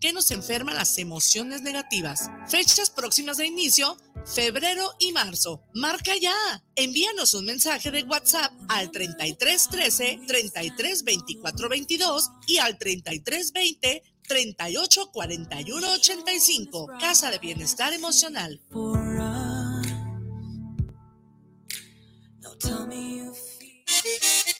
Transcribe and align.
que 0.00 0.12
nos 0.12 0.30
enferman 0.30 0.74
las 0.74 0.96
emociones 0.98 1.62
negativas. 1.62 2.30
Fechas 2.48 2.90
próximas 2.90 3.36
de 3.36 3.46
inicio, 3.46 3.96
febrero 4.24 4.94
y 4.98 5.12
marzo. 5.12 5.62
Marca 5.74 6.16
ya. 6.16 6.34
Envíanos 6.74 7.34
un 7.34 7.44
mensaje 7.44 7.90
de 7.90 8.02
WhatsApp 8.04 8.52
al 8.68 8.90
33 8.90 9.68
13 9.68 10.20
33 10.26 11.04
24 11.04 11.68
22 11.68 12.30
y 12.46 12.58
al 12.58 12.78
33 12.78 13.52
20 13.52 14.02
38 14.26 15.10
41 15.12 15.92
85. 15.92 16.86
Casa 17.00 17.30
de 17.30 17.38
Bienestar 17.38 17.92
Emocional. 17.92 18.60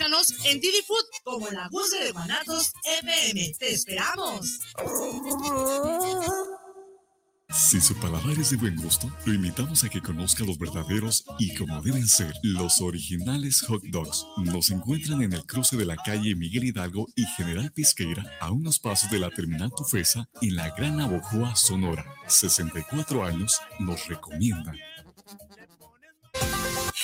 En 0.00 0.60
Didi 0.60 0.80
Food 0.86 1.04
como 1.24 1.50
la 1.50 1.68
voz 1.70 1.90
de 1.90 2.12
Guanatos 2.12 2.72
FM. 3.02 3.52
¡Te 3.58 3.72
esperamos! 3.72 4.60
Si 7.50 7.80
su 7.80 7.96
paladar 7.96 8.38
es 8.38 8.50
de 8.50 8.58
buen 8.58 8.76
gusto, 8.76 9.10
lo 9.24 9.34
invitamos 9.34 9.82
a 9.82 9.88
que 9.88 10.00
conozca 10.00 10.44
los 10.44 10.56
verdaderos 10.56 11.24
y 11.40 11.52
como 11.56 11.82
deben 11.82 12.06
ser, 12.06 12.32
los 12.42 12.80
originales 12.80 13.62
hot 13.62 13.82
dogs. 13.86 14.24
Nos 14.36 14.70
encuentran 14.70 15.22
en 15.22 15.32
el 15.32 15.44
cruce 15.44 15.76
de 15.76 15.84
la 15.84 15.96
calle 15.96 16.36
Miguel 16.36 16.64
Hidalgo 16.64 17.08
y 17.16 17.24
General 17.36 17.72
Pisqueira, 17.72 18.24
a 18.40 18.52
unos 18.52 18.78
pasos 18.78 19.10
de 19.10 19.18
la 19.18 19.30
terminal 19.30 19.72
Tufesa, 19.76 20.28
en 20.40 20.54
la 20.54 20.70
Gran 20.76 21.00
Abojoa, 21.00 21.56
Sonora. 21.56 22.04
64 22.28 23.24
años 23.24 23.60
nos 23.80 24.06
recomiendan. 24.06 24.76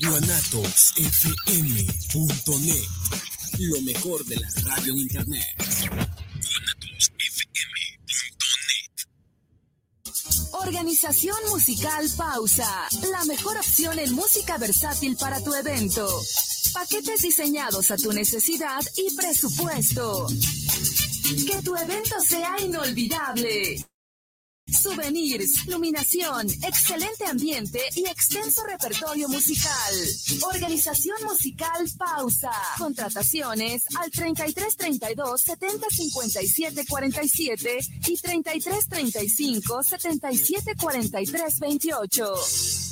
guanatosfm.net, 0.00 2.88
lo 3.58 3.82
mejor 3.82 4.24
de 4.24 4.36
la 4.36 4.48
radio 4.64 4.94
en 4.94 5.00
internet. 5.00 5.44
guanatosfm.net. 5.58 6.02
Organización 10.52 11.36
musical 11.50 12.08
Pausa, 12.16 12.88
la 13.10 13.22
mejor 13.24 13.58
opción 13.58 13.98
en 13.98 14.14
música 14.14 14.56
versátil 14.56 15.16
para 15.16 15.42
tu 15.42 15.52
evento. 15.54 16.08
Paquetes 16.72 17.20
diseñados 17.22 17.90
a 17.90 17.96
tu 17.96 18.12
necesidad 18.12 18.80
y 18.96 19.12
presupuesto. 19.14 20.28
Que 21.46 21.60
tu 21.62 21.76
evento 21.76 22.18
sea 22.20 22.56
inolvidable. 22.60 23.84
Souvenirs, 24.72 25.66
iluminación, 25.66 26.46
excelente 26.62 27.24
ambiente 27.26 27.80
y 27.94 28.06
extenso 28.06 28.62
repertorio 28.64 29.28
musical. 29.28 29.94
Organización 30.42 31.16
musical 31.24 31.86
Pausa. 31.98 32.52
Contrataciones 32.78 33.84
al 33.96 34.10
3332 34.10 35.40
70 35.40 35.86
57 35.90 36.86
47 36.88 37.78
y 38.08 38.16
3335 38.16 39.82
77 39.82 40.74
43 40.76 41.58
28. 41.60 42.91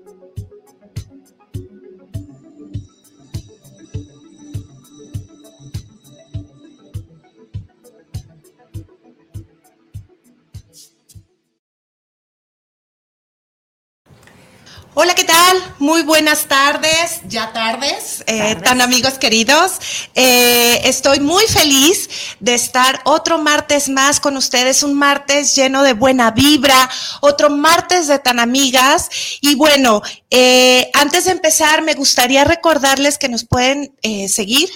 Hola, 14.93 15.15
¿qué 15.15 15.23
tal? 15.23 15.57
Muy 15.79 16.01
buenas 16.01 16.47
tardes, 16.47 17.21
ya 17.29 17.53
tardes, 17.53 18.25
eh, 18.27 18.57
tan 18.61 18.81
amigos 18.81 19.13
queridos. 19.13 19.79
Eh, 20.15 20.81
estoy 20.83 21.21
muy 21.21 21.45
feliz 21.45 22.09
de 22.41 22.55
estar 22.55 22.99
otro 23.05 23.37
martes 23.37 23.87
más 23.87 24.19
con 24.19 24.35
ustedes, 24.35 24.83
un 24.83 24.95
martes 24.95 25.55
lleno 25.55 25.83
de 25.83 25.93
buena 25.93 26.31
vibra, 26.31 26.89
otro 27.21 27.49
martes 27.49 28.09
de 28.09 28.19
tan 28.19 28.37
amigas. 28.37 29.09
Y 29.39 29.55
bueno, 29.55 30.01
eh, 30.29 30.91
antes 30.93 31.23
de 31.23 31.31
empezar, 31.31 31.81
me 31.83 31.93
gustaría 31.93 32.43
recordarles 32.43 33.17
que 33.17 33.29
nos 33.29 33.45
pueden 33.45 33.95
seguir, 34.27 34.69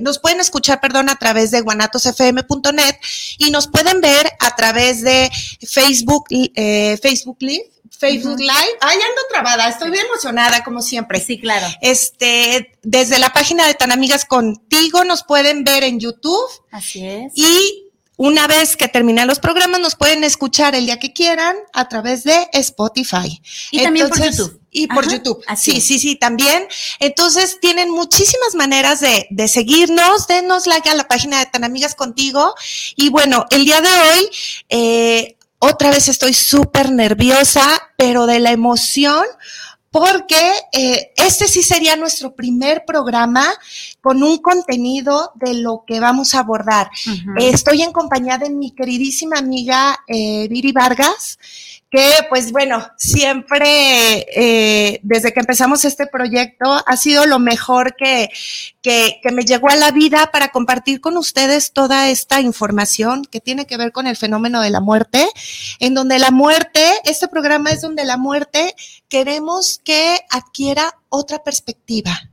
nos 0.00 0.18
pueden 0.18 0.40
escuchar, 0.40 0.80
perdón, 0.80 1.10
a 1.10 1.16
través 1.16 1.50
de 1.50 1.60
guanatosfm.net 1.60 2.96
y 3.36 3.50
nos 3.50 3.68
pueden 3.68 4.00
ver 4.00 4.32
a 4.40 4.56
través 4.56 5.02
de 5.02 5.30
Facebook, 5.60 6.24
Facebook 7.02 7.36
Live 7.40 7.75
Facebook 7.98 8.38
Live. 8.38 8.78
Ay, 8.80 8.96
ando 8.96 9.22
trabada, 9.30 9.68
estoy 9.68 9.90
bien 9.90 10.04
emocionada 10.06 10.62
como 10.64 10.82
siempre. 10.82 11.20
Sí, 11.20 11.38
claro. 11.38 11.66
Este, 11.80 12.78
desde 12.82 13.18
la 13.18 13.32
página 13.32 13.66
de 13.66 13.74
Tan 13.74 13.92
Amigas 13.92 14.24
Contigo 14.24 15.04
nos 15.04 15.22
pueden 15.22 15.64
ver 15.64 15.84
en 15.84 16.00
YouTube. 16.00 16.46
Así 16.70 17.04
es. 17.04 17.32
Y 17.34 17.86
una 18.16 18.46
vez 18.46 18.76
que 18.76 18.88
terminan 18.88 19.28
los 19.28 19.40
programas 19.40 19.78
nos 19.80 19.94
pueden 19.94 20.24
escuchar 20.24 20.74
el 20.74 20.86
día 20.86 20.98
que 20.98 21.12
quieran 21.12 21.54
a 21.74 21.88
través 21.88 22.24
de 22.24 22.48
Spotify. 22.52 23.42
Y 23.70 23.82
también 23.82 24.08
por 24.08 24.22
YouTube. 24.22 24.60
Y 24.70 24.86
por 24.88 25.10
YouTube. 25.10 25.42
sí, 25.56 25.80
sí, 25.80 25.98
sí, 25.98 26.16
también. 26.16 26.66
Entonces 26.98 27.58
tienen 27.60 27.90
muchísimas 27.90 28.54
maneras 28.54 29.00
de, 29.00 29.26
de, 29.30 29.48
seguirnos. 29.48 30.26
Denos 30.26 30.66
like 30.66 30.88
a 30.88 30.94
la 30.94 31.08
página 31.08 31.38
de 31.38 31.46
Tan 31.46 31.64
Amigas 31.64 31.94
Contigo. 31.94 32.54
Y 32.94 33.10
bueno, 33.10 33.46
el 33.50 33.64
día 33.64 33.80
de 33.80 33.88
hoy 33.88 34.30
eh, 34.68 35.35
otra 35.58 35.90
vez 35.90 36.08
estoy 36.08 36.34
súper 36.34 36.90
nerviosa, 36.90 37.62
pero 37.96 38.26
de 38.26 38.40
la 38.40 38.52
emoción, 38.52 39.24
porque 39.90 40.52
eh, 40.72 41.12
este 41.16 41.48
sí 41.48 41.62
sería 41.62 41.96
nuestro 41.96 42.34
primer 42.34 42.84
programa 42.84 43.46
con 44.02 44.22
un 44.22 44.38
contenido 44.38 45.32
de 45.36 45.54
lo 45.54 45.84
que 45.86 46.00
vamos 46.00 46.34
a 46.34 46.40
abordar. 46.40 46.90
estoy 47.38 47.82
en 47.82 47.92
compañía 47.92 48.36
de 48.36 48.50
mi 48.50 48.72
queridísima 48.72 49.38
amiga 49.38 49.98
eh, 50.06 50.48
Viri 50.48 50.72
Vargas 50.72 51.38
que 51.90 52.10
pues 52.28 52.50
bueno, 52.50 52.84
siempre 52.96 54.26
eh, 54.34 55.00
desde 55.02 55.32
que 55.32 55.40
empezamos 55.40 55.84
este 55.84 56.06
proyecto 56.06 56.82
ha 56.84 56.96
sido 56.96 57.26
lo 57.26 57.38
mejor 57.38 57.94
que, 57.96 58.28
que, 58.82 59.20
me 59.32 59.44
llegó 59.44 59.68
a 59.68 59.76
la 59.76 59.92
vida 59.92 60.30
para 60.32 60.48
compartir 60.48 61.00
con 61.00 61.16
ustedes 61.16 61.72
toda 61.72 62.08
esta 62.08 62.40
información 62.40 63.24
que 63.24 63.40
tiene 63.40 63.66
que 63.66 63.76
ver 63.76 63.92
con 63.92 64.06
el 64.06 64.16
fenómeno 64.16 64.60
de 64.60 64.70
la 64.70 64.80
muerte, 64.80 65.26
en 65.78 65.94
donde 65.94 66.18
la 66.18 66.30
muerte, 66.30 66.84
este 67.04 67.28
programa 67.28 67.70
es 67.70 67.82
donde 67.82 68.04
la 68.04 68.16
muerte 68.16 68.74
queremos 69.08 69.80
que 69.84 70.20
adquiera 70.30 70.94
otra 71.08 71.42
perspectiva 71.44 72.30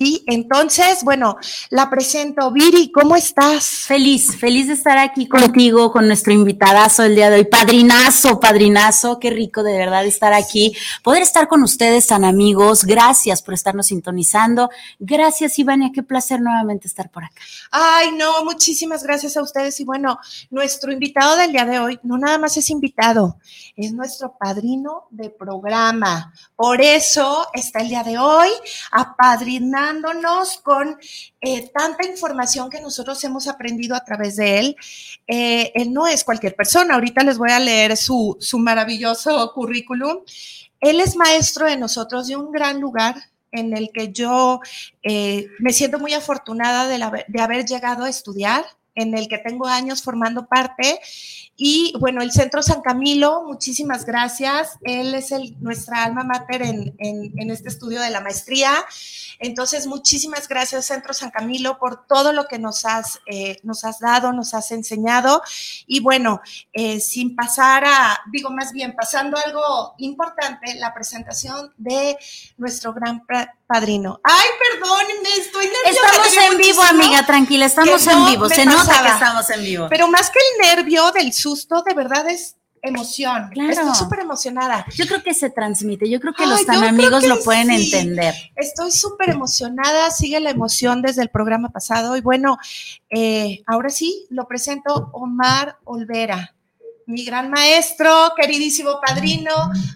Sí, 0.00 0.24
entonces, 0.28 1.04
bueno, 1.04 1.36
la 1.68 1.90
presento. 1.90 2.50
Viri, 2.50 2.90
¿cómo 2.90 3.16
estás? 3.16 3.84
Feliz, 3.86 4.34
feliz 4.34 4.68
de 4.68 4.72
estar 4.72 4.96
aquí 4.96 5.28
contigo, 5.28 5.92
con 5.92 6.06
nuestro 6.06 6.32
invitadazo 6.32 7.02
el 7.02 7.16
día 7.16 7.28
de 7.28 7.40
hoy. 7.40 7.44
Padrinazo, 7.44 8.40
padrinazo, 8.40 9.20
qué 9.20 9.28
rico 9.28 9.62
de 9.62 9.76
verdad 9.76 10.06
estar 10.06 10.32
aquí. 10.32 10.74
Poder 11.02 11.20
estar 11.20 11.48
con 11.48 11.62
ustedes 11.62 12.06
tan 12.06 12.24
amigos. 12.24 12.84
Gracias 12.84 13.42
por 13.42 13.52
estarnos 13.52 13.88
sintonizando. 13.88 14.70
Gracias, 14.98 15.58
Ivania, 15.58 15.90
qué 15.92 16.02
placer 16.02 16.40
nuevamente 16.40 16.88
estar 16.88 17.10
por 17.10 17.24
acá. 17.24 17.42
Ay, 17.70 18.12
no, 18.12 18.42
muchísimas 18.42 19.02
gracias 19.02 19.36
a 19.36 19.42
ustedes. 19.42 19.78
Y 19.80 19.84
bueno, 19.84 20.18
nuestro 20.48 20.92
invitado 20.92 21.36
del 21.36 21.52
día 21.52 21.66
de 21.66 21.78
hoy 21.78 22.00
no 22.04 22.16
nada 22.16 22.38
más 22.38 22.56
es 22.56 22.70
invitado, 22.70 23.36
es 23.76 23.92
nuestro 23.92 24.34
padrino 24.38 25.08
de 25.10 25.28
programa. 25.28 26.32
Por 26.56 26.80
eso 26.80 27.46
está 27.52 27.80
el 27.80 27.90
día 27.90 28.02
de 28.02 28.16
hoy 28.16 28.48
apadrinando 29.90 30.20
con 30.62 30.98
eh, 31.40 31.70
tanta 31.74 32.06
información 32.06 32.70
que 32.70 32.80
nosotros 32.80 33.22
hemos 33.24 33.48
aprendido 33.48 33.94
a 33.94 34.04
través 34.04 34.36
de 34.36 34.58
él. 34.58 34.76
Eh, 35.26 35.72
él 35.74 35.92
no 35.92 36.06
es 36.06 36.24
cualquier 36.24 36.54
persona. 36.54 36.94
Ahorita 36.94 37.22
les 37.24 37.38
voy 37.38 37.50
a 37.50 37.58
leer 37.58 37.96
su, 37.96 38.36
maravilloso 38.58 39.52
currículum. 39.52 40.18
Él 40.80 41.00
es 41.00 41.16
maestro 41.16 41.66
de 41.66 41.76
nosotros 41.76 42.28
de 42.28 42.36
un 42.36 42.50
gran 42.50 42.80
lugar 42.80 43.16
en 43.52 43.76
el 43.76 43.90
que 43.92 44.12
yo 44.12 44.60
eh, 45.02 45.48
me 45.58 45.72
siento 45.72 45.98
muy 45.98 46.14
afortunada 46.14 46.86
de 46.86 47.40
haber 47.40 47.66
llegado 47.66 48.04
a 48.04 48.08
estudiar 48.08 48.64
en 48.94 49.16
el 49.16 49.28
que 49.28 49.38
tengo 49.38 49.66
años 49.66 50.02
formando 50.02 50.46
parte. 50.46 51.00
Y 51.62 51.92
bueno, 51.98 52.22
el 52.22 52.32
Centro 52.32 52.62
San 52.62 52.80
Camilo, 52.80 53.42
muchísimas 53.46 54.06
gracias. 54.06 54.78
Él 54.80 55.14
es 55.14 55.30
el, 55.30 55.60
nuestra 55.60 56.04
alma 56.04 56.24
mater 56.24 56.62
en, 56.62 56.94
en, 56.98 57.50
este 57.50 57.68
estudio 57.68 58.00
de 58.00 58.08
la 58.08 58.22
maestría. 58.22 58.72
Entonces, 59.38 59.86
muchísimas 59.86 60.48
gracias, 60.48 60.86
Centro 60.86 61.12
San 61.12 61.30
Camilo, 61.30 61.78
por 61.78 62.06
todo 62.06 62.32
lo 62.32 62.46
que 62.46 62.58
nos 62.58 62.86
has, 62.86 63.20
eh, 63.26 63.58
nos 63.62 63.84
has 63.84 64.00
dado, 64.00 64.32
nos 64.32 64.54
has 64.54 64.70
enseñado. 64.70 65.42
Y 65.86 66.00
bueno, 66.00 66.40
eh, 66.72 66.98
sin 66.98 67.36
pasar 67.36 67.84
a, 67.84 68.20
digo 68.32 68.48
más 68.48 68.72
bien, 68.72 68.96
pasando 68.96 69.36
algo 69.36 69.94
importante, 69.98 70.76
la 70.76 70.94
presentación 70.94 71.74
de 71.76 72.16
nuestro 72.56 72.94
gran 72.94 73.22
padrino. 73.66 74.20
Ay, 74.24 74.48
perdónenme, 74.72 75.28
estoy 75.38 75.66
nerviosa. 75.66 76.06
Estamos 76.26 76.52
en 76.52 76.58
vivo, 76.58 76.82
amiga, 76.82 77.26
tranquila, 77.26 77.66
estamos 77.66 78.06
en 78.06 78.26
vivo. 78.26 78.48
Se 78.48 78.64
nota 78.64 79.02
que 79.02 79.08
estamos 79.08 79.50
en 79.50 79.62
vivo. 79.62 79.86
Pero 79.90 80.08
más 80.08 80.30
que 80.30 80.38
el 80.38 80.76
nervio 80.76 81.10
del 81.12 81.32
susto, 81.50 81.82
de 81.82 81.94
verdad 81.94 82.28
es 82.28 82.56
emoción. 82.82 83.50
Estoy 83.54 83.94
súper 83.94 84.20
emocionada. 84.20 84.86
Yo 84.94 85.06
creo 85.06 85.22
que 85.22 85.34
se 85.34 85.50
transmite, 85.50 86.08
yo 86.08 86.20
creo 86.20 86.32
que 86.34 86.46
los 86.46 86.64
tan 86.64 86.84
amigos 86.84 87.26
lo 87.26 87.40
pueden 87.42 87.70
entender. 87.70 88.34
Estoy 88.56 88.90
súper 88.90 89.30
emocionada, 89.30 90.10
sigue 90.10 90.40
la 90.40 90.50
emoción 90.50 91.02
desde 91.02 91.22
el 91.22 91.28
programa 91.28 91.70
pasado. 91.70 92.16
Y 92.16 92.20
bueno, 92.20 92.58
eh, 93.10 93.62
ahora 93.66 93.90
sí, 93.90 94.26
lo 94.30 94.46
presento 94.46 95.10
Omar 95.12 95.78
Olvera, 95.84 96.54
mi 97.06 97.24
gran 97.24 97.50
maestro, 97.50 98.32
queridísimo 98.36 99.00
padrino. 99.04 99.50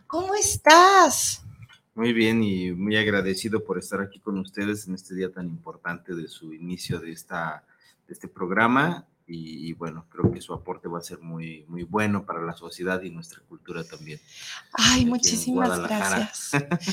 ¿Cómo 0.07 0.35
estás? 0.35 1.41
Muy 1.95 2.13
bien 2.13 2.43
y 2.43 2.73
muy 2.73 2.97
agradecido 2.97 3.65
por 3.65 3.79
estar 3.79 4.01
aquí 4.01 4.19
con 4.19 4.39
ustedes 4.39 4.89
en 4.89 4.95
este 4.95 5.15
día 5.15 5.33
tan 5.33 5.47
importante 5.47 6.15
de 6.15 6.27
su 6.27 6.53
inicio 6.53 6.99
de, 6.99 7.13
esta, 7.13 7.63
de 8.09 8.15
este 8.15 8.27
programa 8.27 9.07
y, 9.27 9.73
bueno, 9.73 10.07
creo 10.11 10.31
que 10.31 10.43
su 10.43 10.53
aporte 10.53 10.87
va 10.87 10.99
a 10.99 11.03
ser 11.03 11.19
muy, 11.21 11.65
muy 11.67 11.83
bueno 11.83 12.27
para 12.27 12.43
la 12.43 12.55
sociedad 12.55 13.03
y 13.03 13.11
nuestra 13.11 13.41
cultura 13.49 13.83
también. 13.83 14.21
Ay, 14.73 15.07
muchísimas 15.07 15.79
gracias. 15.83 16.51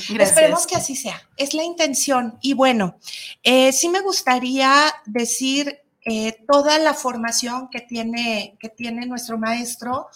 Esperemos 0.08 0.66
que 0.66 0.76
así 0.76 0.96
sea. 0.96 1.20
Es 1.36 1.52
la 1.52 1.62
intención. 1.62 2.38
Y 2.40 2.54
bueno, 2.54 2.96
eh, 3.42 3.70
sí 3.72 3.90
me 3.90 4.00
gustaría 4.00 4.86
decir 5.04 5.81
eh, 6.04 6.36
toda 6.50 6.80
la 6.80 6.94
formación 6.94 7.68
que 7.70 7.80
tiene, 7.80 8.56
que 8.58 8.68
tiene 8.68 9.06
nuestro 9.06 9.38
maestro, 9.38 10.08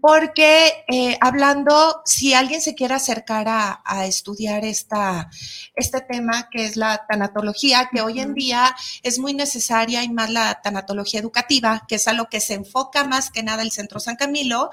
porque 0.00 0.84
eh, 0.86 1.18
hablando, 1.20 2.02
si 2.04 2.34
alguien 2.34 2.60
se 2.60 2.76
quiere 2.76 2.94
acercar 2.94 3.46
a, 3.48 4.06
estudiar 4.06 4.64
esta, 4.64 5.28
este 5.74 6.00
tema 6.02 6.48
que 6.50 6.64
es 6.66 6.76
la 6.76 7.04
tanatología, 7.08 7.88
que 7.92 8.00
hoy 8.00 8.20
en 8.20 8.34
día 8.34 8.76
es 9.02 9.18
muy 9.18 9.34
necesaria 9.34 10.04
y 10.04 10.08
más 10.08 10.30
la 10.30 10.60
tanatología 10.62 11.18
educativa, 11.18 11.84
que 11.88 11.96
es 11.96 12.06
a 12.06 12.12
lo 12.12 12.28
que 12.28 12.40
se 12.40 12.54
enfoca 12.54 13.02
más 13.02 13.32
que 13.32 13.42
nada 13.42 13.62
el 13.62 13.72
Centro 13.72 13.98
San 13.98 14.14
Camilo, 14.14 14.70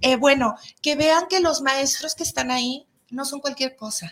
eh, 0.00 0.16
bueno, 0.16 0.56
que 0.82 0.96
vean 0.96 1.26
que 1.28 1.38
los 1.38 1.62
maestros 1.62 2.16
que 2.16 2.24
están 2.24 2.50
ahí 2.50 2.88
no 3.10 3.24
son 3.24 3.38
cualquier 3.38 3.76
cosa. 3.76 4.10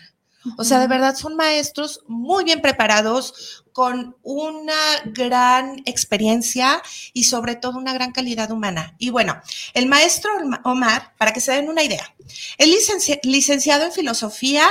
O 0.57 0.63
sea, 0.63 0.79
de 0.79 0.87
verdad 0.87 1.15
son 1.15 1.35
maestros 1.35 2.01
muy 2.07 2.43
bien 2.43 2.61
preparados, 2.61 3.63
con 3.75 4.15
una 4.23 4.73
gran 5.07 5.81
experiencia 5.85 6.81
y 7.11 7.25
sobre 7.25 7.57
todo 7.57 7.77
una 7.77 7.91
gran 7.91 8.13
calidad 8.13 8.49
humana. 8.51 8.95
Y 8.99 9.09
bueno, 9.09 9.35
el 9.73 9.87
maestro 9.87 10.31
Omar, 10.63 11.13
para 11.17 11.33
que 11.33 11.41
se 11.41 11.51
den 11.51 11.67
una 11.67 11.83
idea, 11.83 12.15
es 12.57 13.19
licenciado 13.23 13.83
en 13.83 13.91
filosofía, 13.91 14.65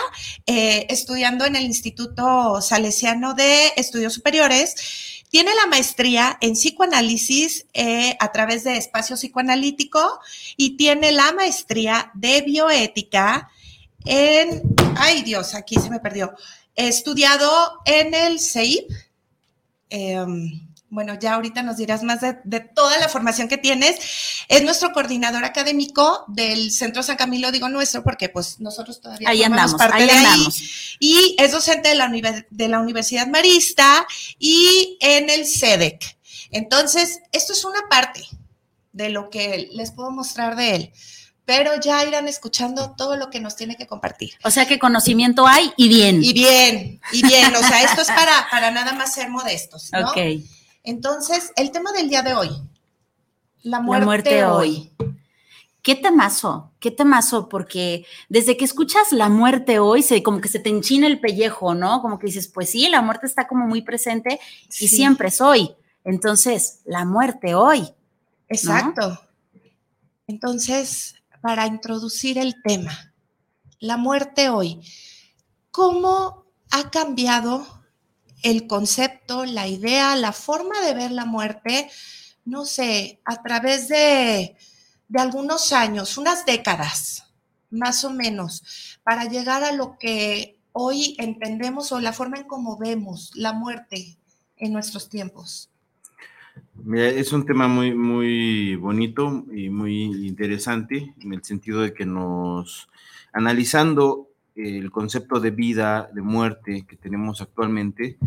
eh, 0.46 0.86
estudiando 0.88 1.44
en 1.44 1.54
el 1.54 1.64
Instituto 1.64 2.62
Salesiano 2.62 3.34
de 3.34 3.74
Estudios 3.76 4.14
Superiores. 4.14 4.74
Tiene 5.28 5.54
la 5.54 5.66
maestría 5.66 6.38
en 6.40 6.54
psicoanálisis 6.54 7.66
eh, 7.74 8.16
a 8.20 8.32
través 8.32 8.64
de 8.64 8.78
espacio 8.78 9.16
psicoanalítico 9.16 10.18
y 10.56 10.78
tiene 10.78 11.12
la 11.12 11.30
maestría 11.32 12.10
de 12.14 12.40
bioética 12.40 13.50
en, 14.04 14.62
ay 14.96 15.22
Dios, 15.22 15.54
aquí 15.54 15.76
se 15.76 15.90
me 15.90 16.00
perdió, 16.00 16.34
He 16.76 16.88
estudiado 16.88 17.80
en 17.84 18.14
el 18.14 18.40
CEIP. 18.40 18.90
Em, 19.90 20.68
bueno, 20.88 21.16
ya 21.20 21.34
ahorita 21.34 21.62
nos 21.62 21.76
dirás 21.76 22.02
más 22.02 22.20
de, 22.20 22.60
toda 22.60 22.98
la 22.98 23.08
formación 23.08 23.48
que 23.48 23.58
tienes. 23.58 23.96
Es 24.48 24.62
nuestro 24.62 24.92
coordinador 24.92 25.44
académico 25.44 26.24
del 26.28 26.70
Centro 26.72 27.02
San 27.02 27.16
Camilo, 27.16 27.52
digo 27.52 27.68
nuestro, 27.68 28.02
porque 28.02 28.28
pues 28.28 28.60
nosotros 28.60 29.00
todavía 29.00 29.28
ahí 29.28 29.42
andamos, 29.42 29.74
parte 29.74 30.02
ahí 30.02 30.10
andamos. 30.10 30.62
Y 31.00 31.36
es 31.38 31.52
docente 31.52 31.90
de 31.90 31.94
la, 31.96 32.10
de 32.50 32.68
la 32.68 32.80
Universidad 32.80 33.26
Marista 33.26 34.06
y 34.38 34.98
en 35.00 35.30
el 35.30 35.46
CEDEC. 35.46 36.16
Entonces, 36.50 37.20
esto 37.32 37.52
es 37.52 37.64
una 37.64 37.88
parte 37.88 38.24
de 38.92 39.10
lo 39.10 39.30
que 39.30 39.68
les 39.72 39.90
puedo 39.90 40.10
mostrar 40.12 40.54
de 40.54 40.76
él 40.76 40.92
pero 41.44 41.72
ya 41.80 42.04
irán 42.04 42.26
escuchando 42.28 42.94
todo 42.96 43.16
lo 43.16 43.30
que 43.30 43.40
nos 43.40 43.56
tiene 43.56 43.76
que 43.76 43.86
compartir. 43.86 44.32
O 44.44 44.50
sea 44.50 44.66
que 44.66 44.78
conocimiento 44.78 45.46
hay 45.46 45.72
y 45.76 45.88
bien. 45.88 46.22
Y 46.22 46.32
bien, 46.32 47.00
y 47.12 47.22
bien. 47.26 47.54
O 47.54 47.58
sea, 47.60 47.82
esto 47.82 48.00
es 48.02 48.08
para, 48.08 48.48
para 48.50 48.70
nada 48.70 48.92
más 48.92 49.12
ser 49.14 49.28
modestos. 49.28 49.90
¿no? 49.92 50.08
Ok. 50.08 50.16
Entonces, 50.84 51.52
el 51.56 51.70
tema 51.70 51.92
del 51.92 52.08
día 52.08 52.22
de 52.22 52.34
hoy. 52.34 52.50
La 53.62 53.80
muerte, 53.80 54.44
hoy. 54.44 54.90
Qué 55.82 55.94
temazo, 55.94 56.72
qué 56.80 56.90
temazo, 56.90 57.48
porque 57.48 58.06
desde 58.30 58.56
que 58.56 58.64
escuchas 58.64 59.12
la 59.12 59.28
muerte 59.28 59.78
hoy, 59.78 60.02
se, 60.02 60.22
como 60.22 60.40
que 60.40 60.48
se 60.48 60.58
te 60.58 60.70
enchina 60.70 61.06
el 61.06 61.20
pellejo, 61.20 61.74
¿no? 61.74 62.00
Como 62.00 62.18
que 62.18 62.26
dices, 62.26 62.48
pues 62.48 62.70
sí, 62.70 62.88
la 62.88 63.02
muerte 63.02 63.26
está 63.26 63.46
como 63.46 63.66
muy 63.66 63.82
presente 63.82 64.40
y 64.80 64.88
siempre 64.88 65.28
es 65.28 65.42
hoy. 65.42 65.74
Entonces, 66.04 66.80
la 66.86 67.04
muerte 67.04 67.54
hoy. 67.54 67.90
Exacto. 68.48 69.20
Entonces, 70.26 71.16
para 71.44 71.66
introducir 71.66 72.38
el 72.38 72.62
tema. 72.62 73.12
La 73.78 73.98
muerte 73.98 74.48
hoy. 74.48 74.80
¿Cómo 75.70 76.46
ha 76.70 76.90
cambiado 76.90 77.84
el 78.42 78.66
concepto, 78.66 79.44
la 79.44 79.68
idea, 79.68 80.16
la 80.16 80.32
forma 80.32 80.80
de 80.80 80.94
ver 80.94 81.10
la 81.10 81.26
muerte? 81.26 81.90
No 82.46 82.64
sé, 82.64 83.20
a 83.26 83.42
través 83.42 83.88
de, 83.88 84.56
algunos 85.14 85.74
años, 85.74 86.16
unas 86.16 86.46
décadas, 86.46 87.24
más 87.68 88.04
o 88.04 88.10
menos, 88.10 88.98
para 89.02 89.26
llegar 89.26 89.64
a 89.64 89.72
lo 89.72 89.98
que 89.98 90.58
hoy 90.72 91.14
entendemos 91.18 91.92
o 91.92 92.00
la 92.00 92.14
forma 92.14 92.38
en 92.38 92.44
cómo 92.44 92.78
vemos 92.78 93.32
la 93.34 93.52
muerte 93.52 94.16
en 94.56 94.72
nuestros 94.72 95.10
tiempos 95.10 95.68
es 96.94 97.32
un 97.32 97.46
tema 97.46 97.68
muy, 97.68 97.94
muy 97.94 98.76
bonito 98.76 99.44
y 99.52 99.70
muy 99.70 100.26
interesante 100.26 101.14
en 101.20 101.32
el 101.32 101.42
sentido 101.42 101.80
de 101.80 101.94
que 101.94 102.04
nos, 102.04 102.88
analizando 103.32 104.28
el 104.54 104.90
concepto 104.90 105.40
de 105.40 105.50
vida, 105.50 106.08
de 106.12 106.22
muerte 106.22 106.84
que 106.86 106.96
tenemos 106.96 107.40
actualmente, 107.40 108.18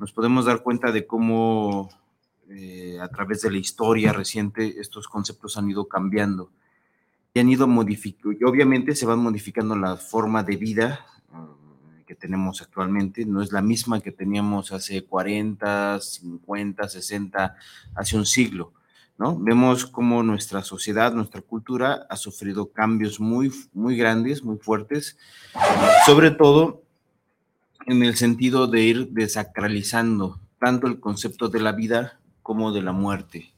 nos 0.00 0.12
podemos 0.12 0.46
dar 0.46 0.62
cuenta 0.62 0.92
de 0.92 1.06
cómo 1.06 1.90
eh, 2.48 2.98
a 3.00 3.08
través 3.08 3.42
de 3.42 3.50
la 3.50 3.58
historia 3.58 4.12
reciente 4.12 4.80
estos 4.80 5.08
conceptos 5.08 5.56
han 5.56 5.70
ido 5.70 5.86
cambiando 5.86 6.50
y 7.34 7.40
han 7.40 7.48
ido 7.48 7.66
modificando, 7.66 8.32
y 8.32 8.44
obviamente 8.44 8.94
se 8.94 9.04
van 9.04 9.18
modificando 9.18 9.76
la 9.76 9.96
forma 9.96 10.42
de 10.42 10.56
vida 10.56 11.06
que 12.06 12.14
tenemos 12.14 12.62
actualmente 12.62 13.26
no 13.26 13.42
es 13.42 13.52
la 13.52 13.60
misma 13.60 14.00
que 14.00 14.12
teníamos 14.12 14.72
hace 14.72 15.04
40, 15.04 16.00
50, 16.00 16.88
60, 16.88 17.56
hace 17.94 18.16
un 18.16 18.24
siglo. 18.24 18.72
¿no? 19.18 19.38
Vemos 19.38 19.86
cómo 19.86 20.22
nuestra 20.22 20.62
sociedad, 20.62 21.12
nuestra 21.12 21.40
cultura 21.40 22.06
ha 22.08 22.16
sufrido 22.16 22.70
cambios 22.70 23.18
muy, 23.18 23.52
muy 23.72 23.96
grandes, 23.96 24.42
muy 24.44 24.58
fuertes, 24.58 25.18
sobre 26.04 26.30
todo 26.30 26.82
en 27.86 28.02
el 28.02 28.16
sentido 28.16 28.66
de 28.66 28.82
ir 28.82 29.08
desacralizando 29.10 30.40
tanto 30.58 30.86
el 30.86 31.00
concepto 31.00 31.48
de 31.48 31.60
la 31.60 31.72
vida 31.72 32.18
como 32.42 32.72
de 32.72 32.82
la 32.82 32.92
muerte. 32.92 33.52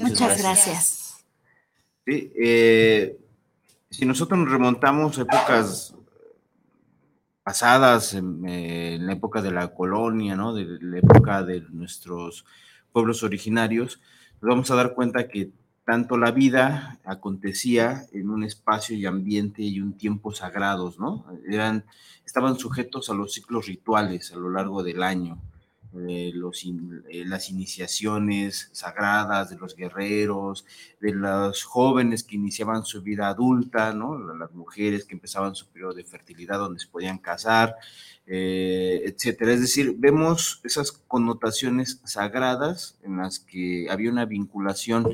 muchas, 0.00 0.38
gracias. 0.38 1.24
Eh, 2.06 3.16
si 3.90 4.04
nosotros 4.04 4.38
nos 4.38 4.50
remontamos 4.50 5.18
a 5.18 5.22
épocas 5.22 5.94
pasadas, 7.44 8.14
en, 8.14 9.06
la 9.06 9.12
época 9.12 9.42
de 9.42 9.52
la 9.52 9.68
colonia, 9.68 10.34
¿no? 10.34 10.54
de 10.54 10.78
la 10.80 10.98
época 10.98 11.42
de 11.42 11.60
nuestros 11.70 12.44
pueblos 12.90 13.22
originarios, 13.22 14.00
nos 14.40 14.48
vamos 14.48 14.70
a 14.70 14.74
dar 14.74 14.94
cuenta 14.94 15.28
que 15.28 15.50
tanto 15.84 16.16
la 16.16 16.30
vida 16.30 16.98
acontecía 17.04 18.06
en 18.12 18.30
un 18.30 18.42
espacio 18.42 18.96
y 18.96 19.04
ambiente 19.04 19.62
y 19.62 19.80
un 19.80 19.92
tiempo 19.92 20.34
sagrados, 20.34 20.98
¿no? 20.98 21.26
Eran, 21.46 21.84
estaban 22.24 22.58
sujetos 22.58 23.10
a 23.10 23.14
los 23.14 23.34
ciclos 23.34 23.66
rituales 23.66 24.32
a 24.32 24.36
lo 24.36 24.48
largo 24.48 24.82
del 24.82 25.02
año. 25.02 25.38
Eh, 25.96 26.32
los 26.34 26.64
eh, 26.64 27.24
las 27.24 27.50
iniciaciones 27.50 28.68
sagradas 28.72 29.50
de 29.50 29.56
los 29.56 29.76
guerreros, 29.76 30.66
de 31.00 31.12
los 31.12 31.62
jóvenes 31.62 32.24
que 32.24 32.34
iniciaban 32.34 32.84
su 32.84 33.00
vida 33.02 33.28
adulta, 33.28 33.92
¿no? 33.92 34.18
las 34.34 34.52
mujeres 34.52 35.04
que 35.04 35.14
empezaban 35.14 35.54
su 35.54 35.68
periodo 35.68 35.94
de 35.94 36.02
fertilidad 36.02 36.58
donde 36.58 36.80
se 36.80 36.88
podían 36.88 37.18
casar, 37.18 37.76
eh, 38.26 39.02
etcétera. 39.04 39.52
Es 39.52 39.60
decir, 39.60 39.94
vemos 39.96 40.60
esas 40.64 40.90
connotaciones 40.90 42.00
sagradas 42.04 42.98
en 43.04 43.18
las 43.18 43.38
que 43.38 43.86
había 43.88 44.10
una 44.10 44.24
vinculación 44.24 45.06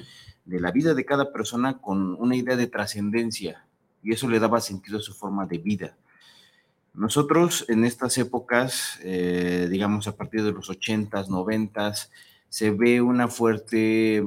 de 0.47 0.61
la 0.61 0.71
vida 0.73 0.95
de 0.95 1.05
cada 1.05 1.31
persona 1.31 1.79
con 1.79 2.15
una 2.15 2.37
idea 2.37 2.57
de 2.57 2.69
trascendencia 2.69 3.67
y 4.03 4.15
eso 4.15 4.29
le 4.31 4.41
daba 4.41 4.61
sentido 4.63 4.99
a 4.99 5.03
su 5.03 5.13
forma 5.13 5.47
de 5.47 5.59
vida. 5.59 5.97
Nosotros 6.95 7.65
en 7.69 7.85
estas 7.85 8.19
épocas, 8.19 8.99
eh, 9.03 9.69
digamos 9.71 10.09
a 10.09 10.17
partir 10.17 10.43
de 10.43 10.53
los 10.53 10.69
80s, 10.69 11.29
90s, 11.29 12.11
se 12.49 12.71
ve 12.71 13.01
una 13.01 13.29
fuerte 13.29 14.25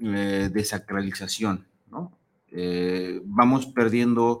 eh, 0.00 0.50
desacralización, 0.52 1.66
¿no? 1.90 2.12
Eh, 2.50 3.20
vamos 3.24 3.66
perdiendo 3.66 4.40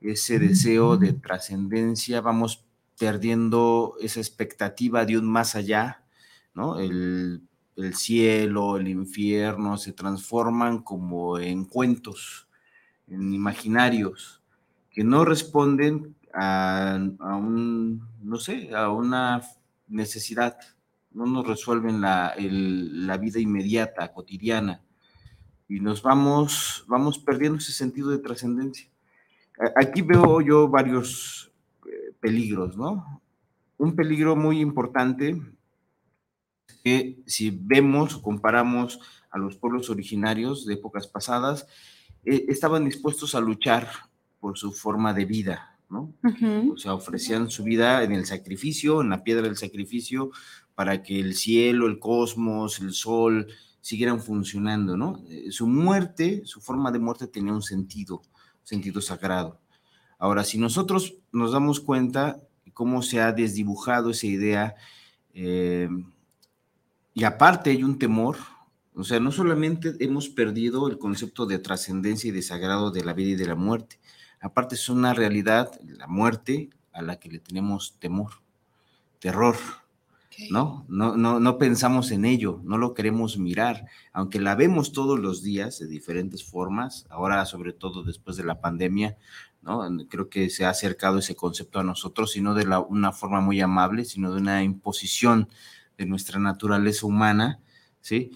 ese 0.00 0.40
deseo 0.40 0.96
de 0.96 1.12
trascendencia, 1.12 2.20
vamos 2.20 2.64
perdiendo 2.98 3.94
esa 4.00 4.18
expectativa 4.20 5.04
de 5.04 5.16
un 5.16 5.30
más 5.30 5.54
allá, 5.54 6.02
¿no? 6.52 6.80
El, 6.80 7.42
el, 7.76 7.94
cielo, 7.94 8.76
el 8.76 8.88
infierno 8.88 9.78
se 9.78 9.92
transforman 9.92 10.82
como 10.82 11.38
en 11.38 11.64
cuentos, 11.64 12.48
en 13.06 13.32
imaginarios, 13.32 14.42
que 14.90 15.04
no 15.04 15.24
responden 15.24 16.16
a, 16.34 16.98
un, 17.36 18.08
no 18.22 18.36
sé, 18.36 18.74
a 18.74 18.90
una 18.90 19.42
necesidad, 19.88 20.58
no 21.12 21.26
nos 21.26 21.46
resuelven 21.46 22.00
la, 22.00 22.34
la, 22.38 23.16
vida 23.18 23.38
inmediata, 23.38 24.12
cotidiana, 24.12 24.82
y 25.68 25.80
nos 25.80 26.02
vamos, 26.02 26.84
vamos 26.88 27.18
perdiendo 27.18 27.58
ese 27.58 27.72
sentido 27.72 28.10
de 28.10 28.18
trascendencia. 28.18 28.88
Aquí 29.76 30.02
veo 30.02 30.40
yo 30.40 30.68
varios 30.68 31.52
eh, 31.86 32.12
peligros, 32.20 32.76
¿no? 32.76 33.22
Un 33.78 33.94
peligro 33.94 34.34
muy 34.34 34.60
importante 34.60 35.40
que 36.82 37.22
si 37.26 37.50
vemos 37.50 38.14
o 38.14 38.22
comparamos 38.22 38.98
a 39.30 39.38
los 39.38 39.56
pueblos 39.56 39.90
originarios 39.90 40.66
de 40.66 40.74
épocas 40.74 41.06
pasadas, 41.06 41.66
eh, 42.24 42.46
estaban 42.48 42.84
dispuestos 42.84 43.34
a 43.34 43.40
luchar 43.40 43.88
por 44.40 44.58
su 44.58 44.72
forma 44.72 45.14
de 45.14 45.24
vida, 45.24 45.73
o 45.90 46.76
sea, 46.76 46.94
ofrecían 46.94 47.50
su 47.50 47.62
vida 47.62 48.02
en 48.02 48.12
el 48.12 48.26
sacrificio, 48.26 49.00
en 49.00 49.10
la 49.10 49.22
piedra 49.22 49.42
del 49.42 49.56
sacrificio, 49.56 50.30
para 50.74 51.02
que 51.02 51.20
el 51.20 51.34
cielo, 51.34 51.86
el 51.86 51.98
cosmos, 51.98 52.80
el 52.80 52.92
sol 52.92 53.46
siguieran 53.80 54.20
funcionando, 54.20 54.96
¿no? 54.96 55.22
Eh, 55.28 55.50
su 55.50 55.66
muerte, 55.66 56.42
su 56.46 56.60
forma 56.60 56.90
de 56.90 56.98
muerte 56.98 57.26
tenía 57.26 57.52
un 57.52 57.62
sentido, 57.62 58.16
un 58.16 58.66
sentido 58.66 59.00
sagrado. 59.00 59.60
Ahora, 60.18 60.42
si 60.42 60.58
nosotros 60.58 61.14
nos 61.32 61.52
damos 61.52 61.80
cuenta 61.80 62.40
cómo 62.72 63.02
se 63.02 63.20
ha 63.20 63.32
desdibujado 63.32 64.10
esa 64.10 64.26
idea, 64.26 64.74
eh, 65.34 65.88
y 67.12 67.24
aparte 67.24 67.70
hay 67.70 67.84
un 67.84 67.98
temor, 67.98 68.36
o 68.94 69.04
sea, 69.04 69.20
no 69.20 69.30
solamente 69.32 69.94
hemos 70.00 70.28
perdido 70.28 70.88
el 70.88 70.98
concepto 70.98 71.46
de 71.46 71.58
trascendencia 71.58 72.28
y 72.28 72.32
de 72.32 72.42
sagrado 72.42 72.90
de 72.90 73.04
la 73.04 73.12
vida 73.12 73.30
y 73.32 73.36
de 73.36 73.46
la 73.46 73.54
muerte, 73.54 74.00
Aparte 74.44 74.74
es 74.74 74.90
una 74.90 75.14
realidad, 75.14 75.72
la 75.82 76.06
muerte, 76.06 76.68
a 76.92 77.00
la 77.00 77.18
que 77.18 77.30
le 77.30 77.38
tenemos 77.38 77.96
temor, 77.98 78.30
terror. 79.18 79.56
¿no? 80.50 80.84
No, 80.86 81.16
no, 81.16 81.40
no 81.40 81.58
pensamos 81.58 82.10
en 82.10 82.26
ello, 82.26 82.60
no 82.62 82.76
lo 82.76 82.92
queremos 82.92 83.38
mirar, 83.38 83.86
aunque 84.12 84.40
la 84.40 84.54
vemos 84.54 84.92
todos 84.92 85.18
los 85.18 85.42
días 85.42 85.78
de 85.78 85.86
diferentes 85.86 86.44
formas, 86.44 87.06
ahora 87.08 87.46
sobre 87.46 87.72
todo 87.72 88.02
después 88.02 88.36
de 88.36 88.44
la 88.44 88.60
pandemia, 88.60 89.16
¿no? 89.62 89.80
Creo 90.10 90.28
que 90.28 90.50
se 90.50 90.66
ha 90.66 90.70
acercado 90.70 91.18
ese 91.18 91.36
concepto 91.36 91.78
a 91.78 91.84
nosotros, 91.84 92.36
y 92.36 92.42
no 92.42 92.52
de 92.52 92.66
la, 92.66 92.80
una 92.80 93.12
forma 93.12 93.40
muy 93.40 93.60
amable, 93.60 94.04
sino 94.04 94.30
de 94.32 94.40
una 94.40 94.62
imposición 94.62 95.48
de 95.96 96.04
nuestra 96.04 96.38
naturaleza 96.38 97.06
humana, 97.06 97.60
¿sí? 98.00 98.32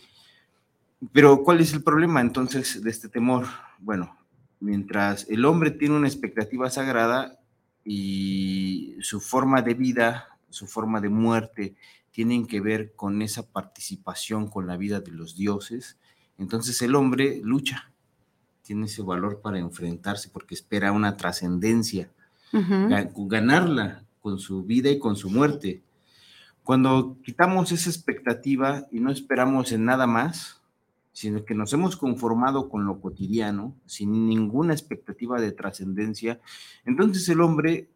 Pero 1.13 1.43
¿cuál 1.43 1.61
es 1.61 1.75
el 1.75 1.83
problema 1.83 2.21
entonces 2.21 2.83
de 2.83 2.91
este 2.91 3.09
temor? 3.09 3.47
Bueno, 3.79 4.18
mientras 4.61 5.29
el 5.29 5.45
hombre 5.45 5.71
tiene 5.71 5.97
una 5.97 6.09
expectativa 6.09 6.71
sagrada 6.71 7.39
y 7.85 8.97
su 9.01 9.21
forma 9.21 9.63
de 9.63 9.75
vida, 9.75 10.39
su 10.51 10.67
forma 10.67 11.01
de 11.01 11.09
muerte, 11.09 11.75
tienen 12.11 12.47
que 12.47 12.61
ver 12.61 12.95
con 12.95 13.23
esa 13.23 13.47
participación 13.47 14.49
con 14.49 14.67
la 14.67 14.77
vida 14.77 15.01
de 15.01 15.13
los 15.13 15.37
dioses, 15.37 15.99
entonces 16.37 16.81
el 16.83 16.95
hombre 16.95 17.41
lucha, 17.43 17.91
tiene 18.63 18.87
ese 18.87 19.03
valor 19.03 19.41
para 19.41 19.59
enfrentarse 19.59 20.29
porque 20.29 20.55
espera 20.55 20.93
una 20.93 21.17
trascendencia, 21.17 22.11
ganarla 22.53 24.05
con 24.21 24.39
su 24.39 24.63
vida 24.63 24.91
y 24.91 24.99
con 24.99 25.17
su 25.17 25.31
muerte. 25.31 25.83
Cuando 26.65 27.17
quitamos 27.25 27.73
esa 27.73 27.89
expectativa 27.89 28.87
y 28.93 29.01
no 29.01 29.11
esperamos 29.11 29.73
en 29.73 29.87
nada 29.87 30.07
más, 30.07 30.58
sino 31.19 31.45
que 31.45 31.53
nos 31.53 31.73
hemos 31.73 31.97
conformado 31.97 32.69
con 32.69 32.87
lo 32.87 33.01
cotidiano, 33.01 33.75
sin 33.87 34.29
ninguna 34.29 34.73
expectativa 34.73 35.41
de 35.41 35.51
trascendencia, 35.51 36.41
entonces 36.85 37.29
el 37.29 37.41
hombre 37.41 37.91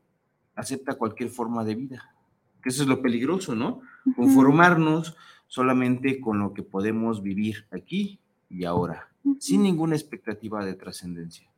acepta 0.56 0.98
cualquier 0.98 1.30
forma 1.30 1.62
de 1.62 1.76
vida, 1.76 2.16
que 2.60 2.70
eso 2.70 2.82
es 2.82 2.88
lo 2.88 3.00
peligroso, 3.00 3.54
¿no? 3.54 3.80
Conformarnos 4.16 5.16
solamente 5.46 6.20
con 6.20 6.40
lo 6.40 6.52
que 6.52 6.64
podemos 6.64 7.22
vivir 7.22 7.66
aquí 7.70 8.18
y 8.50 8.64
ahora, 8.64 9.08
sin 9.38 9.62
ninguna 9.62 9.94
expectativa 9.94 10.64
de 10.64 10.74
trascendencia. 10.74 11.48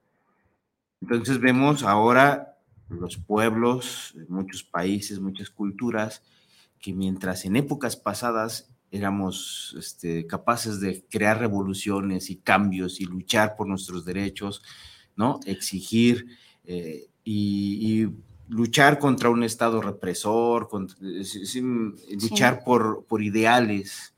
Entonces 1.00 1.40
vemos 1.40 1.83
ahora 1.83 2.59
los 2.90 3.16
pueblos, 3.16 4.14
muchos 4.28 4.64
países, 4.64 5.18
muchas 5.18 5.49
culturas, 5.49 6.23
que 6.78 6.92
mientras 6.92 7.47
en 7.47 7.56
épocas 7.56 7.97
pasadas 7.97 8.74
éramos 8.95 9.75
este, 9.77 10.25
capaces 10.25 10.79
de 10.79 11.05
crear 11.11 11.41
revoluciones 11.41 12.31
y 12.31 12.37
cambios 12.37 13.01
y 13.01 13.07
luchar 13.07 13.57
por 13.57 13.67
nuestros 13.67 14.05
derechos, 14.05 14.63
¿no? 15.17 15.41
Exigir 15.47 16.27
eh, 16.65 17.09
y, 17.25 18.07
luchar 18.47 18.99
contra 18.99 19.31
un 19.31 19.43
Estado 19.43 19.81
represor, 19.81 20.69
luchar 22.21 22.63
por, 22.63 23.07
por, 23.07 23.23
ideales. 23.23 24.15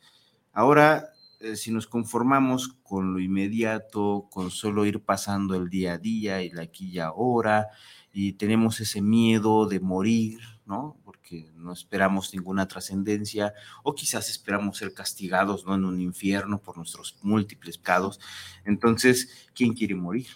Ahora, 0.52 1.10
eh, 1.38 1.54
si 1.54 1.70
nos 1.70 1.86
conformamos 1.86 2.76
con 2.82 3.14
lo 3.14 3.20
inmediato, 3.20 4.26
con 4.30 4.50
solo 4.50 4.84
ir 4.84 5.00
pasando 5.00 5.54
el 5.54 5.70
día 5.70 5.94
a 5.94 5.98
día 5.98 6.42
y 6.42 6.50
la 6.50 6.62
aquí 6.62 6.88
y 6.88 6.98
ahora, 6.98 7.68
y 8.12 8.32
tenemos 8.32 8.80
ese 8.80 9.00
miedo 9.00 9.66
de 9.66 9.78
morir, 9.78 10.40
¿no? 10.66 10.96
Que 11.26 11.50
no 11.56 11.72
esperamos 11.72 12.32
ninguna 12.32 12.68
trascendencia 12.68 13.52
o 13.82 13.94
quizás 13.94 14.30
esperamos 14.30 14.78
ser 14.78 14.94
castigados 14.94 15.66
¿no? 15.66 15.74
en 15.74 15.84
un 15.84 16.00
infierno 16.00 16.58
por 16.62 16.76
nuestros 16.76 17.18
múltiples 17.22 17.76
pecados. 17.78 18.20
Entonces, 18.64 19.28
¿quién 19.52 19.74
quiere 19.74 19.96
morir? 19.96 20.28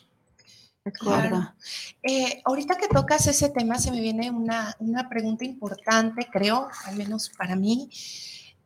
Claro. 0.82 1.54
Eh, 2.02 2.42
ahorita 2.44 2.76
que 2.76 2.88
tocas 2.88 3.26
ese 3.26 3.50
tema, 3.50 3.78
se 3.78 3.90
me 3.90 4.00
viene 4.00 4.30
una, 4.30 4.74
una 4.80 5.08
pregunta 5.08 5.44
importante, 5.44 6.28
creo, 6.32 6.68
al 6.86 6.96
menos 6.96 7.30
para 7.30 7.54
mí, 7.54 7.88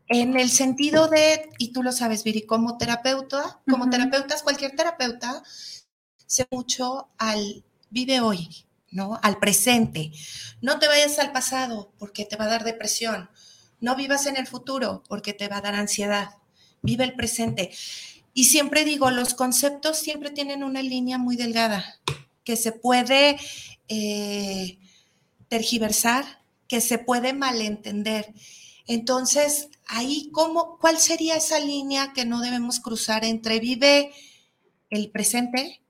en 0.06 0.38
el 0.38 0.48
sentido 0.48 1.08
de, 1.08 1.50
y 1.58 1.72
tú 1.72 1.82
lo 1.82 1.92
sabes, 1.92 2.24
Viri, 2.24 2.46
como 2.46 2.78
terapeuta, 2.78 3.60
como 3.68 3.90
terapeutas, 3.90 4.42
cualquier 4.42 4.76
terapeuta, 4.76 5.42
se 6.26 6.46
mucho 6.50 7.08
al 7.18 7.64
vive 7.90 8.20
hoy, 8.20 8.48
¿no? 8.94 9.18
Al 9.22 9.38
presente. 9.38 10.12
No 10.62 10.78
te 10.78 10.88
vayas 10.88 11.18
al 11.18 11.32
pasado 11.32 11.92
porque 11.98 12.24
te 12.24 12.36
va 12.36 12.46
a 12.46 12.48
dar 12.48 12.64
depresión. 12.64 13.28
No 13.80 13.96
vivas 13.96 14.24
en 14.26 14.36
el 14.36 14.46
futuro 14.46 15.02
porque 15.08 15.34
te 15.34 15.48
va 15.48 15.58
a 15.58 15.60
dar 15.60 15.74
ansiedad. 15.74 16.30
Vive 16.80 17.04
el 17.04 17.14
presente. 17.14 17.72
Y 18.32 18.44
siempre 18.44 18.84
digo, 18.84 19.10
los 19.10 19.34
conceptos 19.34 19.98
siempre 19.98 20.30
tienen 20.30 20.62
una 20.64 20.80
línea 20.80 21.18
muy 21.18 21.36
delgada 21.36 22.00
que 22.44 22.56
se 22.56 22.72
puede 22.72 23.36
eh, 23.88 24.78
tergiversar, 25.48 26.42
que 26.68 26.80
se 26.80 26.98
puede 26.98 27.32
malentender. 27.32 28.32
Entonces, 28.86 29.68
ahí, 29.88 30.30
¿cómo, 30.32 30.78
¿cuál 30.78 30.98
sería 30.98 31.36
esa 31.36 31.58
línea 31.58 32.12
que 32.12 32.26
no 32.26 32.40
debemos 32.40 32.80
cruzar 32.80 33.24
entre 33.24 33.58
vive 33.58 34.12
el 34.90 35.10
presente 35.10 35.83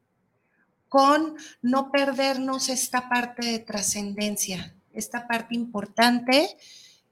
con 0.94 1.34
no 1.60 1.90
perdernos 1.90 2.68
esta 2.68 3.08
parte 3.08 3.44
de 3.44 3.58
trascendencia, 3.58 4.76
esta 4.92 5.26
parte 5.26 5.56
importante 5.56 6.56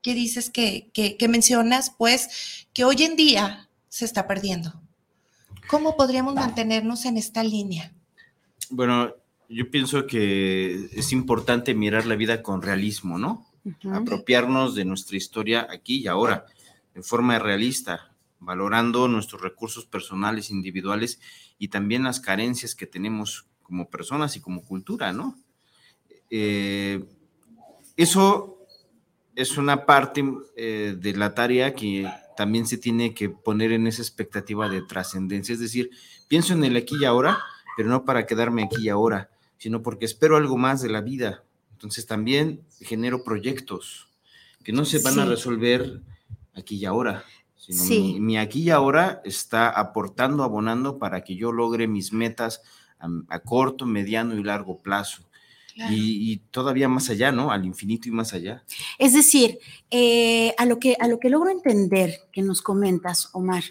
que 0.03 0.15
dices 0.15 0.51
que, 0.51 0.93
que, 0.95 1.29
mencionas, 1.29 1.91
pues 1.91 2.69
que 2.73 2.85
hoy 2.85 3.03
en 3.03 3.17
día 3.17 3.69
se 3.89 4.05
está 4.05 4.29
perdiendo. 4.29 4.81
¿Cómo 5.67 5.97
podríamos 5.97 6.37
mantenernos 6.37 7.07
en 7.07 7.17
esta 7.17 7.43
línea? 7.43 7.93
Bueno, 8.71 9.17
yo 9.49 9.69
pienso 9.69 10.07
que 10.07 10.89
es 10.93 11.11
importante 11.11 11.75
mirar 11.75 12.07
la 12.07 12.15
vida 12.15 12.41
con 12.41 12.63
realismo, 12.63 13.19
¿no? 13.19 13.49
Apropiarnos 13.93 14.77
de 14.77 14.85
nuestra 14.85 15.17
historia 15.17 15.67
aquí 15.69 16.03
y 16.03 16.07
ahora, 16.07 16.47
de 16.95 17.03
forma 17.03 17.37
realista, 17.41 18.13
valorando 18.39 19.09
nuestros 19.09 19.43
recursos 19.43 19.87
personales, 19.87 20.53
individuales 20.53 21.19
y 21.59 21.67
también 21.67 22.05
las 22.05 22.21
carencias 22.21 22.77
que 22.77 22.87
tenemos 22.87 23.49
como 23.73 23.89
personas 23.89 24.37
y 24.37 24.41
como 24.43 24.63
cultura, 24.63 25.15
¿no? 25.15 25.35
Eh, 26.29 27.03
eso 27.97 28.59
es 29.35 29.57
una 29.57 29.87
parte 29.87 30.23
eh, 30.57 30.95
de 30.99 31.15
la 31.15 31.35
tarea 31.35 31.73
que 31.73 32.07
también 32.37 32.67
se 32.67 32.77
tiene 32.77 33.15
que 33.15 33.31
poner 33.31 33.73
en 33.73 33.87
esa 33.87 34.03
expectativa 34.03 34.69
de 34.69 34.83
trascendencia, 34.83 35.55
es 35.55 35.59
decir, 35.61 35.89
pienso 36.29 36.53
en 36.53 36.65
el 36.65 36.77
aquí 36.77 36.97
y 37.01 37.07
ahora, 37.07 37.39
pero 37.75 37.89
no 37.89 38.05
para 38.05 38.27
quedarme 38.27 38.65
aquí 38.65 38.83
y 38.83 38.89
ahora, 38.91 39.31
sino 39.57 39.81
porque 39.81 40.05
espero 40.05 40.37
algo 40.37 40.59
más 40.59 40.83
de 40.83 40.91
la 40.91 41.01
vida. 41.01 41.43
Entonces 41.73 42.05
también 42.05 42.61
genero 42.79 43.25
proyectos 43.25 44.11
que 44.63 44.73
no 44.73 44.85
se 44.85 44.99
van 44.99 45.19
a 45.19 45.25
resolver 45.25 46.03
aquí 46.53 46.77
y 46.77 46.85
ahora, 46.85 47.25
sino 47.57 47.85
mi, 48.21 48.37
aquí 48.37 48.65
y 48.65 48.71
ahora 48.71 49.23
está 49.25 49.71
aportando, 49.71 50.45
abonando 50.45 50.99
para 50.99 51.25
que 51.25 51.37
yo 51.37 51.53
logre 51.53 51.89
mis 51.89 52.13
metas 52.13 52.61
a 53.29 53.39
corto, 53.41 53.87
mediano 53.87 54.35
y 54.35 54.43
largo 54.43 54.79
plazo 54.79 55.23
y, 55.75 56.39
todavía 56.51 56.89
más 56.89 57.09
allá, 57.11 57.33
¿no? 57.33 57.51
Al 57.51 57.65
infinito 57.65 58.09
y 58.09 58.13
más 58.13 58.33
allá. 58.33 58.63
Es 58.99 59.15
decir, 59.15 59.59
eh, 59.91 60.55
a, 60.59 60.67
lo 60.67 60.79
que, 60.79 60.97
a 60.99 61.09
lo 61.09 61.19
que 61.19 61.31
logro 61.31 61.51
entender 61.51 62.21
que 62.33 62.43
nos 62.43 62.63
comentas, 62.63 63.31
Omar, 63.33 63.65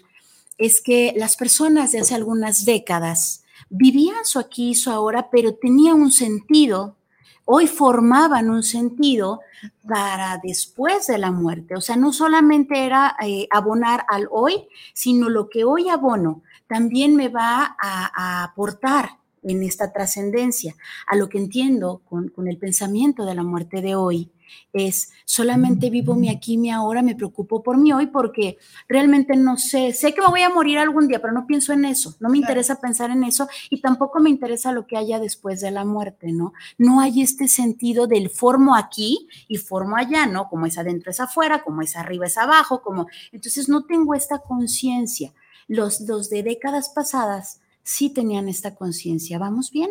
es 0.58 0.80
que 0.80 1.14
las 1.16 1.36
personas 1.36 1.92
de 1.92 2.00
hace 2.00 2.14
algunas 2.14 2.64
décadas 2.64 3.44
vivían 3.70 4.24
su 4.24 4.38
aquí 4.38 4.70
y 4.70 4.74
su 4.74 4.90
ahora, 4.90 5.28
pero 5.30 5.54
tenían 5.54 6.00
un 6.00 6.12
sentido, 6.12 6.96
hoy 7.44 7.66
formaban 7.66 8.50
un 8.50 8.62
sentido 8.62 9.40
para 9.88 10.38
después 10.42 11.06
de 11.06 11.18
la 11.18 11.30
muerte. 11.30 11.74
O 11.76 11.80
sea, 11.80 11.96
no 11.96 12.12
solamente 12.12 12.84
era 12.84 13.16
eh, 13.24 13.46
abonar 13.50 14.04
al 14.08 14.28
hoy, 14.30 14.66
sino 14.92 15.28
lo 15.28 15.48
que 15.48 15.64
hoy 15.64 15.88
abono 15.88 16.42
también 16.66 17.16
me 17.16 17.28
va 17.28 17.76
a 17.78 18.44
aportar 18.44 19.21
en 19.42 19.62
esta 19.62 19.92
trascendencia. 19.92 20.74
A 21.06 21.16
lo 21.16 21.28
que 21.28 21.38
entiendo 21.38 22.02
con, 22.08 22.32
el 22.46 22.58
pensamiento 22.58 23.24
de 23.24 23.34
la 23.34 23.42
muerte 23.42 23.80
de 23.80 23.94
hoy 23.94 24.30
es 24.74 25.12
solamente 25.24 25.88
vivo 25.88 26.14
mi 26.14 26.28
aquí, 26.28 26.58
mi 26.58 26.70
ahora, 26.70 27.00
me 27.02 27.14
preocupo 27.14 27.62
por 27.62 27.78
mi 27.78 27.92
hoy 27.92 28.06
porque 28.06 28.58
realmente 28.86 29.34
no 29.34 29.56
sé, 29.56 29.94
sé 29.94 30.12
que 30.12 30.20
me 30.20 30.26
voy 30.26 30.42
a 30.42 30.50
morir 30.50 30.78
algún 30.78 31.08
día, 31.08 31.22
pero 31.22 31.32
no 31.32 31.46
pienso 31.46 31.72
en 31.72 31.86
eso, 31.86 32.16
no 32.20 32.28
me 32.28 32.36
interesa 32.36 32.78
pensar 32.78 33.10
en 33.10 33.24
eso 33.24 33.48
y 33.70 33.80
tampoco 33.80 34.20
me 34.20 34.28
interesa 34.28 34.72
lo 34.72 34.86
que 34.86 34.98
haya 34.98 35.18
después 35.18 35.62
de 35.62 35.70
la 35.70 35.86
muerte, 35.86 36.32
¿no? 36.32 36.52
No 36.76 37.00
hay 37.00 37.22
este 37.22 37.48
sentido 37.48 38.06
del 38.06 38.28
formo 38.28 38.76
aquí 38.76 39.26
y 39.48 39.56
formo 39.56 39.96
allá, 39.96 40.26
¿no? 40.26 40.48
Como 40.50 40.66
es 40.66 40.76
adentro 40.76 41.10
es 41.10 41.20
afuera, 41.20 41.62
como 41.62 41.80
es 41.80 41.96
arriba 41.96 42.26
es 42.26 42.36
abajo, 42.36 42.82
como 42.82 43.06
entonces 43.32 43.70
no 43.70 43.84
tengo 43.84 44.14
esta 44.14 44.40
conciencia. 44.40 45.32
Los, 45.68 46.00
los 46.02 46.28
de 46.28 46.42
décadas 46.42 46.90
pasadas 46.90 47.61
sí 47.82 48.10
tenían 48.10 48.48
esta 48.48 48.74
conciencia. 48.74 49.38
¿Vamos 49.38 49.70
bien? 49.70 49.90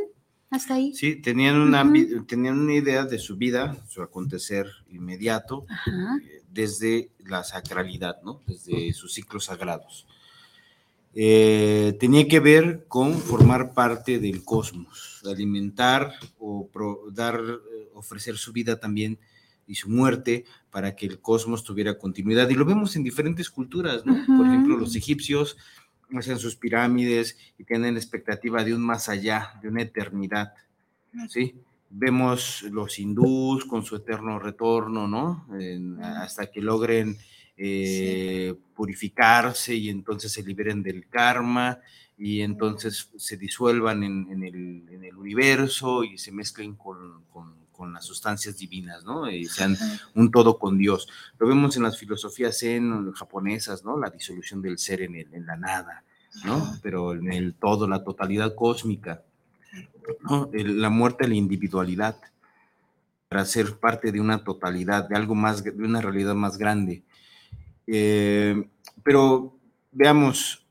¿Hasta 0.49 0.73
ahí? 0.73 0.93
Sí, 0.93 1.15
tenían 1.15 1.55
una, 1.55 1.81
tenían 2.27 2.59
una 2.59 2.73
idea 2.73 3.05
de 3.05 3.17
su 3.17 3.37
vida, 3.37 3.77
su 3.87 4.01
acontecer 4.01 4.67
inmediato, 4.89 5.65
eh, 5.87 6.41
desde 6.51 7.09
la 7.25 7.43
sacralidad, 7.45 8.21
¿no? 8.21 8.41
Desde 8.45 8.91
sus 8.91 9.13
ciclos 9.13 9.45
sagrados. 9.45 10.05
Eh, 11.13 11.95
tenía 11.99 12.27
que 12.27 12.39
ver 12.39 12.85
con 12.87 13.13
formar 13.17 13.73
parte 13.73 14.19
del 14.19 14.43
cosmos, 14.43 15.21
alimentar 15.25 16.13
o 16.39 16.69
dar, 17.11 17.39
eh, 17.39 17.89
ofrecer 17.93 18.37
su 18.37 18.53
vida 18.53 18.79
también 18.79 19.19
y 19.67 19.75
su 19.75 19.89
muerte 19.89 20.45
para 20.69 20.95
que 20.95 21.05
el 21.05 21.19
cosmos 21.19 21.63
tuviera 21.63 21.97
continuidad. 21.97 22.49
Y 22.49 22.55
lo 22.55 22.65
vemos 22.65 22.95
en 22.97 23.03
diferentes 23.03 23.49
culturas, 23.49 24.05
¿no? 24.05 24.13
Por 24.37 24.47
ejemplo, 24.47 24.77
los 24.77 24.95
egipcios 24.97 25.57
hacen 26.19 26.37
sus 26.37 26.55
pirámides 26.55 27.37
y 27.57 27.63
tienen 27.63 27.93
la 27.93 27.99
expectativa 27.99 28.63
de 28.63 28.73
un 28.73 28.81
más 28.81 29.09
allá, 29.09 29.59
de 29.61 29.69
una 29.69 29.81
eternidad, 29.81 30.53
¿sí? 31.29 31.55
Vemos 31.89 32.63
los 32.63 32.99
hindús 32.99 33.65
con 33.65 33.83
su 33.83 33.97
eterno 33.97 34.39
retorno, 34.39 35.09
¿no? 35.09 35.45
hasta 36.01 36.49
que 36.49 36.61
logren 36.61 37.17
eh, 37.57 38.55
purificarse 38.73 39.75
y 39.75 39.89
entonces 39.89 40.31
se 40.31 40.41
liberen 40.41 40.81
del 40.81 41.07
karma 41.09 41.79
y 42.17 42.41
entonces 42.41 43.09
se 43.17 43.35
disuelvan 43.35 44.03
en, 44.03 44.43
el, 44.43 45.15
universo 45.17 46.03
y 46.03 46.17
se 46.17 46.31
mezclen 46.31 46.75
con, 46.75 47.23
las 47.85 48.05
sustancias 48.05 48.57
divinas, 48.57 49.03
¿no? 49.03 49.29
Y 49.29 49.45
sean 49.45 49.77
un 50.15 50.31
todo 50.31 50.59
con 50.59 50.77
Dios. 50.77 51.07
Lo 51.39 51.47
vemos 51.47 51.75
en 51.77 51.83
las 51.83 51.97
filosofías 51.97 52.59
zen 52.59 53.11
japonesas, 53.13 53.83
¿no? 53.83 53.97
La 53.97 54.09
disolución 54.09 54.61
del 54.61 54.77
ser 54.77 55.01
en, 55.01 55.15
en 55.15 55.45
la 55.45 55.57
nada, 55.57 56.03
¿no? 56.45 56.77
Pero 56.81 57.13
en 57.13 57.31
el 57.31 57.53
todo, 57.53 57.87
la 57.87 58.03
totalidad 58.03 58.55
cósmica, 58.55 59.23
¿no? 60.21 60.49
La 60.53 60.89
muerte 60.89 61.23
de 61.23 61.29
la 61.29 61.35
individualidad 61.35 62.17
para 63.31 63.45
ser 63.45 63.77
parte 63.77 64.11
de 64.11 64.19
una 64.19 64.43
totalidad, 64.43 65.07
de 65.07 65.15
algo 65.15 65.35
más, 65.35 65.63
de 65.63 65.71
una 65.71 66.01
realidad 66.01 66.35
más 66.35 66.57
grande. 66.57 67.01
Eh, 67.87 68.67
pero 69.03 69.57
veamos, 69.93 70.65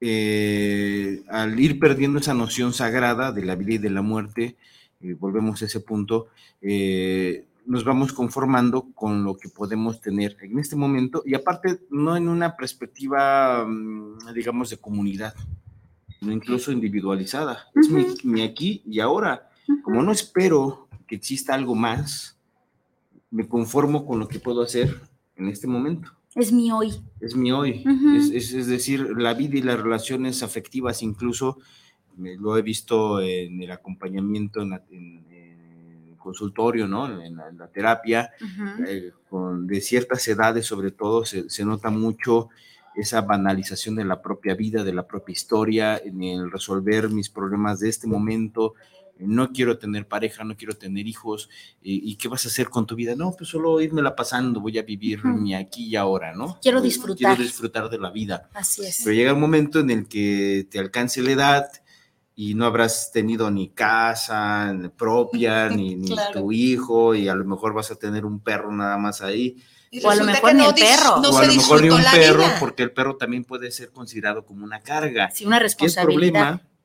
eh, 0.00 1.22
al 1.28 1.60
ir 1.60 1.78
perdiendo 1.78 2.18
esa 2.18 2.32
noción 2.32 2.72
sagrada 2.72 3.30
de 3.30 3.44
la 3.44 3.56
vida 3.56 3.74
y 3.74 3.78
de 3.78 3.90
la 3.90 4.00
muerte, 4.00 4.56
eh, 5.00 5.14
volvemos 5.14 5.60
a 5.62 5.66
ese 5.66 5.80
punto, 5.80 6.28
eh, 6.60 7.46
nos 7.66 7.84
vamos 7.84 8.12
conformando 8.12 8.92
con 8.94 9.24
lo 9.24 9.36
que 9.36 9.48
podemos 9.48 10.00
tener 10.00 10.36
en 10.40 10.58
este 10.58 10.76
momento 10.76 11.22
y 11.26 11.34
aparte 11.34 11.80
no 11.90 12.16
en 12.16 12.28
una 12.28 12.56
perspectiva, 12.56 13.66
mm, 13.66 14.32
digamos, 14.34 14.70
de 14.70 14.78
comunidad, 14.78 15.34
sino 16.18 16.32
incluso 16.32 16.72
individualizada. 16.72 17.66
Es 17.74 18.24
mi, 18.24 18.42
aquí 18.42 18.82
y 18.86 19.00
ahora. 19.00 19.50
Como 19.82 20.00
no 20.00 20.12
espero 20.12 20.88
que 21.08 21.16
exista 21.16 21.54
algo 21.54 21.74
más, 21.74 22.38
me 23.30 23.48
conformo 23.48 24.06
con 24.06 24.20
lo 24.20 24.28
que 24.28 24.38
puedo 24.38 24.62
hacer 24.62 25.00
en 25.34 25.48
este 25.48 25.66
momento. 25.66 26.12
Es 26.36 26.52
mi 26.52 26.70
hoy. 26.70 26.92
Es 27.20 27.34
mi 27.34 27.50
hoy. 27.50 27.84
es, 28.16 28.66
decir, 28.66 29.00
la 29.16 29.34
vida 29.34 29.56
y 29.58 29.62
las 29.62 29.80
relaciones 29.80 30.44
afectivas, 30.44 31.02
incluso 31.02 31.58
lo 32.16 32.56
he 32.56 32.62
visto 32.62 33.20
en 33.20 33.62
el 33.62 33.70
acompañamiento 33.70 34.62
en, 34.62 34.72
el 34.72 36.16
consultorio, 36.16 36.88
¿no? 36.88 37.20
En 37.22 37.36
la, 37.36 37.68
terapia, 37.68 38.30
eh, 38.86 39.12
con, 39.28 39.66
de 39.66 39.80
ciertas 39.80 40.26
edades 40.28 40.66
sobre 40.66 40.90
todo, 40.90 41.24
se, 41.24 41.48
se, 41.48 41.64
nota 41.64 41.90
mucho 41.90 42.48
esa 42.94 43.20
banalización 43.20 43.96
de 43.96 44.04
la 44.04 44.22
propia 44.22 44.54
vida, 44.54 44.82
de 44.82 44.94
la 44.94 45.06
propia 45.06 45.32
historia, 45.32 45.98
en 45.98 46.22
el 46.22 46.50
resolver 46.50 47.10
mis 47.10 47.28
problemas 47.28 47.80
de 47.80 47.90
este 47.90 48.06
momento, 48.06 48.74
no 49.18 49.52
quiero 49.52 49.78
tener 49.78 50.06
pareja, 50.06 50.44
no 50.44 50.56
quiero 50.56 50.74
tener 50.74 51.06
hijos, 51.06 51.48
y, 51.82 52.16
qué 52.16 52.28
vas 52.28 52.44
a 52.44 52.48
hacer 52.48 52.68
con 52.68 52.86
tu 52.86 52.94
vida? 52.94 53.14
No, 53.14 53.32
pues 53.36 53.50
solo 53.50 53.78
la 53.80 54.16
pasando, 54.16 54.60
voy 54.60 54.78
a 54.78 54.82
vivir 54.82 55.24
mi 55.24 55.54
aquí 55.54 55.86
y 55.86 55.96
ahora, 55.96 56.34
¿no? 56.34 56.58
Quiero 56.60 56.80
disfrutar. 56.80 57.36
Quiero 57.36 57.42
disfrutar 57.42 57.88
de 57.88 57.98
la 57.98 58.10
vida. 58.10 58.50
Así 58.54 58.84
es. 58.84 59.02
Pero 59.04 59.14
llega 59.14 59.32
un 59.32 59.40
momento 59.40 59.80
en 59.80 59.90
el 59.90 60.08
que 60.08 60.66
te 60.70 60.78
alcance 60.78 61.22
la 61.22 61.30
edad 61.30 61.66
y 62.38 62.54
no 62.54 62.66
habrás 62.66 63.10
tenido 63.10 63.50
ni 63.50 63.70
casa 63.70 64.72
propia, 64.96 65.70
ni, 65.70 65.98
tu 66.34 66.52
hijo, 66.52 67.14
y 67.14 67.28
a 67.28 67.34
lo 67.34 67.46
mejor 67.46 67.72
vas 67.72 67.90
a 67.90 67.96
tener 67.96 68.26
un 68.26 68.40
perro 68.40 68.70
nada 68.70 68.98
más 68.98 69.22
ahí. 69.22 69.56
o 70.04 70.10
a 70.10 70.14
lo 70.14 70.24
mejor 70.24 70.54
ni 70.54 70.64
el 70.64 70.74
perro. 70.74 71.14
o 71.14 71.38
a 71.38 71.46
lo 71.46 71.52
mejor 71.54 71.82
ni 71.82 71.88
un 71.88 72.02
perro, 72.02 72.44
porque 72.60 72.82
el 72.82 72.92
perro 72.92 73.16
también 73.16 73.44
puede 73.44 73.70
ser 73.70 73.90
considerado 73.90 74.44
como 74.44 74.64
una 74.64 74.80
carga. 74.80 75.30
Sí, 75.32 75.46
una 75.46 75.58
responsabilidad. 75.58 76.12
¿Qué 76.12 76.30
problema? 76.30 76.76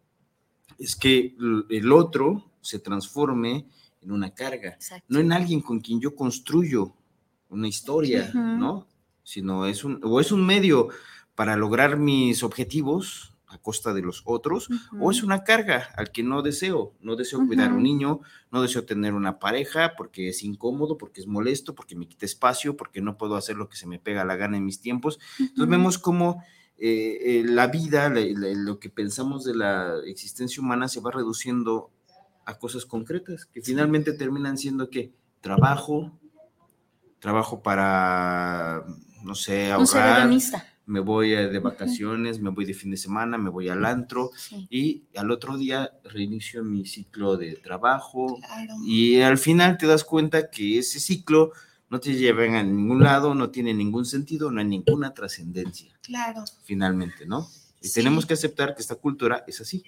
es 0.82 0.96
que 0.96 1.36
el 1.70 1.92
otro 1.92 2.52
se 2.60 2.80
transforme 2.80 3.68
en 4.02 4.12
una 4.12 4.34
carga, 4.34 4.78
no 5.10 5.20
en 5.20 5.32
alguien 5.32 5.62
con 5.62 5.80
quien 5.80 6.02
yo 6.02 6.16
construyo 6.16 6.96
una 7.50 7.68
historia, 7.68 8.32
¿no? 8.34 8.88
Sino 9.24 9.68
es 9.68 9.84
un, 9.84 10.00
o 10.04 10.20
es 10.20 10.32
un 10.32 10.44
medio 10.44 10.90
para 11.36 11.56
lograr 11.56 11.98
mis 11.98 12.42
objetivos 12.42 13.31
a 13.52 13.58
costa 13.58 13.94
de 13.94 14.02
los 14.02 14.24
otros, 14.26 14.70
o 15.00 15.12
es 15.12 15.24
una 15.24 15.44
carga 15.44 15.90
al 15.98 16.12
que 16.12 16.24
no 16.24 16.42
deseo, 16.42 16.94
no 17.02 17.16
deseo 17.16 17.46
cuidar 17.46 17.72
a 17.72 17.74
un 17.74 17.84
niño, 17.84 18.22
no 18.50 18.62
deseo 18.62 18.86
tener 18.86 19.14
una 19.14 19.40
pareja 19.40 19.94
porque 19.98 20.30
es 20.30 20.44
incómodo, 20.44 20.98
porque 20.98 21.20
es 21.20 21.28
molesto, 21.28 21.76
porque 21.76 21.96
me 21.96 22.08
quita 22.08 22.26
espacio, 22.26 22.78
porque 22.78 23.02
no 23.02 23.18
puedo 23.18 23.36
hacer 23.36 23.58
lo 23.58 23.68
que 23.68 23.76
se 23.76 23.88
me 23.88 24.00
pega 24.00 24.24
la 24.24 24.38
gana 24.38 24.58
en 24.58 24.66
mis 24.66 24.80
tiempos. 24.80 25.20
Entonces 25.38 25.68
vemos 25.68 25.98
cómo 25.98 26.42
eh, 26.78 27.40
eh, 27.40 27.44
la 27.46 27.68
vida, 27.68 28.10
lo 28.10 28.80
que 28.80 28.90
pensamos 28.90 29.44
de 29.44 29.56
la 29.56 29.98
existencia 30.06 30.64
humana 30.64 30.88
se 30.88 31.02
va 31.02 31.12
reduciendo 31.12 31.92
a 32.46 32.58
cosas 32.58 32.86
concretas, 32.86 33.46
que 33.46 33.62
finalmente 33.62 34.14
terminan 34.14 34.58
siendo 34.58 34.90
que 34.90 35.14
trabajo, 35.42 36.18
trabajo 37.20 37.62
para, 37.62 38.86
no 39.24 39.36
sé, 39.36 39.72
ahorrar, 39.72 40.30
me 40.92 41.00
voy 41.00 41.30
de 41.30 41.60
vacaciones, 41.60 42.42
me 42.42 42.50
voy 42.50 42.66
de 42.66 42.74
fin 42.74 42.92
de 42.92 42.98
semana, 42.98 43.38
me 43.38 43.50
voy 43.50 43.70
al 43.70 43.86
antro 43.86 44.32
y 44.70 45.04
al 45.16 45.32
otro 45.32 45.58
día 45.58 45.94
reinicio 46.04 46.64
mi 46.66 46.86
ciclo 46.86 47.38
de 47.38 47.56
trabajo 47.56 48.38
y 48.86 49.22
al 49.22 49.38
final 49.38 49.78
te 49.78 49.88
das 49.88 50.04
cuenta 50.04 50.50
que 50.50 50.80
ese 50.80 51.00
ciclo 51.00 51.54
no 51.90 52.02
te 52.02 52.14
lleva 52.14 52.44
a 52.44 52.64
ningún 52.64 53.02
lado, 53.02 53.34
no 53.34 53.50
tiene 53.52 53.74
ningún 53.74 54.06
sentido, 54.06 54.52
no 54.52 54.60
hay 54.60 54.68
ninguna 54.68 55.14
trascendencia. 55.14 55.98
Claro. 56.02 56.44
Finalmente, 56.64 57.26
¿no? 57.26 57.50
Y 57.82 57.90
tenemos 57.90 58.26
que 58.26 58.34
aceptar 58.34 58.76
que 58.76 58.82
esta 58.82 58.96
cultura 58.96 59.46
es 59.48 59.62
así. 59.62 59.84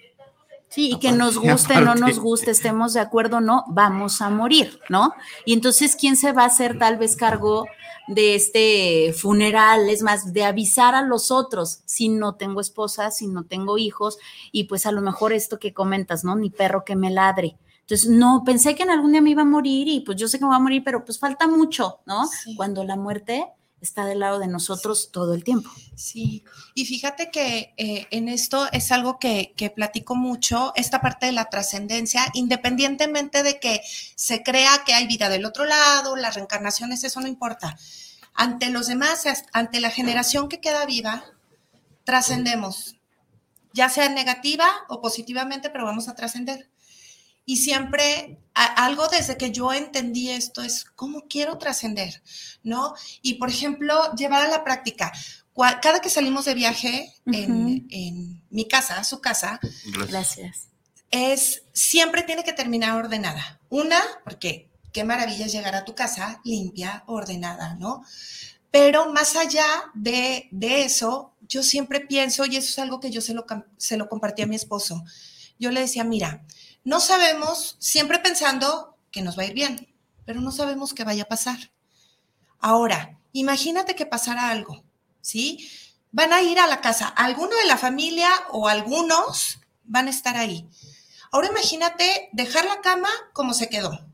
Sí, 0.74 0.90
y 0.90 0.98
que 0.98 1.12
nos 1.12 1.38
guste, 1.38 1.80
no 1.80 1.94
nos 1.94 2.18
guste, 2.18 2.50
estemos 2.50 2.94
de 2.94 3.00
acuerdo, 3.00 3.40
no, 3.40 3.62
vamos 3.68 4.20
a 4.20 4.28
morir, 4.28 4.80
¿no? 4.88 5.14
Y 5.44 5.52
entonces, 5.52 5.94
¿quién 5.94 6.16
se 6.16 6.32
va 6.32 6.42
a 6.42 6.46
hacer 6.46 6.80
tal 6.80 6.96
vez 6.96 7.14
cargo 7.14 7.66
de 8.08 8.34
este 8.34 9.14
funeral? 9.16 9.88
Es 9.88 10.02
más, 10.02 10.32
de 10.32 10.42
avisar 10.42 10.96
a 10.96 11.02
los 11.02 11.30
otros, 11.30 11.82
si 11.84 12.08
no 12.08 12.34
tengo 12.34 12.60
esposa, 12.60 13.12
si 13.12 13.28
no 13.28 13.44
tengo 13.44 13.78
hijos, 13.78 14.18
y 14.50 14.64
pues 14.64 14.84
a 14.84 14.90
lo 14.90 15.00
mejor 15.00 15.32
esto 15.32 15.60
que 15.60 15.72
comentas, 15.72 16.24
¿no? 16.24 16.34
Ni 16.34 16.50
perro 16.50 16.84
que 16.84 16.96
me 16.96 17.10
ladre. 17.12 17.56
Entonces, 17.82 18.08
no, 18.08 18.42
pensé 18.44 18.74
que 18.74 18.82
en 18.82 18.90
algún 18.90 19.12
día 19.12 19.20
me 19.20 19.30
iba 19.30 19.42
a 19.42 19.44
morir 19.44 19.86
y 19.86 20.00
pues 20.00 20.16
yo 20.16 20.26
sé 20.26 20.40
que 20.40 20.44
me 20.44 20.48
voy 20.48 20.56
a 20.56 20.60
morir, 20.60 20.82
pero 20.84 21.04
pues 21.04 21.20
falta 21.20 21.46
mucho, 21.46 22.00
¿no? 22.04 22.24
Cuando 22.56 22.82
la 22.82 22.96
muerte 22.96 23.46
está 23.84 24.06
del 24.06 24.20
lado 24.20 24.38
de 24.38 24.48
nosotros 24.48 25.10
todo 25.12 25.34
el 25.34 25.44
tiempo. 25.44 25.70
Sí, 25.94 26.44
y 26.74 26.86
fíjate 26.86 27.30
que 27.30 27.74
eh, 27.76 28.06
en 28.10 28.28
esto 28.28 28.66
es 28.72 28.90
algo 28.90 29.18
que, 29.18 29.52
que 29.56 29.70
platico 29.70 30.14
mucho, 30.16 30.72
esta 30.74 31.00
parte 31.00 31.26
de 31.26 31.32
la 31.32 31.50
trascendencia, 31.50 32.26
independientemente 32.34 33.42
de 33.42 33.60
que 33.60 33.80
se 34.16 34.42
crea 34.42 34.82
que 34.84 34.94
hay 34.94 35.06
vida 35.06 35.28
del 35.28 35.44
otro 35.44 35.64
lado, 35.64 36.16
las 36.16 36.34
reencarnaciones, 36.34 37.04
eso 37.04 37.20
no 37.20 37.28
importa. 37.28 37.76
Ante 38.34 38.70
los 38.70 38.88
demás, 38.88 39.24
ante 39.52 39.80
la 39.80 39.90
generación 39.90 40.48
que 40.48 40.60
queda 40.60 40.86
viva, 40.86 41.24
trascendemos, 42.04 42.96
ya 43.72 43.88
sea 43.88 44.08
negativa 44.08 44.66
o 44.88 45.00
positivamente, 45.00 45.70
pero 45.70 45.84
vamos 45.84 46.08
a 46.08 46.14
trascender. 46.14 46.68
Y 47.46 47.58
siempre 47.58 48.38
algo 48.54 49.08
desde 49.08 49.36
que 49.36 49.50
yo 49.50 49.72
entendí 49.72 50.30
esto 50.30 50.62
es 50.62 50.84
cómo 50.84 51.26
quiero 51.28 51.58
trascender, 51.58 52.22
¿no? 52.62 52.94
Y 53.20 53.34
por 53.34 53.50
ejemplo, 53.50 54.14
llevar 54.14 54.42
a 54.42 54.48
la 54.48 54.64
práctica. 54.64 55.12
Cada 55.82 56.00
que 56.00 56.10
salimos 56.10 56.44
de 56.44 56.54
viaje 56.54 57.12
en, 57.26 58.42
mi 58.50 58.68
casa, 58.68 59.02
su 59.04 59.20
casa, 59.20 59.60
gracias. 60.08 60.68
Es 61.10 61.62
siempre 61.72 62.22
tiene 62.22 62.44
que 62.44 62.52
terminar 62.52 62.96
ordenada. 62.96 63.60
Una, 63.68 64.00
porque 64.24 64.70
qué 64.92 65.04
maravilla 65.04 65.46
es 65.46 65.52
llegar 65.52 65.74
a 65.74 65.84
tu 65.84 65.94
casa 65.94 66.40
limpia, 66.44 67.04
ordenada, 67.06 67.74
¿no? 67.74 68.04
Pero 68.70 69.12
más 69.12 69.36
allá 69.36 69.66
de, 69.94 70.48
eso, 70.60 71.34
yo 71.48 71.62
siempre 71.62 72.00
pienso, 72.00 72.46
y 72.46 72.56
eso 72.56 72.70
es 72.70 72.78
algo 72.80 72.98
que 72.98 73.10
yo 73.10 73.20
se 73.20 73.34
lo, 73.34 73.46
se 73.76 73.96
lo 73.96 74.08
compartí 74.08 74.42
a 74.42 74.46
mi 74.46 74.56
esposo, 74.56 75.04
yo 75.58 75.70
le 75.70 75.80
decía, 75.80 76.02
mira, 76.02 76.44
no 76.84 77.00
sabemos, 77.00 77.76
siempre 77.78 78.18
pensando 78.18 78.96
que 79.10 79.22
nos 79.22 79.38
va 79.38 79.42
a 79.42 79.46
ir 79.46 79.54
bien, 79.54 79.94
pero 80.24 80.40
no 80.40 80.52
sabemos 80.52 80.94
qué 80.94 81.04
vaya 81.04 81.24
a 81.24 81.28
pasar. 81.28 81.72
Ahora, 82.60 83.18
imagínate 83.32 83.94
que 83.94 84.06
pasara 84.06 84.50
algo, 84.50 84.84
¿sí? 85.20 85.68
Van 86.12 86.32
a 86.32 86.42
ir 86.42 86.58
a 86.58 86.66
la 86.66 86.80
casa, 86.80 87.08
alguno 87.08 87.56
de 87.56 87.66
la 87.66 87.76
familia 87.76 88.30
o 88.52 88.68
algunos 88.68 89.60
van 89.84 90.06
a 90.06 90.10
estar 90.10 90.36
ahí. 90.36 90.68
Ahora 91.32 91.48
imagínate 91.48 92.28
dejar 92.32 92.64
la 92.66 92.80
cama 92.80 93.08
como 93.32 93.54
se 93.54 93.68
quedó 93.68 94.13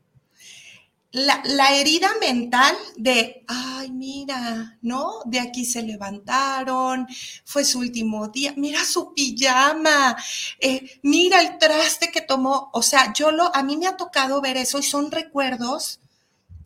la, 1.12 1.74
herida 1.74 2.08
mental 2.20 2.76
de, 2.96 3.44
ay, 3.48 3.90
mira, 3.90 4.78
¿no? 4.82 5.22
De 5.24 5.40
aquí 5.40 5.64
se 5.64 5.82
levantaron, 5.82 7.06
fue 7.44 7.64
su 7.64 7.80
último 7.80 8.28
día, 8.28 8.54
mira 8.56 8.84
su 8.84 9.12
pijama, 9.12 10.16
eh, 10.60 11.00
mira 11.02 11.40
el 11.40 11.58
traste 11.58 12.10
que 12.10 12.20
tomó. 12.20 12.70
O 12.72 12.82
sea, 12.82 13.12
yo 13.12 13.32
lo, 13.32 13.54
a 13.54 13.62
mí 13.62 13.76
me 13.76 13.86
ha 13.86 13.96
tocado 13.96 14.40
ver 14.40 14.56
eso 14.56 14.78
y 14.78 14.82
son 14.82 15.10
recuerdos 15.10 16.00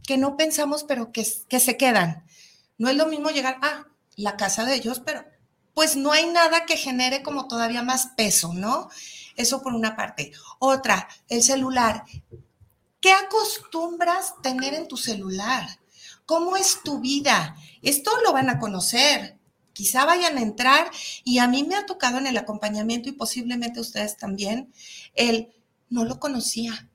que 0.06 0.18
no 0.18 0.36
pensamos, 0.36 0.84
pero 0.84 1.12
que, 1.12 1.26
que 1.48 1.60
se 1.60 1.76
quedan. 1.76 2.24
No 2.76 2.90
es 2.90 2.96
lo 2.96 3.06
mismo 3.06 3.30
llegar 3.30 3.58
a 3.62 3.86
la 4.16 4.36
casa 4.36 4.64
de 4.64 4.74
ellos, 4.74 5.00
pero 5.00 5.24
pues 5.72 5.96
no 5.96 6.12
hay 6.12 6.26
nada 6.26 6.66
que 6.66 6.76
genere 6.76 7.22
como 7.22 7.48
todavía 7.48 7.82
más 7.82 8.08
peso, 8.16 8.52
¿no? 8.54 8.90
Eso 9.36 9.62
por 9.62 9.74
una 9.74 9.96
parte. 9.96 10.32
Otra, 10.58 11.08
el 11.28 11.42
celular. 11.42 12.04
¿Qué 13.04 13.12
acostumbras 13.12 14.40
tener 14.40 14.72
en 14.72 14.88
tu 14.88 14.96
celular? 14.96 15.68
¿Cómo 16.24 16.56
es 16.56 16.80
tu 16.82 17.00
vida? 17.00 17.54
Esto 17.82 18.10
lo 18.24 18.32
van 18.32 18.48
a 18.48 18.58
conocer. 18.58 19.36
Quizá 19.74 20.06
vayan 20.06 20.38
a 20.38 20.40
entrar 20.40 20.90
y 21.22 21.36
a 21.36 21.46
mí 21.46 21.64
me 21.64 21.74
ha 21.74 21.84
tocado 21.84 22.16
en 22.16 22.26
el 22.26 22.38
acompañamiento 22.38 23.10
y 23.10 23.12
posiblemente 23.12 23.78
ustedes 23.78 24.16
también, 24.16 24.72
el 25.14 25.52
no 25.90 26.06
lo 26.06 26.18
conocía, 26.18 26.88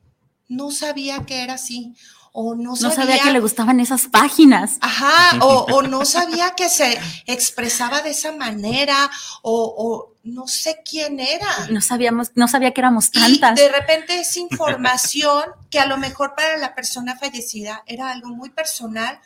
no 0.48 0.72
sabía 0.72 1.28
que 1.28 1.43
era 1.43 1.54
así 1.54 1.93
o 2.32 2.56
no 2.56 2.76
sabía, 2.76 3.20
que 3.20 3.32
le 3.32 3.39
gustaban 3.39 3.80
esas 3.80 4.08
páginas. 4.08 4.78
Ajá, 4.82 5.38
o, 5.42 5.82
no 5.84 6.06
sabía 6.06 6.52
que 6.52 6.70
se 6.70 7.00
expresaba 7.26 8.02
de 8.02 8.12
esa 8.12 8.32
manera, 8.32 9.10
o, 9.42 10.13
no 10.24 10.48
sé 10.48 10.82
quién 10.88 11.20
era. 11.20 11.68
No 11.72 11.82
sabíamos, 11.82 12.32
no 12.36 12.48
sabía 12.48 12.72
que 12.72 12.82
éramos 12.82 13.12
tantas. 13.12 13.58
Y 13.60 13.63
de 13.63 13.70
repente 13.70 14.20
es 14.20 14.38
información 14.38 15.44
que 15.70 15.80
a 15.80 15.86
lo 15.86 15.98
mejor 15.98 16.36
para 16.36 16.58
la 16.58 16.76
persona 16.76 17.18
fallecida 17.18 17.84
era 17.88 18.12
algo 18.12 18.30
muy 18.30 18.50
personal, 18.50 19.20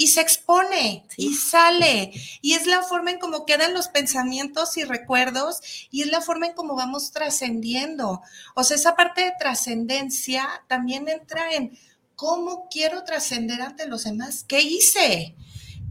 y 0.00 0.06
se 0.06 0.22
expone 0.22 1.06
y 1.18 1.34
sale. 1.34 2.10
Y 2.40 2.54
es 2.54 2.66
la 2.66 2.80
forma 2.80 3.10
en 3.10 3.18
cómo 3.18 3.44
quedan 3.44 3.74
los 3.74 3.88
pensamientos 3.88 4.78
y 4.78 4.84
recuerdos 4.84 5.60
y 5.90 6.00
es 6.00 6.08
la 6.08 6.22
forma 6.22 6.46
en 6.46 6.54
cómo 6.54 6.74
vamos 6.74 7.12
trascendiendo. 7.12 8.22
O 8.54 8.64
sea, 8.64 8.78
esa 8.78 8.96
parte 8.96 9.20
de 9.20 9.34
trascendencia 9.38 10.48
también 10.68 11.06
entra 11.06 11.52
en 11.52 11.78
¿cómo 12.20 12.68
quiero 12.70 13.02
trascender 13.02 13.62
ante 13.62 13.88
los 13.88 14.04
demás? 14.04 14.44
¿Qué 14.46 14.60
hice? 14.60 15.34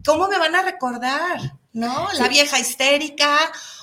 ¿Cómo 0.06 0.28
me 0.28 0.38
van 0.38 0.54
a 0.54 0.62
recordar? 0.62 1.56
¿No? 1.72 2.06
La 2.16 2.28
vieja 2.28 2.60
histérica 2.60 3.36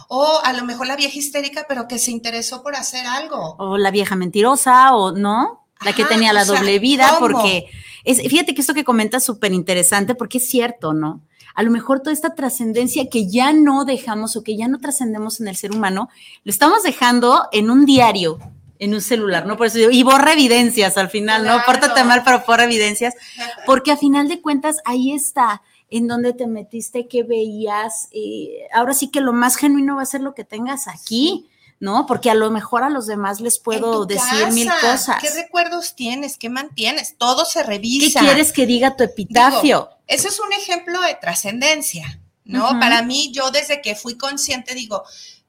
o 0.07 0.39
a 0.41 0.53
lo 0.53 0.63
mejor 0.63 0.87
la 0.87 0.95
vieja 0.95 1.19
histérica 1.19 1.65
pero 1.67 1.89
que 1.89 1.99
se 1.99 2.11
interesó 2.11 2.63
por 2.63 2.77
hacer 2.77 3.05
algo. 3.05 3.57
O 3.59 3.77
la 3.77 3.91
vieja 3.91 4.15
mentirosa 4.15 4.95
o 4.95 5.11
no, 5.11 5.67
la 5.81 5.91
que 5.91 6.05
tenía 6.05 6.31
la 6.31 6.45
doble 6.45 6.79
vida 6.79 7.17
porque 7.19 7.65
es, 8.05 8.21
fíjate 8.21 8.55
que 8.55 8.61
esto 8.61 8.73
que 8.73 8.85
comentas 8.85 9.23
es 9.23 9.25
súper 9.25 9.51
interesante 9.51 10.15
porque 10.15 10.37
es 10.37 10.49
cierto, 10.49 10.93
¿no? 10.93 11.21
A 11.53 11.63
lo 11.63 11.71
mejor 11.71 11.99
toda 11.99 12.13
esta 12.13 12.33
trascendencia 12.33 13.09
que 13.09 13.29
ya 13.29 13.51
no 13.51 13.83
dejamos 13.83 14.37
o 14.37 14.43
que 14.43 14.55
ya 14.55 14.69
no 14.69 14.79
trascendemos 14.79 15.41
en 15.41 15.49
el 15.49 15.57
ser 15.57 15.73
humano, 15.73 16.07
lo 16.45 16.51
estamos 16.51 16.83
dejando 16.83 17.49
en 17.51 17.69
un 17.69 17.85
diario, 17.85 18.39
en 18.79 18.93
un 18.93 19.01
celular, 19.01 19.45
¿no? 19.45 19.57
Por 19.57 19.67
eso 19.67 19.77
digo, 19.77 19.91
y 19.91 20.03
borra 20.03 20.33
evidencias 20.33 20.97
al 20.97 21.09
final, 21.09 21.45
¿no? 21.45 21.61
Pórtate 21.65 22.03
mal, 22.03 22.23
pero 22.23 22.43
borra 22.45 22.65
evidencias, 22.65 23.13
porque 23.65 23.91
a 23.91 23.97
final 23.97 24.27
de 24.27 24.41
cuentas 24.41 24.77
ahí 24.85 25.11
está, 25.11 25.61
en 25.89 26.07
donde 26.07 26.33
te 26.33 26.47
metiste, 26.47 27.07
que 27.07 27.23
veías, 27.23 28.09
eh, 28.11 28.67
ahora 28.73 28.93
sí 28.93 29.09
que 29.09 29.21
lo 29.21 29.33
más 29.33 29.55
genuino 29.55 29.95
va 29.95 30.01
a 30.01 30.05
ser 30.05 30.21
lo 30.21 30.33
que 30.33 30.43
tengas 30.43 30.87
aquí. 30.87 31.49
¿no? 31.79 32.07
Porque 32.07 32.31
a 32.31 32.33
lo 32.33 32.49
mejor 32.49 32.83
a 32.83 32.89
los 32.89 33.05
demás 33.05 33.39
les 33.39 33.59
puedo 33.59 34.07
decir 34.07 34.47
mil 34.51 34.67
cosas. 34.81 35.17
¿Qué 35.21 35.29
recuerdos 35.29 35.95
tienes? 35.95 36.37
¿Qué 36.37 36.49
mantienes? 36.49 37.15
Todo 37.19 37.45
se 37.45 37.61
revisa. 37.61 38.19
¿Qué 38.19 38.25
quieres 38.25 38.51
que 38.51 38.65
diga 38.65 38.95
tu 38.95 39.03
epitafio? 39.03 39.89
eso 40.07 40.29
es 40.29 40.39
un 40.39 40.51
ejemplo 40.53 40.99
de 41.01 41.15
trascendencia, 41.15 42.19
¿no? 42.45 42.79
Para 42.79 43.01
mí, 43.01 43.31
yo 43.31 43.51
desde 43.51 43.81
que 43.81 43.93
fui 43.93 44.17
consciente 44.17 44.73
digo, 44.73 45.03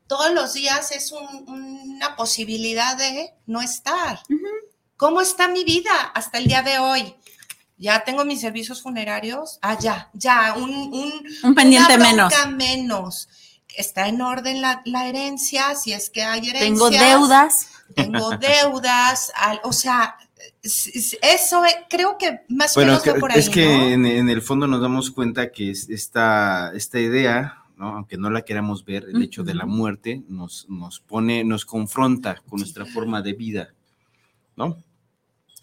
todos 0.09 0.33
los 0.33 0.55
días 0.55 0.91
es 0.91 1.13
una 1.13 2.17
posibilidad 2.17 2.97
de 2.97 3.35
no 3.47 3.61
estar. 3.61 4.21
¿Cómo 4.97 5.21
está 5.21 5.47
mi 5.49 5.63
vida 5.65 5.93
hasta 6.15 6.39
el 6.39 6.47
día 6.47 6.63
de 6.63 6.79
hoy? 6.79 7.15
Ya 7.77 8.03
tengo 8.03 8.25
mis 8.25 8.41
servicios 8.41 8.83
funerarios. 8.83 9.59
Ah, 9.63 9.79
ya, 9.79 10.11
ya, 10.15 10.55
un, 10.57 11.23
un, 11.45 11.55
pendiente 11.55 11.97
menos. 11.99 12.33
menos. 12.57 13.29
Está 13.77 14.09
en 14.09 14.21
orden 14.21 14.61
la, 14.61 15.07
herencia, 15.07 15.77
si 15.77 15.93
es 15.93 16.11
que 16.11 16.25
hay 16.25 16.49
herencias. 16.49 16.63
Tengo 16.63 16.91
deudas. 16.91 17.69
Tengo 17.95 18.31
deudas, 18.39 19.31
o 19.63 19.73
sea, 19.73 20.17
eso 21.23 21.63
creo 21.89 22.19
que 22.19 22.41
más 22.49 22.77
o 22.77 22.81
menos 22.81 23.03
por 23.21 23.31
ahí. 23.31 23.39
Es 23.39 23.51
que 23.51 23.93
en, 23.93 24.29
el 24.29 24.43
fondo 24.43 24.67
nos 24.67 24.81
damos 24.81 25.11
cuenta 25.11 25.53
que 25.53 25.71
esta, 25.71 26.73
esta 26.75 26.99
idea 26.99 27.58
¿no? 27.79 27.95
Aunque 27.95 28.17
no 28.17 28.31
la 28.31 28.43
queramos 28.43 28.85
ver, 28.85 29.07
el 29.09 29.23
hecho 29.23 29.45
de 29.45 29.55
la 29.55 29.67
muerte 29.67 30.23
nos, 30.29 30.69
nos 30.69 31.01
pone, 31.01 31.45
nos 31.45 31.65
confronta 31.65 32.43
con 32.49 32.59
nuestra 32.61 32.85
forma 32.85 33.23
de 33.23 33.33
vida, 33.35 33.75
¿no? 34.57 34.83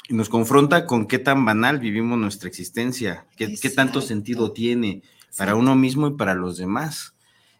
Y 0.08 0.14
nos 0.14 0.30
confronta 0.30 0.86
con 0.86 1.08
qué 1.08 1.20
tan 1.20 1.46
banal 1.46 1.80
vivimos 1.80 2.18
nuestra 2.18 2.48
existencia, 2.48 3.28
qué, 3.36 3.56
qué 3.60 3.70
tanto 3.70 4.02
sentido 4.02 4.52
tiene 4.52 5.04
para 5.38 5.56
uno 5.56 5.76
mismo 5.76 6.08
y 6.08 6.16
para 6.16 6.36
los 6.36 6.58
demás 6.58 7.16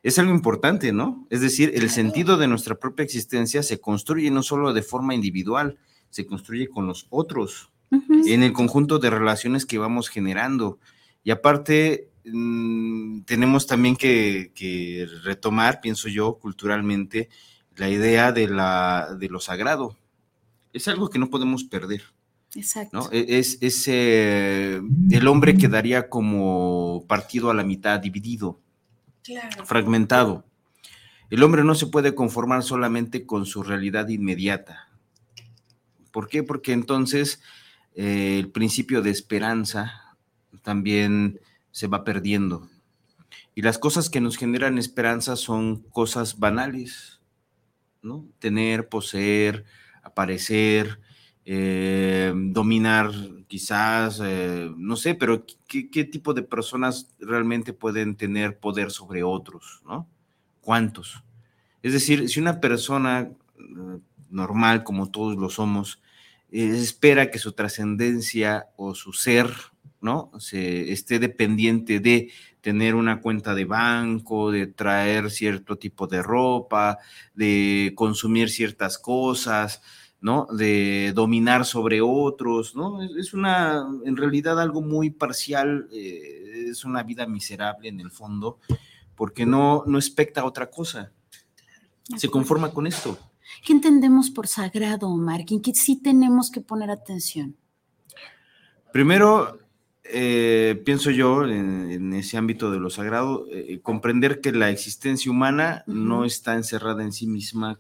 es 0.06 0.20
algo 0.20 0.32
importante, 0.32 0.94
¿no? 0.94 1.26
Es 1.32 1.42
decir, 1.42 1.72
el 1.74 1.90
sentido 1.90 2.38
de 2.38 2.48
nuestra 2.48 2.76
propia 2.76 3.04
existencia 3.04 3.64
se 3.64 3.80
construye 3.80 4.30
no 4.30 4.44
solo 4.44 4.72
de 4.72 4.84
forma 4.84 5.16
individual, 5.16 5.80
se 6.12 6.28
construye 6.28 6.70
con 6.70 6.86
los 6.86 7.08
otros, 7.10 7.72
en 7.92 8.44
el 8.44 8.54
conjunto 8.54 9.00
de 9.00 9.10
relaciones 9.10 9.66
que 9.66 9.80
vamos 9.80 10.10
generando. 10.10 10.78
Y 11.24 11.32
aparte, 11.32 12.10
mm, 12.26 13.22
tenemos 13.22 13.68
también 13.68 13.96
que, 13.96 15.08
retomar, 15.24 15.82
pienso 15.82 16.08
yo, 16.10 16.36
culturalmente, 16.36 17.30
la 17.76 17.90
idea 17.90 18.32
de, 18.32 18.48
la, 18.48 19.16
de 19.20 19.30
lo 19.30 19.40
sagrado. 19.40 19.98
Es 20.74 20.88
algo 20.88 21.10
que 21.10 21.20
no 21.20 21.30
podemos 21.30 21.64
perder. 21.64 22.04
Exacto. 22.56 23.10
E, 23.12 23.40
es, 23.40 23.58
es 23.62 23.88
el 23.88 25.28
hombre 25.28 25.58
quedaría 25.58 26.10
como 26.10 27.06
partido 27.08 27.50
a 27.50 27.54
la 27.54 27.64
mitad, 27.64 28.00
dividido 28.00 28.60
fragmentado. 29.66 30.46
El 31.30 31.44
hombre 31.44 31.64
no 31.64 31.76
se 31.76 31.88
puede 31.88 32.14
conformar 32.14 32.64
solamente 32.64 33.26
con 33.26 33.46
su 33.46 33.64
realidad 33.64 34.10
inmediata. 34.10 34.90
¿Por 36.12 36.28
qué? 36.28 36.44
Porque 36.44 36.72
entonces 36.72 37.42
eh, 37.96 38.38
el 38.40 38.52
principio 38.52 39.02
de 39.02 39.10
esperanza 39.10 40.18
también 40.62 41.40
se 41.76 41.88
va 41.88 42.06
perdiendo. 42.06 42.70
Y 43.54 43.62
las 43.62 43.78
cosas 43.78 44.10
que 44.10 44.22
nos 44.22 44.38
generan 44.38 44.78
esperanza 44.78 45.36
son 45.36 45.82
cosas 45.90 46.40
banales, 46.40 47.20
¿no? 48.02 48.26
Tener, 48.40 48.88
poseer, 48.88 49.66
aparecer, 50.02 51.02
eh, 51.44 52.32
dominar 52.34 53.12
quizás, 53.48 54.22
eh, 54.24 54.72
no 54.78 54.96
sé, 54.96 55.16
pero 55.16 55.46
¿qué, 55.68 56.06
tipo 56.06 56.34
de 56.34 56.44
personas 56.44 57.14
realmente 57.20 57.74
pueden 57.74 58.16
tener 58.16 58.58
poder 58.58 58.90
sobre 58.90 59.24
otros, 59.24 59.82
¿no? 59.86 60.08
¿Cuántos? 60.62 61.26
Es 61.84 61.92
decir, 61.92 62.30
si 62.30 62.40
una 62.40 62.62
persona 62.62 63.32
eh, 63.60 64.00
normal, 64.30 64.86
como 64.86 65.12
todos 65.12 65.36
lo 65.36 65.50
somos, 65.50 66.02
espera 66.52 67.32
que 67.32 67.38
su 67.38 67.52
trascendencia 67.52 68.68
o 68.78 68.96
su 68.96 69.12
ser, 69.12 69.52
¿no? 70.06 70.32
Se 70.40 70.94
esté 70.94 71.20
dependiente 71.20 72.00
de 72.00 72.32
tener 72.62 72.96
una 72.96 73.20
cuenta 73.20 73.54
de 73.54 73.66
banco, 73.66 74.52
de 74.52 74.68
traer 74.68 75.30
cierto 75.30 75.78
tipo 75.78 76.08
de 76.08 76.22
ropa, 76.22 77.00
de 77.34 77.92
consumir 77.96 78.50
ciertas 78.50 78.98
cosas, 78.98 79.82
¿no? 80.22 80.48
De 80.52 81.12
dominar 81.14 81.66
sobre 81.66 82.02
otros, 82.02 82.76
¿no? 82.76 83.02
Es 83.02 83.34
una, 83.34 83.86
en 84.06 84.16
realidad, 84.16 84.60
algo 84.62 84.82
muy 84.82 85.10
parcial, 85.10 85.88
eh, 85.92 86.68
es 86.70 86.86
una 86.86 87.04
vida 87.04 87.28
miserable 87.28 87.90
en 87.90 88.00
el 88.00 88.12
fondo, 88.12 88.60
porque 89.16 89.46
no, 89.46 89.84
no 89.86 89.98
expecta 89.98 90.46
otra 90.46 90.70
cosa. 90.70 91.12
Se 92.16 92.30
conforma 92.30 92.72
con 92.72 92.88
esto. 92.88 93.18
¿Qué 93.64 93.74
entendemos 93.74 94.30
por 94.30 94.48
sagrado, 94.48 95.10
Omar? 95.10 95.42
¿En 95.48 95.62
qué 95.62 95.74
sí 95.74 95.96
tenemos 96.02 96.52
que 96.52 96.62
poner 96.62 96.92
atención? 96.92 97.56
Primero, 98.92 99.60
eh, 100.06 100.82
pienso 100.86 101.12
yo, 101.12 101.46
en, 101.46 102.14
ese 102.14 102.38
ámbito 102.38 102.72
de 102.72 102.80
lo 102.80 102.90
sagrado, 102.90 103.46
eh, 103.52 103.80
comprender 103.82 104.42
que 104.42 104.52
la 104.52 104.70
existencia 104.70 105.32
humana 105.32 105.84
no 105.88 106.26
está 106.26 106.56
encerrada 106.56 107.04
en 107.04 107.12
sí 107.12 107.28
misma 107.28 107.80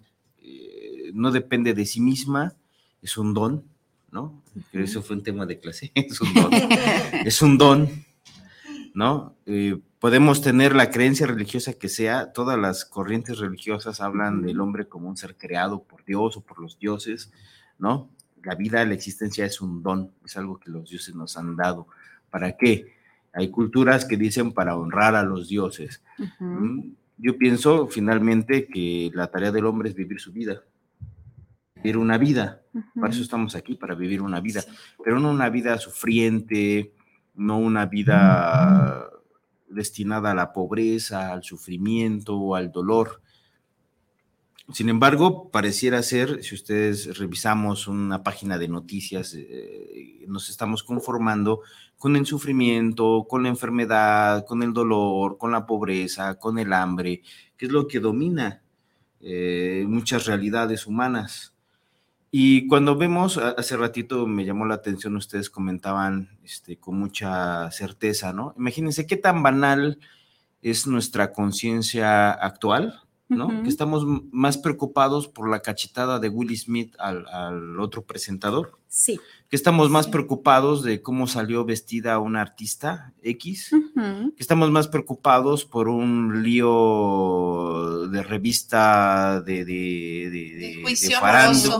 no 1.15 1.31
depende 1.31 1.73
de 1.73 1.85
sí 1.85 2.01
misma, 2.01 2.55
es 3.01 3.17
un 3.17 3.33
don, 3.33 3.63
¿no? 4.11 4.43
Eso 4.73 5.01
fue 5.01 5.15
un 5.15 5.23
tema 5.23 5.45
de 5.45 5.59
clase, 5.59 5.91
es 5.95 6.21
un 6.21 6.33
don. 6.33 6.51
es 7.25 7.41
un 7.41 7.57
don, 7.57 7.89
¿no? 8.93 9.35
Eh, 9.45 9.79
podemos 9.99 10.41
tener 10.41 10.75
la 10.75 10.91
creencia 10.91 11.25
religiosa 11.25 11.73
que 11.73 11.89
sea, 11.89 12.33
todas 12.33 12.59
las 12.59 12.85
corrientes 12.85 13.39
religiosas 13.39 14.01
hablan 14.01 14.41
del 14.41 14.59
hombre 14.59 14.88
como 14.88 15.09
un 15.09 15.17
ser 15.17 15.35
creado 15.35 15.83
por 15.83 16.03
Dios 16.05 16.38
o 16.38 16.41
por 16.41 16.59
los 16.59 16.77
dioses, 16.77 17.31
¿no? 17.79 18.09
La 18.43 18.55
vida, 18.55 18.85
la 18.85 18.93
existencia 18.93 19.45
es 19.45 19.61
un 19.61 19.81
don, 19.81 20.11
es 20.23 20.38
algo 20.38 20.59
que 20.59 20.69
los 20.69 20.89
dioses 20.89 21.15
nos 21.15 21.35
han 21.38 21.55
dado. 21.55 21.88
¿Para 22.35 22.57
qué? 22.57 22.93
Hay 23.31 23.47
culturas 23.49 24.03
que 24.03 24.17
dicen 24.17 24.51
para 24.51 24.75
honrar 24.75 25.15
a 25.15 25.23
los 25.23 25.47
dioses. 25.47 26.03
Mm, 26.39 26.81
yo 27.17 27.37
pienso 27.37 27.87
finalmente 27.87 28.67
que 28.67 29.09
la 29.13 29.27
tarea 29.27 29.53
del 29.53 29.65
hombre 29.65 29.87
es 29.87 29.95
vivir 29.95 30.19
su 30.19 30.33
vida 30.33 30.61
vivir 31.75 31.97
una 31.97 32.17
vida. 32.17 32.61
Para 32.99 33.13
eso 33.13 33.21
estamos 33.21 33.55
aquí, 33.55 33.75
para 33.75 33.95
vivir 33.95 34.21
una 34.21 34.41
vida, 34.41 34.65
pero 35.01 35.17
no 35.17 35.31
una 35.31 35.49
vida 35.49 35.77
sufriente, 35.77 36.91
no 37.35 37.57
una 37.57 37.85
vida 37.85 39.09
destinada 39.69 40.31
a 40.31 40.35
la 40.35 40.51
pobreza, 40.51 41.31
al 41.31 41.43
sufrimiento, 41.43 42.53
al 42.53 42.69
dolor. 42.69 43.21
Sin 44.73 44.89
embargo, 44.89 45.49
pareciera 45.51 46.01
ser, 46.01 46.43
si 46.43 46.56
ustedes 46.56 47.19
revisamos 47.19 47.88
una 47.88 48.23
página 48.23 48.58
de 48.58 48.67
noticias, 48.67 49.36
eh, 49.36 50.25
nos 50.28 50.49
estamos 50.49 50.82
conformando 50.84 51.62
con 51.99 52.15
el 52.15 52.25
sufrimiento, 52.25 53.28
con 53.30 53.43
la 53.43 53.49
enfermedad, 53.49 54.43
con 54.45 54.63
el 54.63 54.73
dolor, 54.73 55.38
con 55.38 55.51
la 55.51 55.67
pobreza, 55.67 56.39
con 56.39 56.58
el 56.58 56.73
hambre, 56.73 57.21
que 57.56 57.67
es 57.67 57.71
lo 57.71 57.88
que 57.88 57.99
domina 57.99 58.63
eh, 59.21 59.86
muchas 59.88 60.25
realidades 60.25 60.88
humanas. 60.88 61.54
Y 62.32 62.67
cuando 62.67 62.97
vemos, 62.97 63.38
hace 63.38 63.78
ratito 63.78 64.28
me 64.28 64.45
llamó 64.45 64.65
la 64.65 64.75
atención, 64.75 65.15
ustedes 65.15 65.49
comentaban 65.49 66.38
este, 66.43 66.78
con 66.78 66.99
mucha 66.99 67.69
certeza, 67.71 68.34
¿no? 68.34 68.54
Imagínense 68.58 69.08
qué 69.08 69.15
tan 69.15 69.41
banal 69.41 69.99
es 70.62 70.86
nuestra 70.88 71.32
conciencia 71.32 72.32
actual, 72.32 73.04
¿no? 73.27 73.63
Que 73.63 73.69
estamos 73.69 74.05
más 74.31 74.57
preocupados 74.57 75.27
por 75.27 75.49
la 75.49 75.61
cachetada 75.61 76.19
de 76.19 76.29
Willie 76.29 76.57
Smith 76.57 76.95
al, 76.99 77.79
otro 77.79 78.03
presentador. 78.03 78.77
Sí. 78.88 79.19
Que 79.49 79.55
estamos 79.55 79.89
más 79.89 80.07
preocupados 80.07 80.83
de 80.83 81.01
cómo 81.01 81.27
salió 81.27 81.65
vestida 81.65 82.19
una 82.19 82.41
artista 82.41 83.13
X. 83.23 83.71
Que 83.95 84.33
estamos 84.38 84.69
más 84.71 84.88
preocupados 84.88 85.65
por 85.65 85.89
un 85.89 86.43
lío 86.43 88.07
de 88.07 88.23
revista 88.23 89.41
de, 89.41 89.65
de, 89.65 90.29
de, 90.31 90.83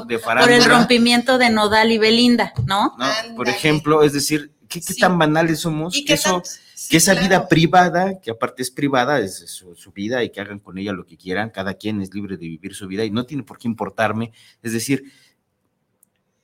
de, 0.08 0.20
Por 0.20 0.52
el 0.52 0.66
rompimiento 0.66 1.38
de 1.38 1.50
Nodal 1.52 1.92
y 1.92 1.98
Belinda, 1.98 2.54
¿no? 2.66 2.96
Por 3.36 3.50
ejemplo, 3.50 4.04
es 4.04 4.14
decir, 4.14 4.55
¿qué, 4.82 4.94
tan 4.96 5.18
banales 5.18 5.60
somos? 5.60 6.02
que 6.06 6.14
eso 6.14 6.42
que 6.90 6.98
esa 6.98 7.14
vida 7.14 7.48
privada, 7.48 8.20
que 8.20 8.32
aparte 8.32 8.62
es 8.62 8.72
privada, 8.72 9.20
es 9.20 9.46
su, 9.48 9.92
vida 9.92 10.24
y 10.24 10.30
que 10.30 10.42
hagan 10.42 10.60
con 10.60 10.78
ella 10.78 10.94
lo 10.94 11.06
que 11.06 11.18
quieran, 11.18 11.50
cada 11.50 11.76
quien 11.76 12.02
es 12.02 12.14
libre 12.14 12.38
de 12.38 12.48
vivir 12.48 12.76
su 12.76 12.88
vida 12.88 13.06
y 13.06 13.12
no 13.12 13.26
tiene 13.26 13.44
por 13.44 13.58
qué 13.58 13.68
importarme. 13.68 14.34
Es 14.62 14.74
decir, 14.74 15.12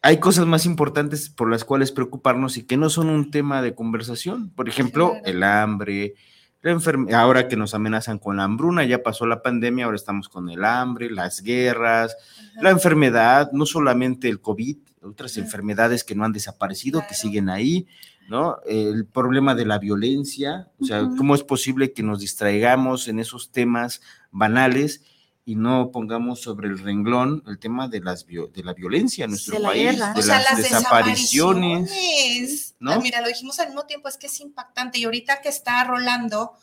hay 0.02 0.20
cosas 0.20 0.46
más 0.48 0.66
importantes 0.66 1.30
por 1.30 1.50
las 1.50 1.64
cuales 1.64 1.92
preocuparnos 1.92 2.58
y 2.58 2.64
que 2.64 2.78
no 2.78 2.90
son 2.90 3.10
un 3.10 3.30
tema 3.30 3.62
de 3.62 3.76
conversación. 3.76 4.50
Por 4.50 4.68
ejemplo, 4.68 5.16
el 5.26 5.44
hambre, 5.44 6.16
la 6.62 6.72
enfermedad, 6.72 7.20
ahora 7.20 7.48
que 7.48 7.58
nos 7.58 7.74
amenazan 7.76 8.18
con 8.18 8.38
la 8.38 8.44
hambruna, 8.44 8.84
ya 8.84 9.04
pasó 9.04 9.26
la 9.26 9.42
pandemia, 9.42 9.86
ahora 9.86 9.98
estamos 9.98 10.30
con 10.30 10.50
el 10.50 10.64
hambre, 10.64 11.12
las 11.12 11.42
guerras, 11.42 12.16
la 12.62 12.72
enfermedad, 12.72 13.52
no 13.52 13.66
solamente 13.66 14.28
el 14.30 14.42
COVID, 14.42 14.78
otras 15.04 15.38
enfermedades 15.38 16.04
que 16.04 16.16
no 16.16 16.24
han 16.24 16.34
desaparecido, 16.34 17.04
que 17.08 17.16
siguen 17.16 17.50
ahí. 17.50 17.88
¿No? 18.32 18.62
El 18.66 19.06
problema 19.06 19.56
de 19.56 19.66
la 19.66 19.78
violencia, 19.78 20.70
o 20.80 20.86
sea, 20.86 21.02
¿cómo 21.18 21.36
es 21.36 21.44
posible 21.44 21.92
que 21.92 22.02
nos 22.02 22.22
distraigamos 22.22 23.10
en 23.10 23.20
esos 23.20 23.52
temas 23.52 24.00
banales 24.32 25.02
y 25.44 25.56
no 25.56 25.92
pongamos 25.92 26.40
sobre 26.40 26.70
el 26.70 26.80
renglón 26.80 27.44
el 27.46 27.60
tema 27.60 27.90
de, 27.90 28.00
las 28.00 28.26
de 28.26 28.64
la 28.64 28.74
violencia 28.74 29.26
en 29.26 29.32
nuestro 29.32 29.62
país, 29.62 29.92
de 29.92 29.98
las, 29.98 30.16
desapariciones? 30.56 32.74
¿no? 32.80 32.94
Ah, 32.94 33.00
mira, 33.04 33.20
lo 33.20 33.28
dijimos 33.28 33.60
al 33.60 33.68
mismo 33.68 33.86
tiempo, 33.86 34.08
es 34.08 34.16
que 34.16 34.28
es 34.28 34.40
impactante 34.40 34.98
y 34.98 35.04
ahorita 35.04 35.42
que 35.42 35.50
está 35.50 35.84
rolando 35.84 36.54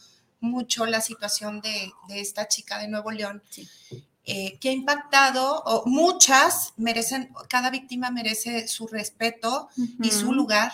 mucho 0.41 0.87
la 0.87 1.03
situación 1.03 1.61
de, 1.61 1.93
esta 2.09 2.49
chica 2.49 2.79
de 2.79 2.89
Nuevo 2.89 3.11
León, 3.11 3.43
eh, 4.25 4.57
que 4.59 4.71
ha 4.71 4.73
impactado, 4.73 5.63
o 5.67 5.85
muchas 5.85 6.73
merecen, 6.79 7.31
cada 7.51 7.69
víctima 7.69 8.11
merece 8.11 8.69
su 8.69 8.87
respeto 8.87 9.69
y 10.03 10.13
su 10.13 10.33
lugar. 10.33 10.73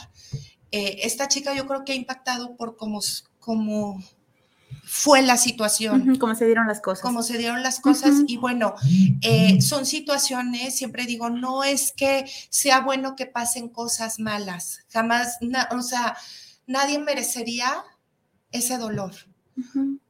Eh, 0.76 1.06
esta 1.06 1.28
chica 1.28 1.54
yo 1.54 1.68
creo 1.68 1.84
que 1.84 1.92
ha 1.92 1.94
impactado 1.94 2.56
por 2.56 2.76
cómo, 2.76 2.98
cómo 3.38 4.02
fue 4.82 5.22
la 5.22 5.36
situación. 5.36 6.18
cómo 6.18 6.34
se 6.34 6.46
dieron 6.46 6.66
las 6.66 6.80
cosas. 6.80 7.00
Cómo 7.00 7.22
se 7.22 7.38
dieron 7.38 7.62
las 7.62 7.78
cosas. 7.78 8.24
Y 8.26 8.38
bueno, 8.38 8.74
eh, 9.22 9.62
son 9.62 9.86
situaciones, 9.86 10.74
siempre 10.76 11.06
digo, 11.06 11.30
no 11.30 11.62
es 11.62 11.92
que 11.92 12.28
sea 12.50 12.80
bueno 12.80 13.14
que 13.14 13.26
pasen 13.26 13.68
cosas 13.68 14.18
malas. 14.18 14.80
Jamás, 14.92 15.38
o 15.70 15.80
sea, 15.80 16.16
nadie 16.66 16.98
merecería 16.98 17.84
ese 18.50 18.76
dolor. 18.76 19.14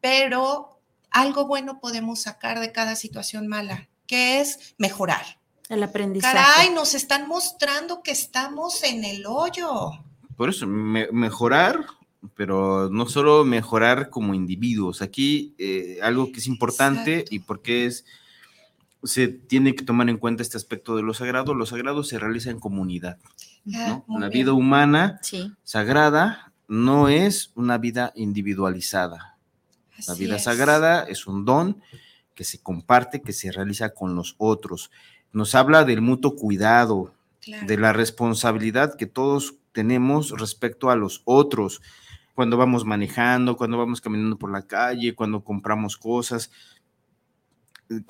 Pero 0.01 0.81
algo 1.11 1.47
bueno 1.47 1.79
podemos 1.79 2.23
sacar 2.23 2.59
de 2.59 2.73
cada 2.73 2.97
situación 2.97 3.49
mala, 3.49 3.91
que 4.07 4.41
es 4.41 4.75
mejorar. 4.79 5.27
El 5.69 5.83
aprendizaje. 5.83 6.35
Caray, 6.35 6.71
nos 6.71 6.95
están 6.95 7.29
mostrando 7.29 8.03
que 8.03 8.13
estamos 8.13 8.83
en 8.83 9.05
el 9.05 9.27
hoyo. 9.27 10.04
Por 10.37 10.49
eso, 10.49 10.67
mejorar, 10.67 11.87
pero 12.35 12.89
no 12.91 13.07
solo 13.07 13.45
mejorar 13.45 14.11
como 14.11 14.35
individuos. 14.35 15.03
Aquí 15.03 15.55
eh, 15.59 15.99
algo 16.03 16.33
que 16.33 16.41
es 16.41 16.47
importante 16.47 17.25
y 17.31 17.41
porque 17.41 17.87
es 17.87 18.05
se 19.05 19.29
tiene 19.29 19.75
que 19.75 19.85
tomar 19.85 20.09
en 20.09 20.17
cuenta 20.17 20.43
este 20.43 20.57
aspecto 20.57 20.97
de 20.97 21.03
lo 21.03 21.15
sagrado. 21.15 21.55
Lo 21.55 21.67
sagrado 21.67 22.03
se 22.03 22.19
realiza 22.19 22.51
en 22.51 22.59
comunidad. 22.59 23.19
La 23.65 24.29
vida 24.29 24.53
humana 24.53 25.21
sagrada 25.63 26.53
no 26.69 27.09
es 27.09 27.53
una 27.55 27.79
vida 27.79 28.13
individualizada. 28.15 29.37
la 30.09 30.15
vida 30.15 30.39
sagrada 30.39 31.05
es 31.05 31.27
un 31.27 31.45
don 31.45 31.81
que 32.35 32.45
se 32.45 32.59
comparte, 32.59 33.23
que 33.23 33.33
se 33.33 33.53
realiza 33.53 33.91
con 33.91 34.17
los 34.17 34.35
otros. 34.39 34.91
Nos 35.33 35.55
habla 35.55 35.85
del 35.85 36.01
mutuo 36.01 36.35
cuidado, 36.35 37.15
de 37.67 37.77
la 37.77 37.93
responsabilidad 37.93 38.97
que 38.97 39.07
todos 39.07 39.57
tenemos 39.75 40.31
respecto 40.31 40.91
a 40.91 40.97
los 40.97 41.21
otros, 41.25 41.83
cuando 42.35 42.57
vamos 42.57 42.85
manejando, 42.85 43.57
cuando 43.57 43.77
vamos 43.77 44.01
caminando 44.01 44.39
por 44.39 44.51
la 44.51 44.67
calle, 44.67 45.15
cuando 45.15 45.45
compramos 45.45 45.97
cosas. 45.97 46.51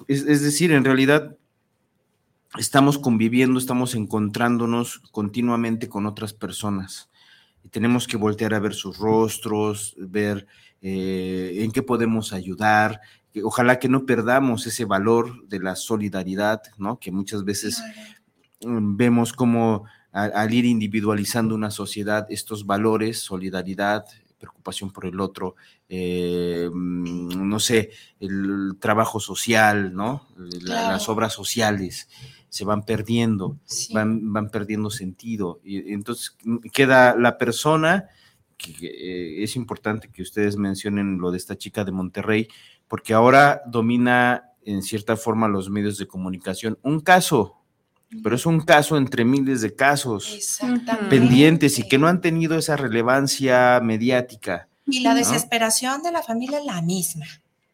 Es, 0.07 0.25
decir, 0.25 0.73
en 0.73 0.85
realidad 0.85 1.37
estamos 2.57 2.99
conviviendo, 2.99 3.59
estamos 3.59 3.95
encontrándonos 3.95 5.01
continuamente 5.11 5.89
con 5.89 6.07
otras 6.07 6.33
personas 6.33 7.11
y 7.65 7.69
tenemos 7.69 8.07
que 8.07 8.17
voltear 8.17 8.55
a 8.55 8.61
ver 8.61 8.75
sus 8.75 8.99
rostros, 8.99 9.95
ver 9.99 10.47
eh, 10.81 11.59
en 11.63 11.73
qué 11.73 11.83
podemos 11.83 12.33
ayudar. 12.33 13.01
Ojalá 13.43 13.79
que 13.79 13.89
no 13.89 14.07
perdamos 14.07 14.67
ese 14.67 14.85
valor 14.85 15.47
de 15.49 15.59
la 15.59 15.75
solidaridad, 15.75 16.63
¿no? 16.79 16.99
Que 16.99 17.11
muchas 17.11 17.45
veces 17.45 17.83
mm, 18.65 18.97
vemos 18.97 19.33
como 19.33 19.85
al, 20.15 20.55
ir 20.55 20.65
individualizando 20.65 21.57
una 21.57 21.73
sociedad, 21.73 22.27
estos 22.31 22.65
valores, 22.67 23.19
solidaridad, 23.19 24.05
preocupación 24.39 24.93
por 24.93 25.07
el 25.07 25.19
otro, 25.21 25.57
eh, 25.89 26.71
mm, 26.73 27.49
no 27.49 27.59
sé, 27.59 27.91
el 28.21 28.77
trabajo 28.79 29.19
social, 29.19 29.93
¿no? 29.93 30.29
Las 30.63 31.09
obras 31.09 31.33
sociales 31.33 32.09
se 32.49 32.65
van 32.65 32.85
perdiendo, 32.85 33.59
van, 33.93 34.33
van 34.33 34.51
perdiendo 34.51 34.89
sentido. 34.89 35.61
Y, 35.65 35.93
entonces 35.93 36.37
queda 36.73 37.17
la 37.17 37.37
persona, 37.37 38.09
que 38.57 38.87
eh, 38.87 39.43
es 39.43 39.57
importante 39.57 40.11
que 40.13 40.23
ustedes 40.23 40.57
mencionen 40.57 41.19
lo 41.19 41.33
de 41.33 41.39
esta 41.39 41.59
chica 41.59 41.85
de 41.85 41.91
Monterrey, 41.91 42.47
porque 42.87 43.15
ahora 43.15 43.63
domina 43.67 44.53
en 44.65 44.83
cierta 44.83 45.17
forma 45.17 45.49
los 45.49 45.71
medios 45.71 45.99
de 45.99 46.07
comunicación. 46.07 46.79
Un 46.83 47.01
caso, 47.01 47.64
pero 48.23 48.37
es 48.37 48.47
un 48.47 48.61
caso 48.61 48.97
entre 48.97 49.25
miles 49.25 49.61
de 49.61 49.75
casos 49.75 50.59
pendientes 51.11 51.79
y 51.79 51.89
que 51.89 51.99
no 51.99 52.07
han 52.07 52.21
tenido 52.21 52.57
esa 52.57 52.77
relevancia 52.77 53.81
mediática. 53.83 54.69
Y 54.87 55.01
la 55.01 55.15
desesperación 55.15 56.03
de 56.03 56.13
la 56.13 56.23
familia 56.23 56.59
es 56.59 56.65
la 56.65 56.83
misma. 56.83 57.27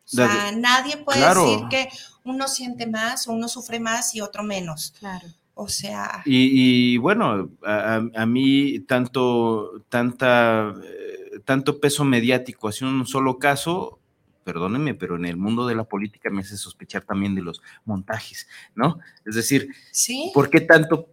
O 0.06 0.16
sea, 0.16 0.52
nadie 0.52 0.96
puede 0.96 1.20
decir 1.20 1.66
que 1.70 1.88
uno 2.24 2.48
siente 2.48 2.86
más, 2.86 3.26
uno 3.26 3.48
sufre 3.48 3.78
más 3.78 4.14
y 4.14 4.20
otro 4.20 4.42
menos. 4.42 4.94
Claro. 4.98 5.26
O 5.54 5.68
sea. 5.68 6.22
Y, 6.24 6.96
bueno, 6.96 7.50
a, 7.64 8.26
mí 8.26 8.80
tanto, 8.80 9.84
tanta, 9.88 10.74
eh, 10.82 11.40
tanto 11.44 11.78
peso 11.78 12.04
mediático 12.04 12.68
hacia 12.68 12.88
un 12.88 13.06
solo 13.06 13.38
caso 13.38 13.99
perdónenme, 14.50 14.94
pero 14.94 15.14
en 15.14 15.26
el 15.26 15.36
mundo 15.36 15.64
de 15.64 15.76
la 15.76 15.84
política 15.84 16.28
me 16.28 16.40
hace 16.40 16.56
sospechar 16.56 17.04
también 17.04 17.36
de 17.36 17.42
los 17.42 17.62
montajes, 17.84 18.48
¿no? 18.74 18.98
Es 19.24 19.36
decir, 19.36 19.68
¿por 20.34 20.50
qué 20.50 20.60
tanto, 20.60 21.06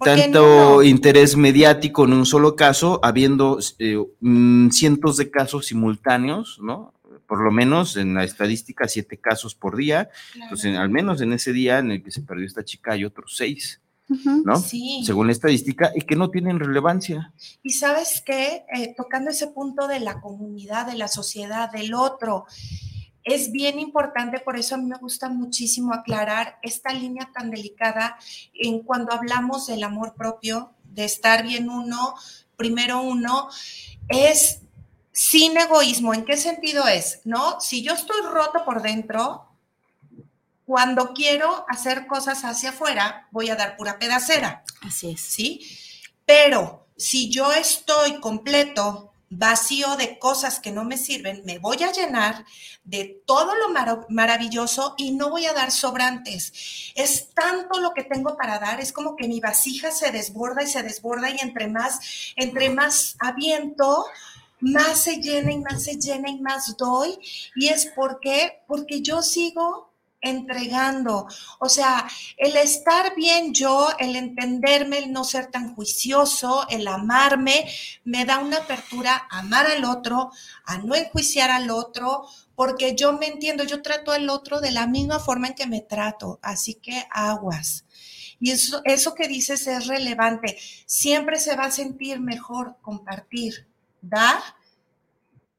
tanto 0.00 0.84
interés 0.84 1.36
mediático 1.36 2.04
en 2.04 2.12
un 2.12 2.24
solo 2.24 2.54
caso, 2.54 3.00
habiendo 3.02 3.58
eh, 3.80 3.98
mm, 4.20 4.70
cientos 4.70 5.16
de 5.16 5.32
casos 5.32 5.66
simultáneos, 5.66 6.60
¿no? 6.62 6.94
Por 7.26 7.42
lo 7.42 7.50
menos 7.50 7.96
en 7.96 8.14
la 8.14 8.22
estadística, 8.22 8.86
siete 8.86 9.16
casos 9.16 9.56
por 9.56 9.74
día. 9.74 10.08
Entonces, 10.40 10.76
al 10.76 10.90
menos 10.90 11.20
en 11.20 11.32
ese 11.32 11.52
día 11.52 11.80
en 11.80 11.90
el 11.90 12.04
que 12.04 12.12
se 12.12 12.22
perdió 12.22 12.46
esta 12.46 12.64
chica 12.64 12.92
hay 12.92 13.04
otros 13.04 13.34
seis. 13.36 13.80
¿No? 14.08 14.56
Sí. 14.56 15.02
Según 15.04 15.26
la 15.26 15.32
estadística, 15.32 15.92
y 15.94 16.02
que 16.02 16.16
no 16.16 16.30
tienen 16.30 16.60
relevancia. 16.60 17.32
Y 17.62 17.70
sabes 17.70 18.22
qué, 18.24 18.64
eh, 18.72 18.94
tocando 18.96 19.30
ese 19.30 19.48
punto 19.48 19.88
de 19.88 20.00
la 20.00 20.20
comunidad, 20.20 20.86
de 20.86 20.96
la 20.96 21.08
sociedad, 21.08 21.70
del 21.70 21.94
otro, 21.94 22.46
es 23.26 23.50
bien 23.50 23.80
importante, 23.80 24.38
por 24.38 24.56
eso 24.56 24.76
a 24.76 24.78
mí 24.78 24.86
me 24.86 24.98
gusta 24.98 25.28
muchísimo 25.28 25.92
aclarar 25.92 26.58
esta 26.62 26.92
línea 26.92 27.28
tan 27.34 27.50
delicada 27.50 28.16
en 28.54 28.84
cuando 28.84 29.12
hablamos 29.12 29.66
del 29.66 29.82
amor 29.82 30.14
propio, 30.14 30.70
de 30.84 31.04
estar 31.04 31.42
bien 31.42 31.68
uno, 31.68 32.14
primero 32.56 33.02
uno, 33.02 33.48
es 34.08 34.60
sin 35.10 35.56
egoísmo. 35.56 36.14
¿En 36.14 36.24
qué 36.24 36.36
sentido 36.36 36.86
es? 36.86 37.22
¿No? 37.24 37.60
Si 37.60 37.82
yo 37.82 37.94
estoy 37.94 38.20
roto 38.30 38.64
por 38.64 38.80
dentro, 38.80 39.45
cuando 40.66 41.14
quiero 41.14 41.64
hacer 41.68 42.06
cosas 42.06 42.44
hacia 42.44 42.70
afuera, 42.70 43.28
voy 43.30 43.50
a 43.50 43.56
dar 43.56 43.76
pura 43.76 43.98
pedacera. 43.98 44.64
Así 44.82 45.12
es. 45.12 45.20
¿Sí? 45.20 45.60
Pero 46.24 46.88
si 46.96 47.30
yo 47.30 47.52
estoy 47.52 48.20
completo, 48.20 49.12
vacío 49.30 49.96
de 49.96 50.18
cosas 50.18 50.60
que 50.60 50.72
no 50.72 50.84
me 50.84 50.96
sirven, 50.96 51.42
me 51.44 51.58
voy 51.58 51.82
a 51.82 51.92
llenar 51.92 52.44
de 52.84 53.22
todo 53.26 53.54
lo 53.54 54.04
maravilloso 54.08 54.94
y 54.96 55.12
no 55.12 55.30
voy 55.30 55.46
a 55.46 55.52
dar 55.52 55.70
sobrantes. 55.70 56.92
Es 56.94 57.30
tanto 57.30 57.80
lo 57.80 57.92
que 57.92 58.04
tengo 58.04 58.36
para 58.36 58.58
dar, 58.58 58.80
es 58.80 58.92
como 58.92 59.16
que 59.16 59.28
mi 59.28 59.40
vasija 59.40 59.90
se 59.90 60.10
desborda 60.10 60.62
y 60.62 60.68
se 60.68 60.82
desborda 60.82 61.30
y 61.30 61.38
entre 61.40 61.68
más, 61.68 62.00
entre 62.36 62.70
más 62.70 63.16
aviento, 63.20 64.06
más 64.60 65.00
se 65.02 65.16
llena 65.16 65.52
y 65.52 65.58
más 65.58 65.84
se 65.84 65.96
llena 65.96 66.30
y 66.30 66.40
más 66.40 66.76
doy. 66.76 67.18
Y 67.56 67.68
es 67.68 67.86
porque, 67.94 68.62
porque 68.66 69.02
yo 69.02 69.22
sigo 69.22 69.85
entregando. 70.28 71.26
O 71.58 71.68
sea, 71.68 72.06
el 72.36 72.56
estar 72.56 73.14
bien 73.14 73.54
yo, 73.54 73.88
el 73.98 74.16
entenderme, 74.16 74.98
el 74.98 75.12
no 75.12 75.24
ser 75.24 75.46
tan 75.46 75.74
juicioso, 75.74 76.66
el 76.68 76.86
amarme, 76.88 77.68
me 78.04 78.24
da 78.24 78.38
una 78.38 78.58
apertura 78.58 79.26
a 79.30 79.40
amar 79.40 79.66
al 79.66 79.84
otro, 79.84 80.30
a 80.64 80.78
no 80.78 80.94
enjuiciar 80.94 81.50
al 81.50 81.70
otro, 81.70 82.26
porque 82.54 82.94
yo 82.96 83.12
me 83.12 83.26
entiendo, 83.26 83.64
yo 83.64 83.82
trato 83.82 84.12
al 84.12 84.28
otro 84.30 84.60
de 84.60 84.70
la 84.70 84.86
misma 84.86 85.18
forma 85.18 85.48
en 85.48 85.54
que 85.54 85.66
me 85.66 85.80
trato. 85.80 86.38
Así 86.42 86.74
que 86.74 87.06
aguas. 87.10 87.84
Y 88.40 88.50
eso, 88.50 88.82
eso 88.84 89.14
que 89.14 89.28
dices 89.28 89.66
es 89.66 89.86
relevante. 89.86 90.58
Siempre 90.86 91.38
se 91.38 91.56
va 91.56 91.64
a 91.64 91.70
sentir 91.70 92.20
mejor 92.20 92.76
compartir, 92.82 93.68
dar 94.00 94.40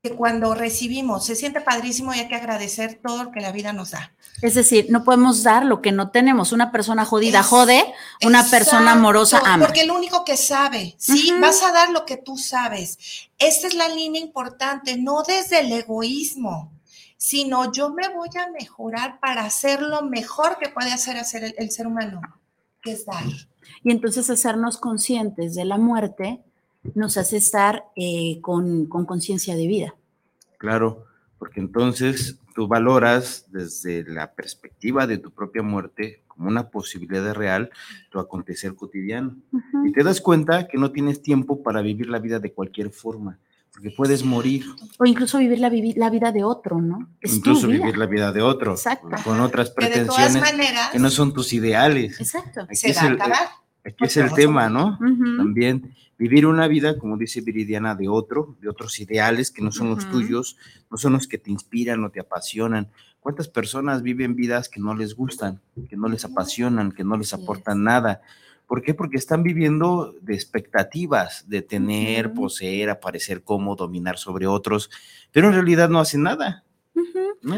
que 0.02 0.16
cuando 0.16 0.54
recibimos. 0.54 1.26
Se 1.26 1.36
siente 1.36 1.62
padrísimo 1.62 2.14
y 2.14 2.20
hay 2.20 2.28
que 2.28 2.36
agradecer 2.36 3.00
todo 3.04 3.26
lo 3.26 3.32
que 3.32 3.42
la 3.42 3.52
vida 3.52 3.74
nos 3.74 3.92
da. 3.92 4.14
Es 4.42 4.54
decir, 4.54 4.88
no 4.90 5.04
podemos 5.04 5.44
dar 5.44 5.66
lo 5.66 5.82
que 5.82 5.92
no 5.92 6.12
tenemos. 6.12 6.52
Una 6.52 6.72
persona 6.72 7.06
jodida 7.06 7.42
jode, 7.42 7.84
una 8.24 8.44
persona 8.44 8.92
amorosa 8.92 9.42
ama. 9.44 9.66
Porque 9.66 9.82
el 9.82 9.92
único 9.92 10.24
que 10.24 10.38
sabe, 10.38 10.96
¿sí? 10.98 11.34
Vas 11.42 11.64
a 11.64 11.72
dar 11.72 11.90
lo 11.90 12.06
que 12.06 12.18
tú 12.18 12.38
sabes. 12.38 13.30
Esta 13.40 13.68
es 13.68 13.74
la 13.74 13.88
línea 13.88 14.22
importante, 14.22 14.98
no 14.98 15.24
desde 15.24 15.62
el 15.62 15.72
egoísmo, 15.72 16.72
sino 17.18 17.72
yo 17.72 17.90
me 17.90 18.08
voy 18.10 18.30
a 18.40 18.52
mejorar 18.52 19.20
para 19.20 19.44
hacer 19.44 19.82
lo 19.82 20.04
mejor 20.04 20.60
que 20.60 20.70
puede 20.70 20.94
hacer, 20.94 21.18
hacer 21.18 21.56
el, 21.58 21.72
ser 21.72 21.88
humano, 21.88 22.22
que 22.82 22.92
es 22.92 23.06
dar. 23.06 23.24
Y 23.84 23.92
entonces 23.92 24.30
hacernos 24.30 24.78
conscientes 24.78 25.56
de 25.56 25.66
la 25.66 25.78
muerte 25.78 26.44
nos 26.96 27.18
hace 27.18 27.38
estar 27.38 27.86
eh, 27.96 28.40
con 28.42 28.88
conciencia 28.88 29.56
de 29.56 29.68
vida. 29.68 29.96
Claro, 30.58 31.06
porque 31.38 31.60
entonces 31.60 32.40
tú 32.56 32.68
valoras 32.68 33.46
desde 33.52 34.04
la 34.04 34.34
perspectiva 34.34 35.06
de 35.06 35.20
tu 35.20 35.32
propia 35.32 35.62
muerte 35.62 36.24
como 36.28 36.50
una 36.50 36.70
posibilidad 36.70 37.34
real 37.34 37.70
tu 38.10 38.20
acontecer 38.20 38.76
cotidiano. 38.76 39.36
Y 39.86 39.92
te 39.92 40.04
das 40.04 40.22
cuenta 40.22 40.68
que 40.68 40.78
no 40.78 40.92
tienes 40.92 41.22
tiempo 41.22 41.62
para 41.62 41.82
vivir 41.82 42.10
la 42.10 42.20
vida 42.20 42.40
de 42.40 42.54
cualquier 42.54 42.90
forma, 42.90 43.38
porque 43.72 43.92
puedes 43.92 44.24
morir. 44.24 44.66
O 44.98 45.06
incluso 45.06 45.38
vivir 45.38 45.60
la, 45.60 45.72
la 45.96 46.10
vida 46.10 46.32
de 46.32 46.44
otro, 46.44 46.82
¿no? 46.82 47.10
incluso 47.22 47.68
vivir 47.68 47.98
la 47.98 48.06
vida 48.06 48.32
de 48.32 48.42
otro, 48.42 48.76
con 49.24 49.40
otras 49.40 49.72
pretensiones 49.72 50.44
que, 50.92 51.00
no 51.00 51.10
son 51.10 51.34
tus 51.34 51.54
ideales. 51.54 52.20
Exacto. 52.20 52.68
Se 52.72 52.94
va 52.94 53.02
a 53.02 53.12
acabar. 53.12 53.48
Aquí 53.88 54.04
es 54.04 54.18
el 54.18 54.34
tema, 54.34 54.70
¿no? 54.70 55.00
También 55.00 55.96
vivir 56.18 56.46
una 56.46 56.68
vida, 56.68 56.98
como 56.98 57.16
dice 57.16 57.40
Viridiana, 57.40 57.96
de 57.96 58.10
otro, 58.10 58.58
de 58.60 58.68
otros 58.68 59.00
ideales 59.00 59.50
que 59.50 59.62
no 59.62 59.72
son 59.72 59.90
los 59.90 60.10
tuyos, 60.12 60.58
no 60.92 60.98
son 60.98 61.14
los 61.14 61.26
que 61.26 61.38
te 61.38 61.52
inspiran 61.52 62.04
o 62.04 62.10
te 62.10 62.20
apasionan. 62.20 62.90
¿Cuántas 63.22 63.48
personas 63.48 64.02
viven 64.02 64.36
vidas 64.36 64.68
que 64.68 64.82
no 64.82 64.94
les 64.94 65.16
gustan, 65.16 65.62
que 65.90 65.96
no 65.96 66.10
les 66.10 66.26
apasionan, 66.26 66.92
que 66.92 67.06
no 67.06 67.16
les 67.16 67.34
aportan 67.34 67.84
nada? 67.84 68.22
¿Por 68.68 68.82
qué? 68.82 68.94
Porque 68.94 69.16
están 69.16 69.42
viviendo 69.44 70.14
de 70.22 70.34
expectativas, 70.34 71.48
de 71.48 71.62
tener, 71.62 72.34
poseer, 72.34 72.90
aparecer 72.90 73.42
como, 73.44 73.78
dominar 73.78 74.18
sobre 74.18 74.48
otros, 74.48 74.90
pero 75.32 75.48
en 75.48 75.54
realidad 75.54 75.88
no 75.88 76.00
hacen 76.00 76.24
nada. 76.24 76.66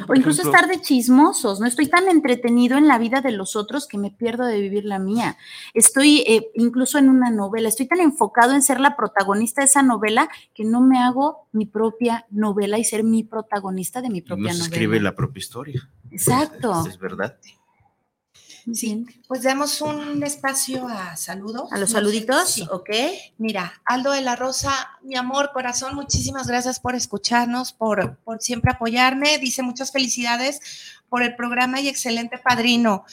O 0.08 0.16
incluso 0.16 0.42
estar 0.42 0.68
de 0.68 0.82
chismosos, 0.82 1.60
no 1.60 1.68
estoy 1.68 1.88
tan 1.88 2.08
entretenido 2.10 2.78
en 2.78 2.88
la 2.88 2.98
vida 2.98 3.22
de 3.22 3.32
los 3.32 3.56
otros 3.56 3.88
que 3.88 3.98
me 3.98 4.12
pierdo 4.12 4.46
de 4.46 4.60
vivir 4.60 4.86
la 4.86 5.00
mía. 5.00 5.38
Estoy 5.74 6.20
eh, 6.28 6.52
incluso 6.56 6.98
en 6.98 7.10
una 7.10 7.30
novela, 7.30 7.70
estoy 7.70 7.88
tan 7.88 8.00
enfocado 8.00 8.54
en 8.54 8.62
ser 8.62 8.80
la 8.80 8.96
protagonista 8.96 9.62
de 9.62 9.66
esa 9.66 9.82
novela 9.82 10.30
que 10.54 10.64
no 10.64 10.82
me 10.82 11.00
hago 11.00 11.48
mi 11.52 11.66
propia 11.66 12.26
novela 12.30 12.78
y 12.78 12.84
ser 12.84 13.04
mi 13.04 13.24
protagonista 13.24 14.02
de 14.02 14.10
mi 14.10 14.22
propia 14.22 14.48
no 14.48 14.54
se 14.54 14.60
novela. 14.60 14.76
escribe 14.76 15.00
la 15.00 15.16
propia 15.16 15.40
historia. 15.40 15.90
Exacto. 16.12 16.86
Es 16.88 16.98
verdad. 16.98 17.38
Sí, 18.74 19.06
pues 19.28 19.44
damos 19.44 19.82
un 19.82 20.22
espacio 20.24 20.88
a 20.88 21.16
saludos. 21.16 21.72
A 21.72 21.78
los 21.78 21.92
saluditos, 21.92 22.62
ok. 22.72 22.90
Mira, 23.38 23.74
Aldo 23.86 24.12
de 24.12 24.22
la 24.22 24.36
Rosa, 24.36 24.72
mi 25.02 25.16
amor, 25.16 25.52
corazón, 25.54 25.96
muchísimas 25.96 26.48
gracias 26.48 26.80
por 26.80 26.96
escucharnos, 26.96 27.74
por, 27.74 28.18
por 28.18 28.42
siempre 28.42 28.72
apoyarme. 28.72 29.38
Dice 29.40 29.62
muchas 29.62 29.92
felicidades 29.92 30.62
por 31.10 31.24
el 31.24 31.36
programa 31.36 31.82
y 31.82 31.88
excelente 31.88 32.38
padrino. 32.38 33.06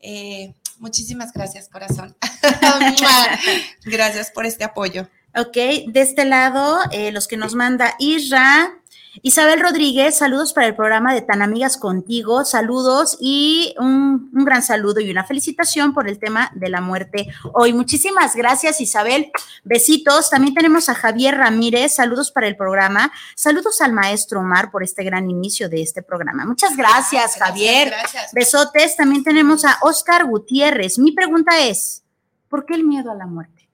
Eh, 0.00 0.54
muchísimas 0.78 1.32
gracias, 1.32 1.68
corazón. 1.68 2.16
gracias 3.84 4.30
por 4.30 4.46
este 4.46 4.64
apoyo. 4.64 5.08
Ok, 5.36 5.54
de 5.54 6.00
este 6.00 6.24
lado, 6.24 6.80
eh, 6.90 7.12
los 7.12 7.28
que 7.28 7.36
nos 7.36 7.54
manda 7.54 7.94
Isra, 8.00 8.79
Isabel 9.22 9.60
Rodríguez, 9.60 10.16
saludos 10.16 10.52
para 10.52 10.68
el 10.68 10.76
programa 10.76 11.12
de 11.12 11.22
Tan 11.22 11.42
Amigas 11.42 11.76
Contigo, 11.76 12.44
saludos 12.44 13.16
y 13.20 13.74
un, 13.78 14.30
gran 14.32 14.62
saludo 14.62 15.00
y 15.00 15.10
una 15.10 15.24
felicitación 15.24 15.92
por 15.92 16.08
el 16.08 16.20
tema 16.20 16.52
de 16.54 16.68
la 16.68 16.80
muerte 16.80 17.26
hoy. 17.52 17.72
Muchísimas 17.72 18.36
gracias 18.36 18.80
Isabel, 18.80 19.32
besitos. 19.64 20.30
También 20.30 20.54
tenemos 20.54 20.88
a 20.88 20.94
Javier 20.94 21.36
Ramírez, 21.36 21.94
saludos 21.94 22.30
para 22.30 22.46
el 22.46 22.56
programa, 22.56 23.10
saludos 23.34 23.80
al 23.80 23.92
maestro 23.92 24.40
Omar 24.40 24.70
por 24.70 24.84
este 24.84 25.02
gran 25.02 25.28
inicio 25.28 25.68
de 25.68 25.82
este 25.82 26.02
programa. 26.02 26.44
Muchas 26.44 26.76
gracias, 26.76 27.36
Javier. 27.36 27.88
Gracias. 27.88 28.32
Besotes. 28.32 28.96
También 28.96 29.24
tenemos 29.24 29.64
a 29.64 29.78
Oscar 29.82 30.24
Gutiérrez. 30.26 30.98
Mi 30.98 31.10
pregunta 31.10 31.58
es, 31.58 32.04
¿por 32.48 32.64
qué 32.64 32.74
el 32.74 32.84
miedo 32.84 33.10
a 33.10 33.16
la 33.16 33.26
muerte? 33.26 33.68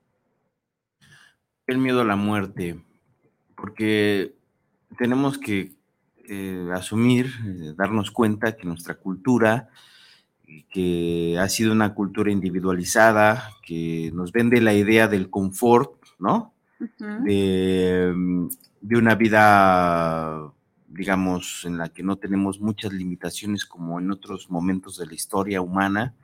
El 1.66 1.78
miedo 1.78 2.00
a 2.00 2.04
la 2.04 2.16
muerte, 2.16 2.80
porque 3.54 4.35
tenemos 4.96 5.38
que 5.38 5.76
eh, 6.28 6.68
asumir, 6.74 7.26
eh, 7.26 7.74
darnos 7.76 8.10
cuenta 8.10 8.56
que 8.56 8.66
nuestra 8.66 8.94
cultura, 8.94 9.68
que 10.70 11.36
ha 11.40 11.48
sido 11.48 11.72
una 11.72 11.94
cultura 11.94 12.30
individualizada, 12.30 13.50
que 13.62 14.10
nos 14.14 14.32
vende 14.32 14.60
la 14.60 14.74
idea 14.74 15.08
del 15.08 15.30
confort, 15.30 15.92
¿no? 16.18 16.54
de, 16.98 18.12
una 18.90 19.14
vida, 19.14 20.52
digamos, 20.88 21.64
en 21.64 21.78
la 21.78 21.88
que 21.88 22.02
no 22.02 22.16
tenemos 22.16 22.60
muchas 22.60 22.92
limitaciones 22.92 23.64
como 23.64 23.98
en 23.98 24.10
otros 24.10 24.50
momentos 24.50 24.98
de 24.98 25.06
la 25.06 25.14
historia 25.14 25.60
humana. 25.60 26.14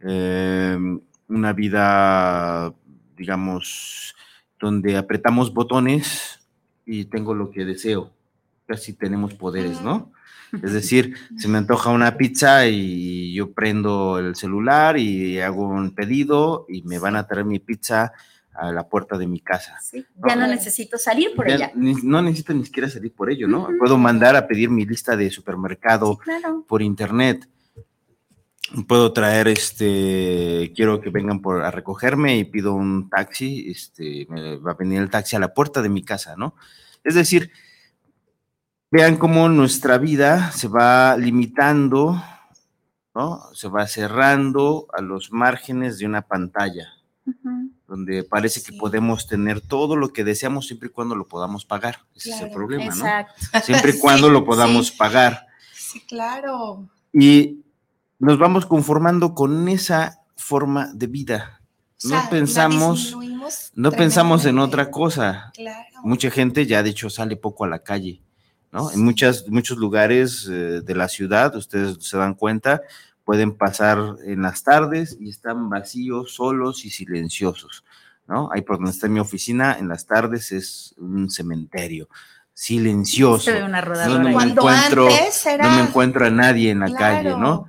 Em, 0.00 1.00
una 1.28 1.52
vida, 1.52 2.74
digamos, 3.16 4.14
donde 4.58 4.96
apretamos 4.96 5.52
botones 5.52 6.45
y 6.86 7.06
tengo 7.06 7.34
lo 7.34 7.50
que 7.50 7.64
deseo. 7.64 8.12
Casi 8.66 8.94
tenemos 8.94 9.34
poderes, 9.34 9.82
¿no? 9.82 10.12
Es 10.62 10.72
decir, 10.72 11.14
se 11.36 11.48
me 11.48 11.58
antoja 11.58 11.90
una 11.90 12.16
pizza 12.16 12.66
y 12.66 13.34
yo 13.34 13.52
prendo 13.52 14.18
el 14.18 14.36
celular 14.36 14.96
y 14.96 15.40
hago 15.40 15.68
un 15.68 15.90
pedido 15.90 16.64
y 16.68 16.82
me 16.82 16.98
van 16.98 17.16
a 17.16 17.26
traer 17.26 17.44
mi 17.44 17.58
pizza 17.58 18.12
a 18.54 18.72
la 18.72 18.88
puerta 18.88 19.18
de 19.18 19.26
mi 19.26 19.40
casa. 19.40 19.78
ya 19.92 20.36
no 20.36 20.46
necesito 20.46 20.96
salir 20.96 21.34
por 21.34 21.50
ella. 21.50 21.72
no 21.74 22.22
necesito 22.22 22.54
ni 22.54 22.64
siquiera 22.64 22.88
salir 22.88 23.12
por 23.12 23.30
ello, 23.30 23.46
¿no? 23.46 23.68
Puedo 23.78 23.98
mandar 23.98 24.34
a 24.34 24.46
pedir 24.46 24.70
mi 24.70 24.86
lista 24.86 25.14
de 25.16 25.30
supermercado 25.30 26.18
por 26.66 26.80
internet. 26.80 27.46
Puedo 28.88 29.12
traer, 29.12 29.48
este, 29.48 30.72
quiero 30.74 31.00
que 31.00 31.10
vengan 31.10 31.40
por, 31.40 31.62
a 31.62 31.70
recogerme 31.70 32.36
y 32.36 32.44
pido 32.44 32.74
un 32.74 33.08
taxi, 33.08 33.70
este, 33.70 34.26
me 34.28 34.56
va 34.56 34.72
a 34.72 34.74
venir 34.74 35.00
el 35.00 35.10
taxi 35.10 35.36
a 35.36 35.40
la 35.40 35.54
puerta 35.54 35.82
de 35.82 35.88
mi 35.88 36.02
casa, 36.02 36.34
¿no? 36.36 36.54
Es 37.04 37.14
decir, 37.14 37.52
vean 38.90 39.16
cómo 39.16 39.48
nuestra 39.48 39.98
vida 39.98 40.50
se 40.50 40.66
va 40.66 41.16
limitando, 41.16 42.20
¿no? 43.14 43.42
Se 43.54 43.68
va 43.68 43.86
cerrando 43.86 44.88
a 44.92 45.00
los 45.00 45.30
márgenes 45.30 45.98
de 45.98 46.06
una 46.06 46.22
pantalla, 46.22 46.88
donde 47.86 48.24
parece 48.24 48.62
que 48.62 48.76
podemos 48.76 49.28
tener 49.28 49.60
todo 49.60 49.94
lo 49.94 50.12
que 50.12 50.24
deseamos 50.24 50.66
siempre 50.66 50.88
y 50.88 50.92
cuando 50.92 51.14
lo 51.14 51.28
podamos 51.28 51.64
pagar. 51.64 52.00
Ese 52.16 52.30
es 52.30 52.40
el 52.40 52.50
problema, 52.50 52.94
¿no? 52.94 53.60
Siempre 53.62 53.92
y 53.92 53.98
cuando 54.00 54.28
lo 54.28 54.44
podamos 54.44 54.90
pagar. 54.90 55.46
Sí, 55.72 56.00
claro. 56.00 56.88
Y 57.12 57.65
nos 58.18 58.38
vamos 58.38 58.66
conformando 58.66 59.34
con 59.34 59.68
esa 59.68 60.20
forma 60.36 60.90
de 60.92 61.06
vida. 61.06 61.60
No 62.04 62.28
pensamos, 62.28 63.16
no 63.74 63.92
pensamos 63.92 64.44
en 64.44 64.58
otra 64.58 64.90
cosa. 64.90 65.52
Mucha 66.02 66.30
gente 66.30 66.66
ya 66.66 66.82
de 66.82 66.90
hecho 66.90 67.08
sale 67.10 67.36
poco 67.36 67.64
a 67.64 67.68
la 67.68 67.78
calle, 67.80 68.22
¿no? 68.70 68.90
En 68.90 69.02
muchas, 69.02 69.48
muchos 69.48 69.78
lugares 69.78 70.46
eh, 70.50 70.82
de 70.82 70.94
la 70.94 71.08
ciudad, 71.08 71.56
ustedes 71.56 71.96
se 72.00 72.18
dan 72.18 72.34
cuenta, 72.34 72.82
pueden 73.24 73.56
pasar 73.56 73.98
en 74.24 74.42
las 74.42 74.62
tardes 74.62 75.16
y 75.18 75.30
están 75.30 75.70
vacíos, 75.70 76.34
solos 76.34 76.84
y 76.84 76.90
silenciosos, 76.90 77.84
¿no? 78.28 78.50
Ahí 78.52 78.60
por 78.60 78.76
donde 78.76 78.90
está 78.90 79.08
mi 79.08 79.20
oficina, 79.20 79.76
en 79.78 79.88
las 79.88 80.06
tardes 80.06 80.52
es 80.52 80.94
un 80.98 81.30
cementerio 81.30 82.08
silencioso. 82.52 83.50
no, 83.68 84.20
me 84.20 84.30
encuentro, 84.30 85.08
no 85.08 85.70
me 85.70 85.80
encuentro 85.80 86.26
a 86.26 86.30
nadie 86.30 86.70
en 86.70 86.80
la 86.80 86.92
calle, 86.92 87.30
¿no? 87.30 87.68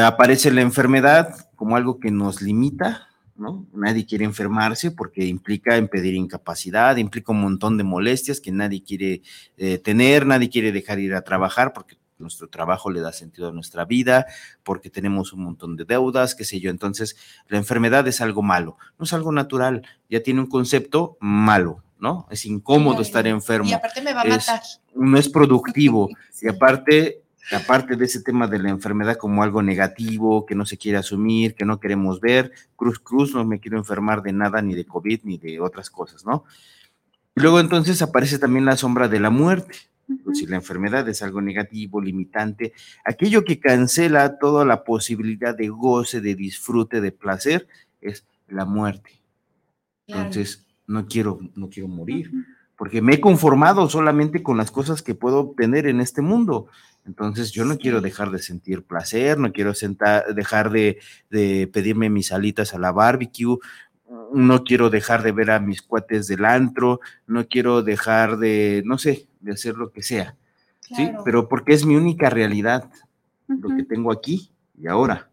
Aparece 0.00 0.50
la 0.50 0.62
enfermedad 0.62 1.48
como 1.54 1.76
algo 1.76 2.00
que 2.00 2.10
nos 2.10 2.42
limita, 2.42 3.08
¿no? 3.36 3.66
Nadie 3.72 4.06
quiere 4.06 4.24
enfermarse 4.24 4.90
porque 4.90 5.26
implica 5.26 5.76
impedir 5.76 6.14
incapacidad, 6.14 6.96
implica 6.96 7.32
un 7.32 7.42
montón 7.42 7.76
de 7.76 7.84
molestias 7.84 8.40
que 8.40 8.52
nadie 8.52 8.82
quiere 8.82 9.22
eh, 9.56 9.78
tener, 9.78 10.26
nadie 10.26 10.48
quiere 10.48 10.72
dejar 10.72 10.98
ir 10.98 11.14
a 11.14 11.22
trabajar 11.22 11.72
porque 11.72 11.98
nuestro 12.18 12.48
trabajo 12.48 12.90
le 12.90 13.00
da 13.00 13.12
sentido 13.12 13.48
a 13.48 13.52
nuestra 13.52 13.84
vida, 13.84 14.26
porque 14.62 14.90
tenemos 14.90 15.32
un 15.32 15.44
montón 15.44 15.76
de 15.76 15.84
deudas, 15.84 16.34
qué 16.34 16.44
sé 16.44 16.60
yo. 16.60 16.70
Entonces, 16.70 17.16
la 17.48 17.58
enfermedad 17.58 18.06
es 18.08 18.20
algo 18.20 18.42
malo, 18.42 18.78
no 18.98 19.04
es 19.04 19.12
algo 19.12 19.32
natural, 19.32 19.82
ya 20.08 20.22
tiene 20.22 20.40
un 20.40 20.46
concepto 20.46 21.18
malo, 21.20 21.82
¿no? 21.98 22.26
Es 22.30 22.46
incómodo 22.46 23.02
estar 23.02 23.26
enfermo. 23.26 23.68
Y 23.68 23.74
aparte 23.74 24.00
me 24.02 24.14
va 24.14 24.22
a 24.22 24.26
matar. 24.26 24.62
No 24.94 25.18
es 25.18 25.28
productivo. 25.28 26.08
Y 26.42 26.48
aparte 26.48 27.22
aparte 27.52 27.96
de 27.96 28.04
ese 28.04 28.22
tema 28.22 28.46
de 28.46 28.58
la 28.58 28.70
enfermedad 28.70 29.16
como 29.16 29.42
algo 29.42 29.62
negativo, 29.62 30.46
que 30.46 30.54
no 30.54 30.66
se 30.66 30.78
quiere 30.78 30.98
asumir, 30.98 31.54
que 31.54 31.64
no 31.64 31.80
queremos 31.80 32.20
ver, 32.20 32.52
cruz, 32.74 32.98
cruz, 32.98 33.34
no 33.34 33.44
me 33.44 33.60
quiero 33.60 33.78
enfermar 33.78 34.22
de 34.22 34.32
nada, 34.32 34.62
ni 34.62 34.74
de 34.74 34.84
COVID, 34.84 35.20
ni 35.24 35.38
de 35.38 35.60
otras 35.60 35.90
cosas, 35.90 36.24
¿no? 36.24 36.44
Y 37.36 37.40
luego 37.40 37.60
entonces 37.60 38.00
aparece 38.02 38.38
también 38.38 38.64
la 38.64 38.76
sombra 38.76 39.08
de 39.08 39.20
la 39.20 39.30
muerte. 39.30 39.76
Si 40.32 40.46
la 40.46 40.56
enfermedad 40.56 41.08
es 41.08 41.22
algo 41.22 41.40
negativo, 41.40 42.00
limitante, 42.00 42.72
aquello 43.04 43.44
que 43.44 43.58
cancela 43.58 44.38
toda 44.38 44.64
la 44.64 44.84
posibilidad 44.84 45.56
de 45.56 45.68
goce, 45.68 46.20
de 46.20 46.36
disfrute, 46.36 47.00
de 47.00 47.10
placer, 47.10 47.66
es 48.00 48.24
la 48.46 48.64
muerte. 48.64 49.20
Entonces, 50.06 50.64
no 50.86 51.06
quiero, 51.06 51.40
no 51.56 51.68
quiero 51.68 51.88
morir, 51.88 52.30
porque 52.76 53.02
me 53.02 53.14
he 53.14 53.20
conformado 53.20 53.88
solamente 53.88 54.42
con 54.42 54.56
las 54.56 54.70
cosas 54.70 55.02
que 55.02 55.14
puedo 55.14 55.40
obtener 55.40 55.86
en 55.86 56.00
este 56.00 56.22
mundo. 56.22 56.68
Entonces 57.06 57.52
yo 57.52 57.64
no 57.64 57.78
quiero 57.78 58.00
dejar 58.00 58.30
de 58.30 58.40
sentir 58.40 58.82
placer, 58.82 59.38
no 59.38 59.52
quiero 59.52 59.72
dejar 60.34 60.70
de, 60.70 60.98
pedirme 61.72 62.10
mis 62.10 62.32
alitas 62.32 62.74
a 62.74 62.78
la 62.78 62.90
barbecue, 62.90 63.58
no 64.32 64.64
quiero 64.64 64.90
dejar 64.90 65.22
de 65.22 65.32
ver 65.32 65.52
a 65.52 65.60
mis 65.60 65.82
cuates 65.82 66.26
del 66.26 66.44
antro, 66.44 67.00
no 67.26 67.46
quiero 67.46 67.82
dejar 67.82 68.38
de, 68.38 68.82
no 68.84 68.98
sé, 68.98 69.28
de 69.40 69.52
hacer 69.52 69.76
lo 69.76 69.92
que 69.92 70.02
sea. 70.02 70.36
Sí, 70.80 71.10
pero 71.24 71.48
porque 71.48 71.74
es 71.74 71.84
mi 71.84 71.96
única 71.96 72.30
realidad, 72.30 72.90
lo 73.48 73.76
que 73.76 73.84
tengo 73.84 74.12
aquí 74.12 74.50
y 74.76 74.88
ahora. 74.88 75.30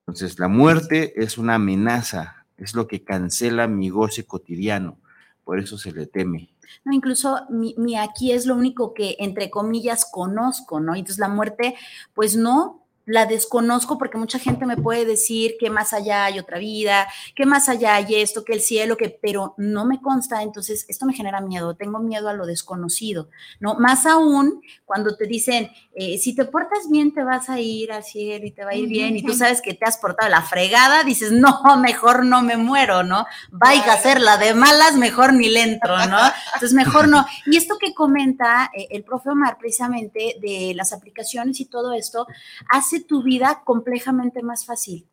Entonces 0.00 0.38
la 0.38 0.48
muerte 0.48 1.12
es 1.22 1.38
una 1.38 1.54
amenaza, 1.54 2.46
es 2.56 2.74
lo 2.74 2.88
que 2.88 3.02
cancela 3.04 3.68
mi 3.68 3.90
goce 3.90 4.24
cotidiano, 4.24 4.98
por 5.44 5.60
eso 5.60 5.78
se 5.78 5.92
le 5.92 6.06
teme. 6.06 6.50
No, 6.84 6.92
incluso 6.92 7.40
mi, 7.48 7.96
aquí 7.96 8.32
es 8.32 8.46
lo 8.46 8.54
único 8.54 8.94
que, 8.94 9.16
entre 9.18 9.50
comillas, 9.50 10.06
conozco, 10.10 10.80
¿no? 10.80 10.94
Entonces 10.94 11.18
la 11.18 11.28
muerte, 11.28 11.74
pues 12.14 12.36
no, 12.36 12.79
la 13.10 13.26
desconozco 13.26 13.98
porque 13.98 14.18
mucha 14.18 14.38
gente 14.38 14.66
me 14.66 14.76
puede 14.76 15.04
decir 15.04 15.56
que 15.58 15.68
más 15.68 15.92
allá 15.92 16.26
hay 16.26 16.38
otra 16.38 16.58
vida, 16.58 17.08
que 17.34 17.44
más 17.44 17.68
allá 17.68 17.96
hay 17.96 18.14
esto, 18.14 18.44
que 18.44 18.52
el 18.52 18.60
cielo, 18.60 18.96
que, 18.96 19.10
pero 19.10 19.54
no 19.56 19.84
me 19.84 20.00
consta, 20.00 20.42
entonces 20.42 20.86
esto 20.88 21.06
me 21.06 21.12
genera 21.12 21.40
miedo, 21.40 21.74
tengo 21.74 21.98
miedo 21.98 22.28
a 22.28 22.34
lo 22.34 22.46
desconocido, 22.46 23.28
¿no? 23.58 23.74
Más 23.74 24.06
aún 24.06 24.62
cuando 24.84 25.16
te 25.16 25.26
dicen, 25.26 25.70
eh, 25.92 26.18
si 26.18 26.36
te 26.36 26.44
portas 26.44 26.88
bien 26.88 27.12
te 27.12 27.24
vas 27.24 27.50
a 27.50 27.58
ir 27.58 27.90
al 27.90 28.04
cielo 28.04 28.46
y 28.46 28.52
te 28.52 28.64
va 28.64 28.70
a 28.70 28.74
ir 28.76 28.88
bien 28.88 29.16
y 29.16 29.24
tú 29.24 29.34
sabes 29.34 29.60
que 29.60 29.74
te 29.74 29.84
has 29.84 29.98
portado 29.98 30.30
la 30.30 30.42
fregada, 30.42 31.02
dices, 31.02 31.32
no, 31.32 31.60
mejor 31.78 32.24
no 32.24 32.42
me 32.42 32.56
muero, 32.56 33.02
¿no? 33.02 33.26
Vaya 33.50 33.92
a 33.92 33.98
ser 33.98 34.20
la 34.20 34.36
de 34.36 34.54
malas, 34.54 34.96
mejor 34.96 35.32
ni 35.32 35.48
le 35.48 35.62
entro, 35.62 35.96
¿no? 36.06 36.18
Entonces 36.54 36.74
mejor 36.74 37.08
no. 37.08 37.26
Y 37.46 37.56
esto 37.56 37.76
que 37.76 37.92
comenta 37.92 38.70
eh, 38.72 38.86
el 38.90 39.02
profe 39.02 39.30
Omar 39.30 39.58
precisamente 39.58 40.36
de 40.40 40.74
las 40.76 40.92
aplicaciones 40.92 41.58
y 41.58 41.64
todo 41.64 41.92
esto, 41.92 42.28
hace 42.68 42.99
tu 43.00 43.22
vida 43.22 43.62
complejamente 43.64 44.42
más 44.42 44.64
fácil. 44.64 45.06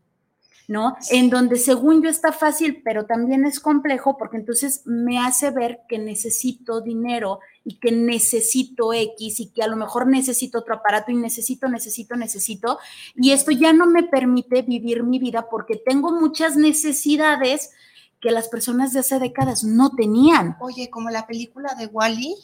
¿no? 0.67 0.97
En 1.11 1.29
donde 1.29 1.55
según 1.55 2.03
yo 2.03 2.09
está 2.09 2.33
fácil, 2.33 2.81
pero 2.83 3.05
también 3.05 3.45
es 3.45 3.61
complejo 3.61 4.17
porque 4.17 4.35
entonces 4.35 4.81
me 4.85 5.17
hace 5.17 5.49
ver 5.49 5.79
que 5.87 5.97
necesito 5.97 6.81
dinero 6.81 7.39
y 7.63 7.79
que 7.79 7.91
necesito 7.93 8.91
X 8.91 9.39
y 9.39 9.49
que 9.51 9.63
a 9.63 9.67
lo 9.67 9.77
mejor 9.77 10.07
necesito 10.07 10.59
otro 10.59 10.75
aparato 10.75 11.11
y 11.11 11.15
necesito, 11.15 11.69
necesito, 11.69 12.17
necesito. 12.17 12.79
Y 13.15 13.31
esto 13.31 13.51
ya 13.51 13.71
no 13.71 13.87
me 13.87 14.03
permite 14.03 14.61
vivir 14.61 15.03
mi 15.03 15.19
vida 15.19 15.47
porque 15.49 15.77
tengo 15.77 16.11
muchas 16.11 16.57
necesidades 16.57 17.71
que 18.19 18.31
las 18.31 18.49
personas 18.49 18.91
de 18.91 18.99
hace 18.99 19.19
décadas 19.19 19.63
no 19.63 19.91
tenían. 19.91 20.57
Oye, 20.59 20.89
como 20.89 21.09
la 21.09 21.27
película 21.27 21.75
de 21.75 21.85
Wally 21.85 22.35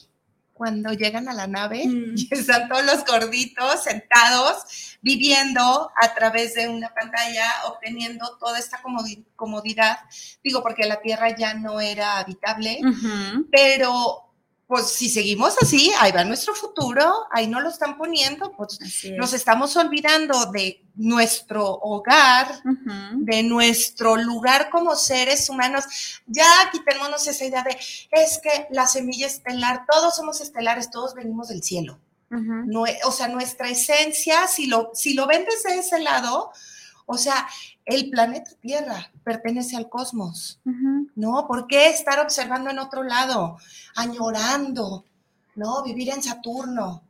cuando 0.53 0.93
llegan 0.93 1.27
a 1.27 1.33
la 1.33 1.47
nave 1.47 1.85
mm. 1.85 2.15
y 2.15 2.29
están 2.31 2.69
todos 2.69 2.85
los 2.85 3.03
gorditos 3.05 3.83
sentados, 3.83 4.97
viviendo 5.01 5.91
a 6.01 6.13
través 6.13 6.53
de 6.53 6.67
una 6.67 6.93
pantalla, 6.93 7.47
obteniendo 7.67 8.37
toda 8.37 8.59
esta 8.59 8.81
comodidad. 9.35 9.97
Digo, 10.43 10.61
porque 10.61 10.85
la 10.85 11.01
Tierra 11.01 11.35
ya 11.35 11.53
no 11.53 11.81
era 11.81 12.19
habitable, 12.19 12.79
pero 13.51 14.32
pues 14.73 14.87
si 14.87 15.07
seguimos 15.07 15.55
así, 15.61 15.91
ahí 15.99 16.11
va 16.11 16.23
nuestro 16.23 16.55
futuro, 16.55 17.27
ahí 17.29 17.45
no 17.45 17.61
lo 17.61 17.69
están 17.69 17.95
poniendo, 17.95 18.53
pues 18.53 18.79
nos 19.15 19.31
estamos 19.33 19.77
olvidando 19.77 20.47
de 20.47 20.83
nuestro 20.95 21.63
hogar, 21.63 22.59
de 23.17 23.43
nuestro 23.43 24.15
lugar 24.15 24.71
como 24.71 24.95
seres 24.95 25.47
humanos. 25.47 25.83
Ya 26.25 26.47
quitémonos 26.71 27.27
esa 27.27 27.45
idea 27.45 27.61
de, 27.61 27.77
es 28.09 28.39
que 28.41 28.65
la 28.71 28.87
semilla 28.87 29.27
estelar, 29.27 29.85
todos 29.87 30.15
somos 30.15 30.41
estelares, 30.41 30.89
todos 30.89 31.13
venimos 31.13 31.49
del 31.49 31.61
cielo. 31.61 31.99
no, 32.31 32.85
o 33.05 33.11
sea, 33.11 33.27
nuestra 33.27 33.69
esencia, 33.69 34.47
si 34.47 34.65
lo, 34.65 34.89
si 34.95 35.13
lo 35.13 35.27
ven 35.27 35.45
desde 35.47 35.77
ese 35.77 35.99
lado, 35.99 36.51
o 37.05 37.19
sea, 37.19 37.47
el 37.85 38.09
planeta 38.09 38.51
Tierra 38.61 39.11
pertenece 39.23 39.75
al 39.75 39.89
cosmos, 39.89 40.59
¿no? 41.15 41.47
¿Por 41.47 41.67
qué 41.67 41.89
estar 41.89 42.19
observando 42.19 42.69
en 42.69 42.79
otro 42.79 43.03
lado, 43.03 43.57
añorando, 43.95 45.05
¿no? 45.55 45.83
Vivir 45.83 46.09
en 46.09 46.23
Saturno, 46.23 47.03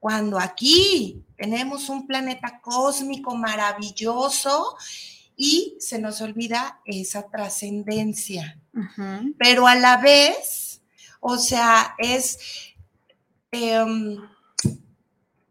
cuando 0.00 0.38
aquí 0.38 1.24
tenemos 1.36 1.88
un 1.88 2.06
planeta 2.06 2.60
cósmico 2.60 3.36
maravilloso 3.36 4.76
y 5.36 5.76
se 5.78 5.98
nos 5.98 6.20
olvida 6.20 6.80
esa 6.84 7.28
trascendencia. 7.28 8.58
Pero 9.38 9.66
a 9.66 9.74
la 9.74 9.96
vez, 9.98 10.80
o 11.20 11.36
sea, 11.36 11.94
es... 11.98 12.38
Em, 13.50 14.18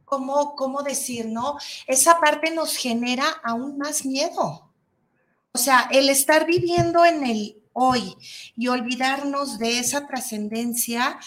¿cómo, 0.07 0.55
cómo 0.55 0.81
decir, 0.83 1.27
no? 1.27 1.57
Esa 1.85 2.19
parte 2.19 2.49
nos 2.51 2.75
genera 2.75 3.25
aún 3.43 3.77
más 3.77 4.05
miedo. 4.05 4.71
O 5.51 5.57
sea, 5.57 5.89
el 5.91 6.09
estar 6.09 6.45
viviendo 6.45 7.03
en 7.05 7.25
el 7.25 7.61
hoy 7.73 8.15
y 8.55 8.69
olvidarnos 8.69 9.59
de 9.59 9.79
esa 9.79 10.07
trascendencia 10.07 11.19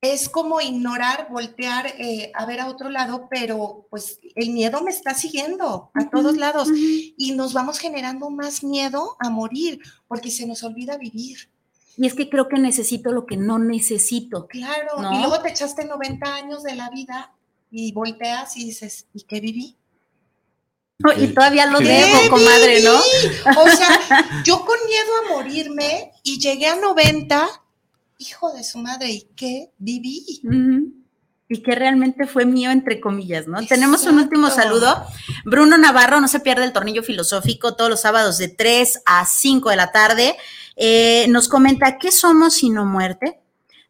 es 0.00 0.28
como 0.28 0.60
ignorar, 0.60 1.28
voltear 1.30 1.86
eh, 1.98 2.32
a 2.34 2.46
ver 2.46 2.60
a 2.60 2.68
otro 2.68 2.88
lado, 2.88 3.28
pero 3.28 3.86
pues 3.90 4.18
el 4.34 4.50
miedo 4.50 4.80
me 4.82 4.90
está 4.90 5.12
siguiendo 5.12 5.90
a 5.92 6.08
todos 6.08 6.36
lados 6.36 6.68
y 6.72 7.32
nos 7.32 7.52
vamos 7.52 7.78
generando 7.78 8.30
más 8.30 8.64
miedo 8.64 9.16
a 9.18 9.28
morir 9.28 9.80
porque 10.06 10.30
se 10.30 10.46
nos 10.46 10.62
olvida 10.62 10.96
vivir. 10.96 11.50
Y 11.96 12.06
es 12.06 12.14
que 12.14 12.30
creo 12.30 12.48
que 12.48 12.58
necesito 12.58 13.10
lo 13.10 13.26
que 13.26 13.36
no 13.36 13.58
necesito. 13.58 14.46
Claro, 14.46 15.12
y 15.12 15.18
luego 15.18 15.40
te 15.42 15.50
echaste 15.50 15.84
90 15.84 16.32
años 16.32 16.62
de 16.62 16.76
la 16.76 16.90
vida 16.90 17.34
y 17.70 17.92
volteas 17.92 18.56
y 18.56 18.64
dices, 18.64 19.06
¿y 19.12 19.22
qué 19.22 19.40
viví? 19.40 19.78
y 21.16 21.28
todavía 21.28 21.66
lo 21.66 21.78
dejo, 21.78 22.28
comadre, 22.28 22.82
¿no? 22.82 22.96
O 22.96 23.68
sea, 23.68 24.42
yo 24.44 24.64
con 24.64 24.76
miedo 24.86 25.10
a 25.16 25.34
morirme 25.34 26.10
y 26.24 26.40
llegué 26.40 26.66
a 26.66 26.74
90, 26.74 27.48
hijo 28.18 28.52
de 28.52 28.64
su 28.64 28.78
madre, 28.78 29.10
¿y 29.10 29.28
qué 29.36 29.70
viví? 29.78 30.42
Y 31.48 31.62
que 31.62 31.74
realmente 31.76 32.26
fue 32.26 32.44
mío, 32.44 32.72
entre 32.72 33.00
comillas, 33.00 33.46
¿no? 33.46 33.64
Tenemos 33.64 34.04
un 34.06 34.18
último 34.18 34.50
saludo. 34.50 35.06
Bruno 35.44 35.78
Navarro, 35.78 36.20
no 36.20 36.26
se 36.26 36.40
pierde 36.40 36.64
el 36.64 36.72
tornillo 36.72 37.04
filosófico 37.04 37.76
todos 37.76 37.90
los 37.90 38.00
sábados 38.00 38.36
de 38.36 38.48
3 38.48 39.02
a 39.06 39.24
5 39.24 39.70
de 39.70 39.76
la 39.76 39.92
tarde. 39.92 40.36
Eh, 40.74 41.26
nos 41.28 41.48
comenta, 41.48 41.96
¿qué 41.98 42.10
somos 42.10 42.54
sino 42.54 42.84
muerte? 42.84 43.40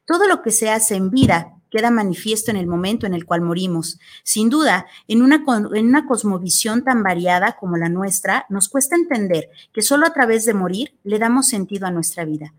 Todo 0.07 0.27
lo 0.27 0.43
que 0.43 0.51
se 0.51 0.71
hace 0.71 0.95
en 0.95 1.11
vida 1.11 1.58
queda 1.71 1.91
manifiesto 1.91 2.51
en 2.51 2.57
el 2.57 2.67
momento 2.67 3.07
en 3.07 3.15
el 3.15 3.25
cual 3.25 3.43
morimos. 3.43 3.99
Sin 4.23 4.51
duda, 4.51 4.87
en 5.07 5.23
una, 5.23 5.45
en 5.75 5.87
una 5.87 6.07
cosmovisión 6.07 6.85
tan 6.85 7.03
variada 7.03 7.57
como 7.57 7.77
la 7.77 7.89
nuestra, 7.89 8.47
nos 8.49 8.69
cuesta 8.69 8.97
entender 8.97 9.51
que 9.73 9.83
solo 9.83 10.07
a 10.07 10.13
través 10.13 10.45
de 10.45 10.55
morir 10.55 10.95
le 11.05 11.19
damos 11.19 11.49
sentido 11.49 11.87
a 11.87 11.91
nuestra 11.91 12.25
vida. 12.25 12.55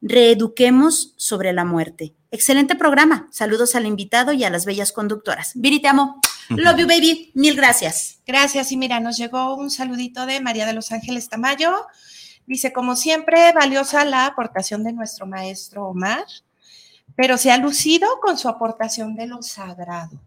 Reeduquemos 0.00 1.14
sobre 1.16 1.52
la 1.52 1.64
muerte. 1.64 2.14
Excelente 2.30 2.76
programa. 2.76 3.26
Saludos 3.30 3.74
al 3.74 3.86
invitado 3.86 4.32
y 4.32 4.44
a 4.44 4.50
las 4.50 4.64
bellas 4.64 4.92
conductoras. 4.92 5.52
Viri, 5.54 5.80
te 5.80 5.88
amo. 5.88 6.20
Love 6.50 6.78
you, 6.78 6.86
baby. 6.86 7.32
Mil 7.34 7.56
gracias. 7.56 8.20
Gracias. 8.26 8.70
Y 8.70 8.76
mira, 8.76 9.00
nos 9.00 9.16
llegó 9.16 9.56
un 9.56 9.70
saludito 9.70 10.24
de 10.26 10.40
María 10.40 10.66
de 10.66 10.72
los 10.72 10.92
Ángeles 10.92 11.28
Tamayo. 11.28 11.86
Dice, 12.46 12.72
como 12.72 12.96
siempre, 12.96 13.52
valiosa 13.52 14.04
la 14.04 14.26
aportación 14.26 14.84
de 14.84 14.92
nuestro 14.92 15.26
maestro 15.26 15.88
Omar 15.88 16.24
pero 17.16 17.38
se 17.38 17.50
ha 17.50 17.56
lucido 17.56 18.08
con 18.20 18.38
su 18.38 18.48
aportación 18.48 19.14
de 19.16 19.26
lo 19.26 19.42
sagrado. 19.42 20.20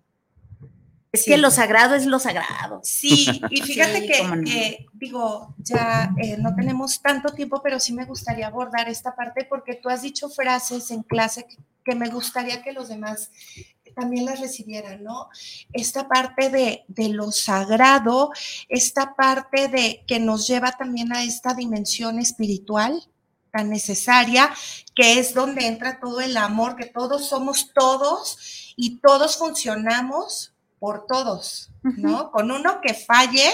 Es 1.12 1.26
que 1.26 1.38
lo 1.38 1.52
sagrado 1.52 1.96
es 1.96 2.06
lo 2.06 2.20
sagrado. 2.20 2.80
Sí, 2.84 3.42
y 3.50 3.62
fíjate 3.62 4.08
que, 4.08 4.86
digo, 4.94 5.54
ya 5.58 6.14
eh, 6.18 6.38
no 6.38 6.56
tenemos 6.56 7.02
tanto 7.02 7.34
tiempo, 7.34 7.62
pero 7.62 7.80
sí 7.80 7.92
me 7.92 8.06
gustaría 8.06 8.48
abordar 8.48 8.88
esta 8.88 9.14
parte 9.14 9.46
porque 9.46 9.76
tú 9.76 9.90
has 9.90 10.04
dicho 10.04 10.30
frases 10.30 10.90
en 10.90 11.04
clase 11.04 11.46
que, 11.84 11.96
me 11.96 12.10
gustaría 12.10 12.62
que 12.62 12.72
los 12.72 12.88
demás 12.88 13.30
también 13.94 14.24
las 14.24 14.40
recibieran, 14.40 15.04
¿no? 15.04 15.28
Esta 15.74 16.08
parte 16.08 16.50
de, 16.50 16.86
de, 16.88 17.10
lo 17.10 17.34
sagrado, 17.34 18.32
esta 18.70 19.16
parte 19.16 19.68
de 19.68 20.06
que 20.08 20.18
nos 20.18 20.48
lleva 20.48 20.72
también 20.72 21.12
a 21.12 21.26
esta 21.26 21.54
dimensión 21.54 22.18
espiritual, 22.18 23.04
tan 23.52 23.70
necesaria, 23.70 24.50
que 24.96 25.20
es 25.20 25.34
donde 25.34 25.68
entra 25.68 26.00
todo 26.00 26.22
el 26.22 26.38
amor, 26.38 26.76
que 26.76 26.86
todos 26.86 27.28
somos 27.28 27.72
todos 27.74 28.74
y 28.78 29.00
todos 29.00 29.38
funcionamos 29.38 30.54
por 30.80 31.06
todos, 31.06 31.72
¿no? 31.84 32.32
Con 32.32 32.50
uno 32.50 32.82
que 32.82 32.94
falle, 32.94 33.50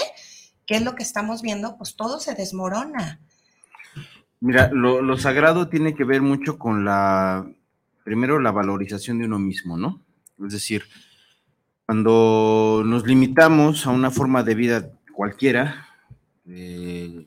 que 0.66 0.76
es 0.76 0.82
lo 0.82 0.94
que 0.94 1.02
estamos 1.02 1.42
viendo, 1.42 1.76
pues 1.76 1.94
todo 1.94 2.20
se 2.20 2.34
desmorona. 2.34 3.20
Mira, 4.40 4.70
lo, 4.72 5.16
sagrado 5.18 5.68
tiene 5.68 5.94
que 5.94 6.04
ver 6.04 6.22
mucho 6.22 6.58
con 6.58 6.84
la, 6.84 7.46
primero, 8.04 8.38
la 8.38 8.52
valorización 8.52 9.18
de 9.18 9.26
uno 9.26 9.38
mismo, 9.38 9.76
¿no? 9.76 10.00
Es 10.44 10.52
decir, 10.52 10.84
cuando 11.84 12.82
nos 12.86 13.06
limitamos 13.06 13.86
a 13.86 13.90
una 13.90 14.10
forma 14.10 14.42
de 14.42 14.54
vida 14.54 14.90
cualquiera, 15.12 15.88
eh, 16.46 17.26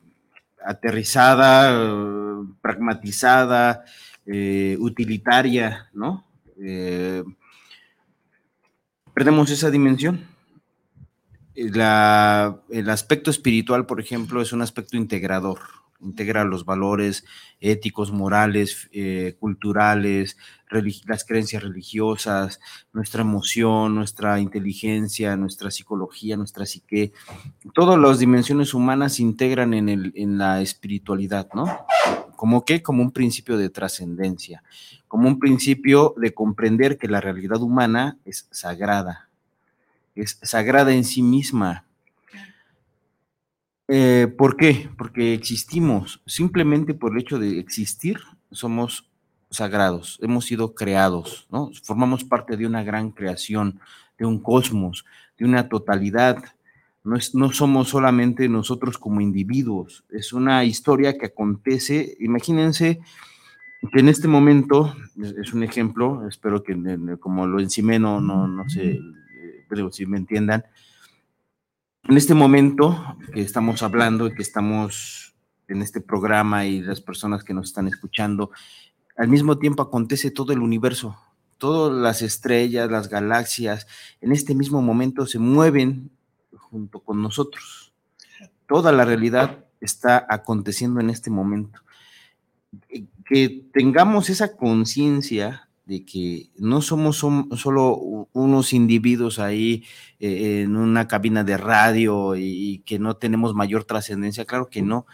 aterrizada, 0.65 1.71
pragmatizada, 2.61 3.83
eh, 4.25 4.77
utilitaria, 4.79 5.89
¿no? 5.93 6.25
Eh, 6.61 7.23
perdemos 9.13 9.49
esa 9.49 9.69
dimensión. 9.69 10.27
el 11.55 12.89
aspecto 12.89 13.29
espiritual, 13.29 13.85
por 13.85 13.99
ejemplo, 13.99 14.41
es 14.41 14.53
un 14.53 14.61
aspecto 14.61 14.97
integrador, 14.97 15.59
integra 16.01 16.43
los 16.43 16.65
valores 16.65 17.25
éticos, 17.59 18.11
morales, 18.11 18.89
eh, 18.91 19.35
culturales, 19.39 20.37
las 21.05 21.25
creencias 21.25 21.63
religiosas, 21.63 22.59
nuestra 22.93 23.21
emoción, 23.21 23.95
nuestra 23.95 24.39
inteligencia, 24.39 25.35
nuestra 25.35 25.69
psicología, 25.69 26.37
nuestra 26.37 26.65
psique. 26.65 27.11
Todas 27.73 27.99
las 27.99 28.19
dimensiones 28.19 28.73
humanas 28.73 29.15
se 29.15 29.23
integran 29.23 29.73
en, 29.73 29.89
el, 29.89 30.13
en 30.15 30.37
la 30.37 30.61
espiritualidad, 30.61 31.49
¿no? 31.53 31.85
¿Como 32.41 32.65
qué? 32.65 32.81
Como 32.81 33.03
un 33.03 33.11
principio 33.11 33.55
de 33.55 33.69
trascendencia, 33.69 34.63
como 35.07 35.27
un 35.27 35.37
principio 35.37 36.15
de 36.17 36.33
comprender 36.33 36.97
que 36.97 37.07
la 37.07 37.21
realidad 37.21 37.61
humana 37.61 38.17
es 38.25 38.47
sagrada, 38.49 39.29
es 40.15 40.39
sagrada 40.41 40.91
en 40.91 41.03
sí 41.03 41.21
misma. 41.21 41.85
Eh, 43.87 44.27
¿Por 44.35 44.57
qué? 44.57 44.89
Porque 44.97 45.35
existimos. 45.35 46.23
Simplemente 46.25 46.95
por 46.95 47.11
el 47.11 47.21
hecho 47.21 47.37
de 47.37 47.59
existir, 47.59 48.17
somos 48.49 49.07
sagrados, 49.51 50.17
hemos 50.23 50.45
sido 50.45 50.73
creados, 50.73 51.45
¿no? 51.51 51.69
Formamos 51.83 52.23
parte 52.23 52.57
de 52.57 52.65
una 52.65 52.81
gran 52.81 53.11
creación, 53.11 53.79
de 54.17 54.25
un 54.25 54.39
cosmos, 54.39 55.05
de 55.37 55.45
una 55.45 55.69
totalidad. 55.69 56.43
No, 57.03 57.15
es, 57.15 57.33
no 57.33 57.51
somos 57.51 57.89
solamente 57.89 58.47
nosotros 58.47 58.97
como 58.97 59.21
individuos, 59.21 60.03
es 60.09 60.33
una 60.33 60.63
historia 60.63 61.17
que 61.17 61.27
acontece. 61.27 62.15
Imagínense 62.19 62.99
que 63.91 63.99
en 63.99 64.09
este 64.09 64.27
momento, 64.27 64.95
es, 65.39 65.53
un 65.53 65.63
ejemplo, 65.63 66.27
espero 66.27 66.61
que 66.61 66.77
como 67.19 67.47
lo 67.47 67.59
encimé, 67.59 67.97
no, 67.97 68.21
no, 68.21 68.47
no 68.47 68.69
sé, 68.69 68.99
pero 69.67 69.87
eh, 69.87 69.91
si 69.91 70.05
me 70.05 70.17
entiendan. 70.17 70.63
En 72.03 72.17
este 72.17 72.33
momento 72.33 73.17
que 73.33 73.41
estamos 73.41 73.81
hablando 73.81 74.27
y 74.27 74.33
que 74.33 74.41
estamos 74.41 75.35
en 75.67 75.81
este 75.81 76.01
programa 76.01 76.65
y 76.65 76.81
las 76.81 77.01
personas 77.01 77.43
que 77.43 77.53
nos 77.53 77.67
están 77.67 77.87
escuchando, 77.87 78.51
al 79.17 79.27
mismo 79.27 79.57
tiempo 79.57 79.81
acontece 79.81 80.29
todo 80.29 80.53
el 80.53 80.59
universo, 80.59 81.17
todas 81.57 81.93
las 81.93 82.21
estrellas, 82.21 82.89
las 82.91 83.09
galaxias, 83.09 83.87
en 84.19 84.31
este 84.31 84.55
mismo 84.55 84.81
momento 84.81 85.25
se 85.25 85.39
mueven 85.39 86.11
junto 86.57 86.99
con 86.99 87.21
nosotros. 87.21 87.93
Toda 88.67 88.91
la 88.91 89.05
realidad 89.05 89.65
está 89.79 90.25
aconteciendo 90.29 90.99
en 90.99 91.09
este 91.09 91.29
momento. 91.29 91.81
Que 93.25 93.65
tengamos 93.73 94.29
esa 94.29 94.55
conciencia 94.55 95.69
de 95.85 96.05
que 96.05 96.49
no 96.57 96.81
somos 96.81 97.17
solo 97.17 98.27
unos 98.33 98.73
individuos 98.73 99.39
ahí 99.39 99.83
eh, 100.19 100.61
en 100.61 100.75
una 100.77 101.07
cabina 101.07 101.43
de 101.43 101.57
radio 101.57 102.35
y 102.35 102.81
que 102.85 102.99
no 102.99 103.17
tenemos 103.17 103.53
mayor 103.53 103.83
trascendencia, 103.83 104.45
claro 104.45 104.69
que 104.69 104.81
no, 104.81 105.05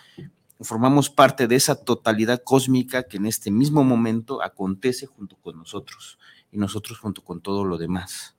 formamos 0.62 1.10
parte 1.10 1.48
de 1.48 1.56
esa 1.56 1.76
totalidad 1.84 2.42
cósmica 2.44 3.04
que 3.04 3.18
en 3.18 3.26
este 3.26 3.52
mismo 3.52 3.84
momento 3.84 4.42
acontece 4.42 5.06
junto 5.06 5.36
con 5.38 5.58
nosotros 5.58 6.18
y 6.52 6.58
nosotros 6.58 7.00
junto 7.00 7.24
con 7.24 7.42
todo 7.42 7.64
lo 7.64 7.78
demás. 7.78 8.37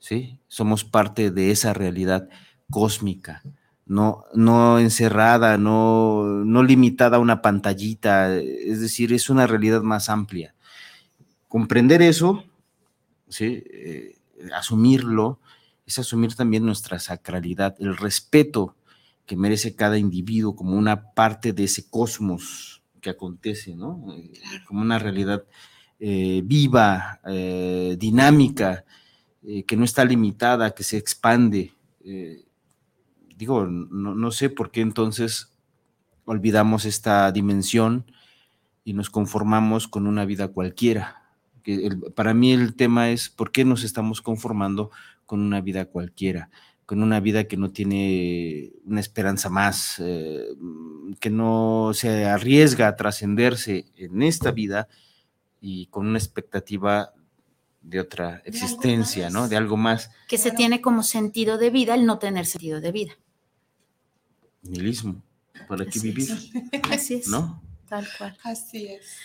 ¿Sí? 0.00 0.40
Somos 0.48 0.84
parte 0.84 1.30
de 1.30 1.52
esa 1.52 1.72
realidad 1.72 2.28
cósmica, 2.68 3.42
no, 3.86 4.24
no 4.34 4.78
encerrada, 4.78 5.56
no, 5.56 6.24
no 6.44 6.62
limitada 6.62 7.18
a 7.18 7.20
una 7.20 7.42
pantallita, 7.42 8.36
es 8.36 8.80
decir, 8.80 9.12
es 9.12 9.30
una 9.30 9.46
realidad 9.46 9.82
más 9.82 10.08
amplia. 10.08 10.54
Comprender 11.46 12.02
eso, 12.02 12.44
¿sí? 13.28 13.62
Eh, 13.66 14.16
asumirlo, 14.54 15.40
es 15.86 15.98
asumir 15.98 16.34
también 16.34 16.64
nuestra 16.64 16.98
sacralidad, 16.98 17.76
el 17.80 17.96
respeto 17.96 18.76
que 19.26 19.36
merece 19.36 19.74
cada 19.74 19.98
individuo 19.98 20.56
como 20.56 20.76
una 20.76 21.12
parte 21.12 21.52
de 21.52 21.64
ese 21.64 21.88
cosmos 21.88 22.82
que 23.00 23.10
acontece, 23.10 23.74
¿no? 23.74 24.12
Eh, 24.12 24.32
como 24.66 24.82
una 24.82 24.98
realidad 24.98 25.44
eh, 25.98 26.42
viva, 26.44 27.20
eh, 27.26 27.96
dinámica, 27.98 28.84
que 29.66 29.76
no 29.76 29.84
está 29.84 30.04
limitada, 30.04 30.72
que 30.72 30.82
se 30.82 30.96
expande. 30.96 31.72
digo, 33.36 33.66
no, 33.66 34.30
sé 34.30 34.50
por 34.50 34.70
qué 34.70 34.80
entonces 34.80 35.52
olvidamos 36.24 36.84
esta 36.84 37.32
dimensión 37.32 38.04
y 38.84 38.92
nos 38.92 39.10
conformamos 39.10 39.88
con 39.88 40.06
una 40.06 40.24
vida 40.24 40.48
cualquiera. 40.48 41.22
Que 41.62 41.90
para 42.14 42.34
mí 42.34 42.52
el 42.52 42.74
tema 42.74 43.10
es 43.10 43.28
por 43.28 43.50
qué 43.50 43.64
nos 43.64 43.84
estamos 43.84 44.20
conformando 44.20 44.90
con 45.26 45.40
una 45.40 45.60
vida 45.60 45.86
cualquiera 45.86 46.50
con 46.90 47.04
una 47.04 47.20
vida 47.20 47.44
que 47.44 47.56
no 47.56 47.70
tiene 47.70 48.72
una 48.84 48.98
esperanza 48.98 49.48
más, 49.48 50.00
eh, 50.00 50.44
que 51.20 51.30
no 51.30 51.92
se 51.94 52.24
arriesga 52.24 52.88
a 52.88 52.96
trascenderse 52.96 53.84
en 53.94 54.22
esta 54.22 54.50
vida 54.50 54.88
y 55.60 55.86
con 55.86 56.08
una 56.08 56.18
expectativa 56.18 57.12
de 57.82 58.00
otra 58.00 58.42
existencia, 58.44 59.30
¿no? 59.30 59.48
De 59.48 59.56
algo 59.56 59.76
más. 59.76 60.10
Que 60.28 60.38
se 60.38 60.50
tiene 60.50 60.80
como 60.80 61.02
sentido 61.02 61.58
de 61.58 61.70
vida 61.70 61.94
el 61.94 62.06
no 62.06 62.18
tener 62.18 62.46
sentido 62.46 62.80
de 62.80 62.92
vida. 62.92 63.12
Nihilismo. 64.62 65.22
¿Para 65.68 65.86
qué 65.86 66.00
vivir? 66.00 66.28
Así 66.90 67.14
es. 67.14 67.28
¿No? 67.28 67.62
Tal 67.88 68.06
cual. 68.18 68.36
Así 68.42 68.86
es. 68.86 69.16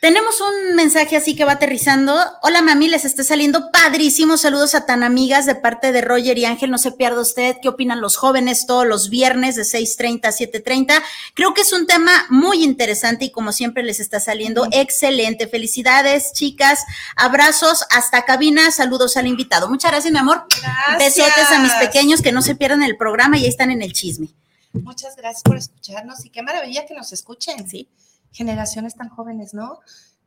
Tenemos 0.00 0.40
un 0.40 0.76
mensaje 0.76 1.16
así 1.16 1.34
que 1.34 1.44
va 1.44 1.52
aterrizando. 1.52 2.16
Hola 2.42 2.62
mami, 2.62 2.86
les 2.86 3.04
está 3.04 3.24
saliendo 3.24 3.72
padrísimos 3.72 4.42
saludos 4.42 4.76
a 4.76 4.86
tan 4.86 5.02
amigas 5.02 5.44
de 5.44 5.56
parte 5.56 5.90
de 5.90 6.02
Roger 6.02 6.38
y 6.38 6.44
Ángel. 6.44 6.70
No 6.70 6.78
se 6.78 6.92
pierda 6.92 7.20
usted 7.20 7.56
qué 7.60 7.68
opinan 7.68 8.00
los 8.00 8.16
jóvenes 8.16 8.64
todos 8.66 8.86
los 8.86 9.10
viernes 9.10 9.56
de 9.56 9.62
6.30 9.62 10.26
a 10.26 10.30
7.30. 10.30 11.02
Creo 11.34 11.52
que 11.52 11.62
es 11.62 11.72
un 11.72 11.88
tema 11.88 12.12
muy 12.28 12.62
interesante 12.62 13.24
y 13.24 13.32
como 13.32 13.50
siempre 13.50 13.82
les 13.82 13.98
está 13.98 14.20
saliendo 14.20 14.68
excelente. 14.70 15.48
Felicidades 15.48 16.32
chicas, 16.32 16.84
abrazos 17.16 17.84
hasta 17.90 18.24
cabina, 18.24 18.70
saludos 18.70 19.16
al 19.16 19.26
invitado. 19.26 19.68
Muchas 19.68 19.90
gracias 19.90 20.12
mi 20.12 20.18
amor. 20.20 20.44
Gracias. 20.62 21.16
Besotes 21.16 21.50
a 21.50 21.58
mis 21.58 21.72
pequeños 21.72 22.22
que 22.22 22.30
no 22.30 22.42
se 22.42 22.54
pierdan 22.54 22.84
el 22.84 22.96
programa 22.96 23.36
y 23.36 23.42
ahí 23.42 23.48
están 23.48 23.72
en 23.72 23.82
el 23.82 23.92
chisme. 23.92 24.28
Muchas 24.74 25.16
gracias 25.16 25.42
por 25.42 25.56
escucharnos 25.56 26.24
y 26.24 26.30
qué 26.30 26.42
maravilla 26.42 26.86
que 26.86 26.94
nos 26.94 27.12
escuchen. 27.12 27.68
Sí 27.68 27.88
generaciones 28.32 28.94
tan 28.94 29.08
jóvenes, 29.08 29.54
¿no? 29.54 29.80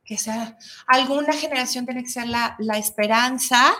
Que 0.04 0.18
sea 0.18 0.58
alguna 0.86 1.32
generación 1.32 1.86
tiene 1.86 2.02
que 2.02 2.10
ser 2.10 2.26
la, 2.26 2.56
esperanza 2.76 3.72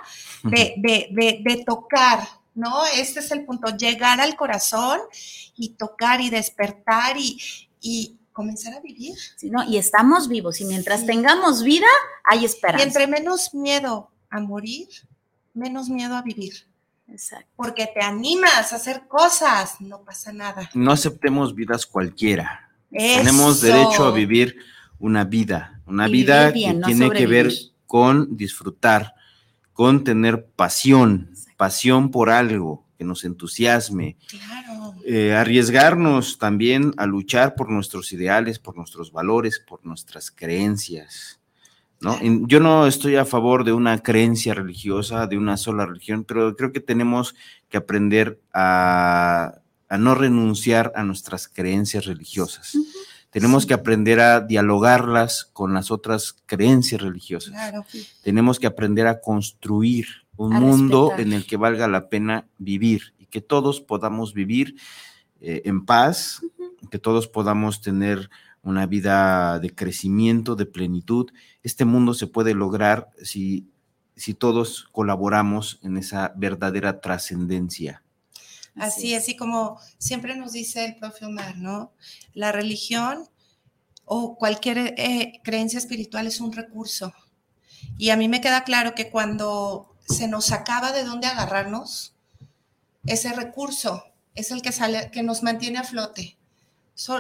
de, 0.45 0.75
de, 0.79 1.65
tocar, 1.67 2.21
¿no? 2.55 2.85
Este 2.97 3.21
es 3.21 3.31
el 3.33 3.45
punto, 3.45 3.77
llegar 3.77 4.21
al 4.21 4.37
corazón 4.37 5.01
y 5.57 5.71
tocar 5.75 6.21
y 6.21 6.31
despertar 6.31 7.17
y, 7.17 7.39
y 7.81 8.19
comenzar 8.33 8.75
a 8.75 8.81
vivir. 8.81 9.17
Sí, 9.37 9.51
¿no? 9.51 9.65
Y 9.65 9.77
estamos 9.77 10.29
vivos 10.29 10.61
y 10.61 10.65
mientras 10.65 11.07
tengamos 11.07 11.63
vida, 11.63 11.87
hay 12.25 12.45
esperanza. 12.45 12.85
Y 12.85 12.87
entre 12.87 13.07
menos 13.07 13.55
miedo 13.55 14.11
a 14.31 14.41
morir, 14.41 14.89
menos 15.55 15.89
miedo 15.89 16.17
a 16.17 16.23
vivir. 16.23 16.67
Exacto. 17.09 17.49
Porque 17.57 17.87
te 17.87 18.01
animas 18.01 18.73
a 18.73 18.77
hacer 18.77 19.07
cosas, 19.07 19.81
no 19.81 20.03
pasa 20.03 20.33
nada. 20.33 20.71
No 20.73 20.93
aceptemos 20.93 21.55
vidas 21.55 21.85
cualquiera. 21.85 22.72
Tenemos 22.93 23.61
derecho 23.61 24.05
a 24.05 24.13
vivir 24.13 24.57
una 24.99 25.25
vida, 25.25 25.81
una 25.87 26.07
vida 26.07 26.53
que 26.53 26.81
tiene 26.85 27.11
que 27.11 27.27
ver 27.27 27.53
con 27.87 28.37
disfrutar, 28.37 29.15
con 29.73 30.05
tener 30.05 30.47
pasión, 30.47 31.31
pasión 31.57 32.11
por 32.11 32.31
algo 32.31 32.87
que 32.97 33.05
nos 33.05 33.25
entusiasme. 33.25 34.17
Eh, 35.05 35.35
arriesgarnos 35.35 36.39
también 36.39 36.93
a 36.97 37.07
luchar 37.07 37.55
por 37.55 37.71
nuestros 37.71 38.13
ideales, 38.13 38.59
por 38.59 38.77
nuestros 38.77 39.11
valores, 39.11 39.61
por 39.67 39.85
nuestras 39.85 40.31
creencias. 40.31 41.41
¿no? 42.01 42.19
Yo 42.47 42.61
no 42.61 42.87
estoy 42.87 43.17
a 43.17 43.25
favor 43.25 43.65
de 43.65 43.73
una 43.73 43.99
creencia 43.99 44.55
religiosa, 44.55 45.27
de 45.27 45.39
una 45.39 45.57
sola 45.57 45.87
religión, 45.87 46.25
pero 46.25 46.55
creo 46.57 46.73
que 46.73 46.81
tenemos 46.81 47.35
que 47.69 47.79
aprender 47.79 48.41
a 48.53 49.62
a 49.93 49.99
no 49.99 50.15
renunciar 50.15 50.91
a 50.97 51.05
nuestras 51.05 51.49
creencias 51.49 52.07
religiosas. 52.07 52.79
Tenemos 53.29 53.67
que 53.67 53.75
aprender 53.75 54.21
a 54.21 54.41
dialogarlas 54.41 55.51
con 55.53 55.75
las 55.75 55.91
otras 55.91 56.35
creencias 56.47 57.03
religiosas. 57.03 57.53
Tenemos 58.23 58.59
que 58.59 58.67
aprender 58.67 59.07
a 59.07 59.21
construir 59.21 60.07
un 60.35 60.55
mundo 60.55 61.13
en 61.19 61.35
el 61.35 61.45
que 61.45 61.59
valga 61.59 61.89
la 61.89 62.09
pena 62.09 62.47
vivir 62.57 63.13
y 63.19 63.27
que 63.27 63.43
todos 63.43 63.83
podamos 63.83 64.33
vivir 64.33 64.77
eh, 65.43 65.61
en 65.67 65.85
paz, 65.85 66.41
que 66.91 66.99
todos 66.99 67.29
podamos 67.29 67.83
tener 67.83 68.31
una 68.63 68.87
vida 68.87 69.59
de 69.59 69.75
crecimiento, 69.75 70.57
de 70.57 70.65
plenitud. 70.65 71.31
Este 71.63 71.85
mundo 71.85 72.15
se 72.15 72.29
puede 72.29 72.55
lograr 72.55 73.11
si, 73.23 73.69
si 74.17 74.33
todos 74.33 74.89
colaboramos 74.91 75.81
en 75.83 75.99
esa 75.99 76.33
verdadera 76.35 77.03
trascendencia. 77.03 78.03
Así, 78.75 79.15
así 79.15 79.37
como 79.37 79.79
siempre 79.99 80.35
nos 80.35 80.53
dice 80.53 80.85
el 80.85 80.97
profe 80.97 81.27
Omar, 81.27 81.57
¿no? 81.57 81.93
La 82.33 82.53
religión 82.53 83.29
o 84.05 84.37
cualquier 84.37 84.95
eh, 84.99 85.41
creencia 85.45 85.79
espiritual 85.79 86.27
es 86.27 86.41
un 86.41 86.53
recurso. 86.53 87.13
Y 87.99 88.11
a 88.11 88.17
mí 88.17 88.29
me 88.29 88.41
queda 88.41 88.65
claro 88.65 88.95
que 88.95 89.11
cuando 89.11 89.95
se 90.09 90.29
nos 90.29 90.53
acaba 90.53 90.93
de 90.93 91.05
dónde 91.05 91.27
agarrarnos, 91.27 92.15
ese 93.07 93.33
recurso 93.33 94.05
es 94.35 94.51
el 94.51 94.63
que 94.63 94.73
sale, 94.73 95.11
que 95.11 95.23
nos 95.23 95.43
mantiene 95.43 95.79
a 95.79 95.85
flote. 95.85 96.37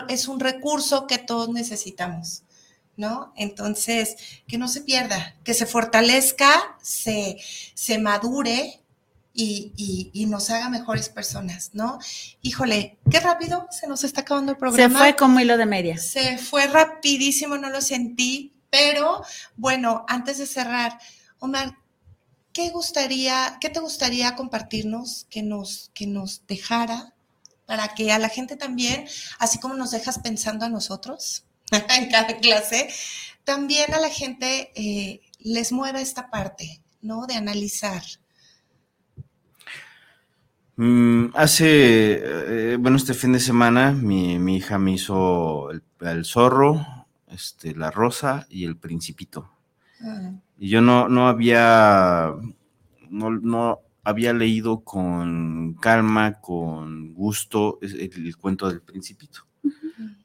es 0.08 0.28
un 0.28 0.40
recurso 0.40 1.06
que 1.06 1.18
todos 1.18 1.48
necesitamos, 1.48 2.44
¿no? 2.96 3.32
Entonces, 3.36 4.16
que 4.46 4.58
no 4.58 4.68
se 4.68 4.82
pierda, 4.82 5.36
que 5.44 5.54
se 5.54 5.66
fortalezca, 5.66 6.76
se, 6.82 7.38
se 7.74 7.98
madure 7.98 8.81
y, 9.34 10.26
nos 10.28 10.50
haga 10.50 10.68
mejores 10.68 11.08
personas, 11.08 11.70
¿no? 11.72 11.98
Híjole, 12.42 12.98
qué 13.10 13.20
rápido 13.20 13.66
se 13.70 13.86
nos 13.86 14.04
está 14.04 14.22
acabando 14.22 14.52
el 14.52 14.58
programa. 14.58 14.98
Se 14.98 15.04
fue 15.04 15.16
como 15.16 15.40
hilo 15.40 15.56
de 15.56 15.66
media. 15.66 15.98
Se 15.98 16.38
fue 16.38 16.66
rapidísimo, 16.66 17.56
no 17.56 17.70
lo 17.70 17.80
sentí, 17.80 18.52
pero 18.70 19.22
bueno, 19.56 20.04
antes 20.08 20.38
de 20.38 20.46
cerrar, 20.46 20.98
Omar, 21.38 21.76
¿qué 22.52 22.70
gustaría, 22.70 23.58
qué 23.60 23.68
te 23.68 23.80
gustaría 23.80 24.34
compartirnos 24.34 25.26
que 25.28 25.42
nos, 25.42 25.90
que 25.94 26.06
nos 26.06 26.46
dejara 26.46 27.14
para 27.66 27.88
que 27.94 28.12
a 28.12 28.18
la 28.18 28.28
gente 28.28 28.56
también, 28.56 29.06
así 29.38 29.58
como 29.58 29.74
nos 29.74 29.90
dejas 29.90 30.18
pensando 30.18 30.66
a 30.66 30.68
nosotros 30.68 31.44
en 31.70 32.10
cada 32.10 32.36
clase, 32.38 32.88
también 33.44 33.92
a 33.94 34.00
la 34.00 34.10
gente 34.10 34.72
eh, 34.74 35.20
les 35.38 35.72
mueva 35.72 36.00
esta 36.00 36.30
parte, 36.30 36.80
¿no? 37.00 37.26
De 37.26 37.34
analizar. 37.34 38.02
Mm, 40.76 41.26
hace, 41.34 42.72
eh, 42.72 42.76
bueno, 42.76 42.96
este 42.96 43.14
fin 43.14 43.32
de 43.32 43.40
semana 43.40 43.92
mi, 43.92 44.34
hija 44.56 44.78
me 44.78 44.92
hizo 44.92 45.70
el, 45.70 46.24
zorro, 46.24 46.86
este, 47.28 47.74
la 47.74 47.90
rosa 47.90 48.46
y 48.48 48.64
el 48.64 48.76
principito. 48.76 49.50
Y 50.58 50.68
yo 50.68 50.80
no, 50.80 51.08
no 51.08 51.28
había, 51.28 52.32
no, 53.10 53.80
había 54.02 54.32
leído 54.32 54.80
con 54.80 55.74
calma, 55.74 56.40
con 56.40 57.14
gusto 57.14 57.78
el, 57.82 58.36
cuento 58.36 58.68
del 58.68 58.80
principito, 58.80 59.46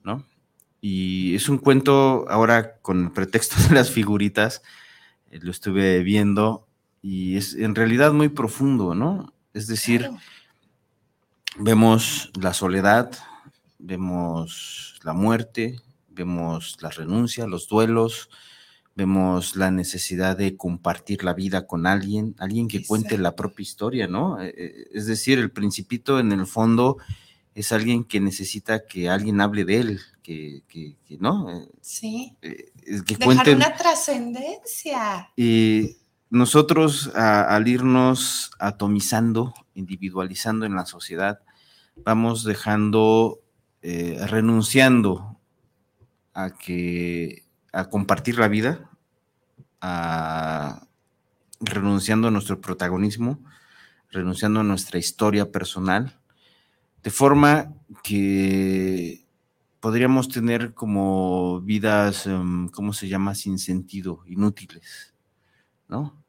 ¿no? 0.04 0.26
Y 0.82 1.36
es 1.36 1.50
un 1.50 1.58
cuento, 1.60 2.26
ahora 2.30 2.78
con 2.82 3.06
el 3.06 3.12
pretexto 3.12 3.56
de 3.70 3.76
las 3.76 3.92
figuritas, 3.92 4.64
eh, 5.30 5.40
lo 5.42 5.52
estuve 5.52 6.02
viendo 6.02 6.68
y 7.02 7.36
es 7.36 7.54
en 7.54 7.76
realidad 7.76 8.14
muy 8.14 8.30
profundo, 8.30 8.96
¿no? 8.96 9.34
Es 9.54 9.68
decir, 9.68 10.10
vemos 11.60 12.32
la 12.40 12.54
soledad, 12.54 13.12
vemos 13.80 15.00
la 15.04 15.14
muerte, 15.14 15.80
vemos 16.10 16.78
la 16.82 16.90
renuncia, 16.90 17.48
los 17.48 17.68
duelos, 17.68 18.30
vemos 18.96 19.56
la 19.56 19.70
necesidad 19.70 20.38
de 20.38 20.58
compartir 20.58 21.24
la 21.24 21.34
vida 21.34 21.68
con 21.68 21.86
alguien, 21.86 22.36
alguien 22.40 22.68
que 22.68 22.86
cuente 22.86 23.18
la 23.18 23.36
propia 23.36 23.64
historia, 23.64 24.08
¿no? 24.08 24.42
Eh, 24.42 24.54
eh, 24.58 24.88
es 24.92 25.06
decir, 25.06 25.38
el 25.38 25.52
principito 25.52 26.20
en 26.20 26.32
el 26.32 26.48
fondo 26.48 26.98
es 27.54 27.72
alguien 27.72 28.04
que 28.04 28.20
necesita 28.20 28.86
que 28.86 29.10
alguien 29.10 29.42
hable 29.42 29.66
de 29.66 29.80
él, 29.80 30.02
que, 30.24 30.64
¿no? 31.20 31.50
Eh, 31.50 31.68
sí. 31.80 32.36
que 32.42 33.16
Dejar 33.18 33.56
una 33.56 33.76
trascendencia. 33.76 35.30
Y 35.36 35.98
nosotros 36.30 37.12
al 37.16 37.68
irnos 37.68 38.52
atomizando, 38.60 39.54
individualizando 39.76 40.66
en 40.66 40.76
la 40.76 40.86
sociedad, 40.86 41.40
vamos 42.04 42.44
dejando, 42.44 43.40
renunciando 43.82 45.40
a 46.34 46.52
que 46.52 47.44
a 47.72 47.90
compartir 47.90 48.38
la 48.38 48.48
vida, 48.48 48.90
a 49.82 50.88
renunciando 51.60 52.28
a 52.28 52.32
nuestro 52.32 52.62
protagonismo, 52.62 53.44
renunciando 54.12 54.60
a 54.60 54.64
nuestra 54.64 55.00
historia 55.00 55.52
personal, 55.52 56.20
de 57.04 57.10
forma 57.10 57.74
que 58.04 59.26
podríamos 59.80 60.30
tener 60.30 60.74
como 60.74 61.62
vidas, 61.62 62.28
em, 62.28 62.68
¿cómo 62.70 62.94
se 62.94 63.08
llama?, 63.08 63.36
sin 63.36 63.60
sentido, 63.60 64.24
inútiles, 64.26 65.14
¿no? 65.88 66.22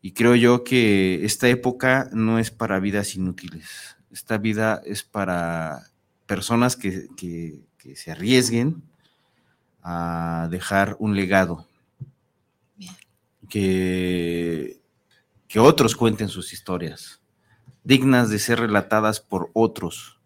Y 0.00 0.12
creo 0.12 0.34
yo 0.34 0.64
que 0.64 1.24
esta 1.24 1.48
época 1.48 2.10
no 2.12 2.38
es 2.38 2.50
para 2.50 2.80
vidas 2.80 3.14
inútiles, 3.14 3.96
esta 4.14 4.38
vida 4.38 4.80
es 4.86 5.02
para 5.02 5.90
personas 6.26 6.76
que, 6.76 7.08
que 7.16 7.96
se 7.96 8.12
arriesguen, 8.12 8.82
a 9.84 10.48
dejar 10.50 10.96
un 10.98 11.14
legado. 11.14 11.68
Que, 13.48 14.80
que 15.46 15.60
otros 15.60 15.94
cuenten 15.94 16.28
sus 16.28 16.52
historias, 16.52 17.20
dignas 17.84 18.30
de 18.30 18.38
ser 18.38 18.58
relatadas 18.58 19.20
por 19.20 19.50
otros, 19.52 20.18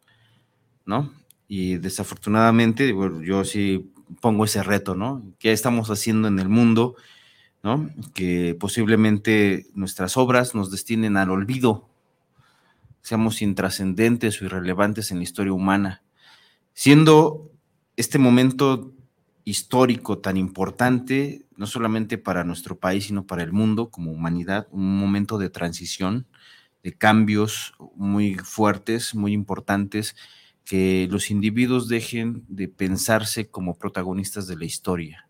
¿no? 0.86 1.12
Y 1.48 1.76
desafortunadamente, 1.76 2.94
yo 3.24 3.44
sí 3.44 3.92
pongo 4.20 4.44
ese 4.44 4.62
reto, 4.62 4.94
¿no? 4.94 5.22
¿Qué 5.38 5.52
estamos 5.52 5.90
haciendo 5.90 6.28
en 6.28 6.38
el 6.38 6.48
mundo? 6.48 6.94
¿no? 7.62 7.90
Que 8.14 8.56
posiblemente 8.58 9.66
nuestras 9.74 10.16
obras 10.16 10.54
nos 10.54 10.70
destinen 10.70 11.16
al 11.16 11.30
olvido, 11.30 11.88
seamos 13.02 13.42
intrascendentes 13.42 14.40
o 14.40 14.44
irrelevantes 14.44 15.10
en 15.10 15.18
la 15.18 15.24
historia 15.24 15.52
humana, 15.52 16.02
siendo 16.72 17.50
este 17.96 18.18
momento 18.18 18.92
histórico 19.44 20.18
tan 20.18 20.36
importante, 20.36 21.46
no 21.56 21.66
solamente 21.66 22.18
para 22.18 22.44
nuestro 22.44 22.78
país, 22.78 23.06
sino 23.06 23.26
para 23.26 23.42
el 23.42 23.52
mundo 23.52 23.90
como 23.90 24.12
humanidad, 24.12 24.68
un 24.70 24.98
momento 24.98 25.38
de 25.38 25.50
transición, 25.50 26.26
de 26.82 26.92
cambios 26.92 27.74
muy 27.94 28.34
fuertes, 28.34 29.14
muy 29.14 29.32
importantes, 29.32 30.14
que 30.64 31.08
los 31.10 31.30
individuos 31.30 31.88
dejen 31.88 32.44
de 32.46 32.68
pensarse 32.68 33.48
como 33.48 33.78
protagonistas 33.78 34.46
de 34.46 34.56
la 34.56 34.66
historia. 34.66 35.28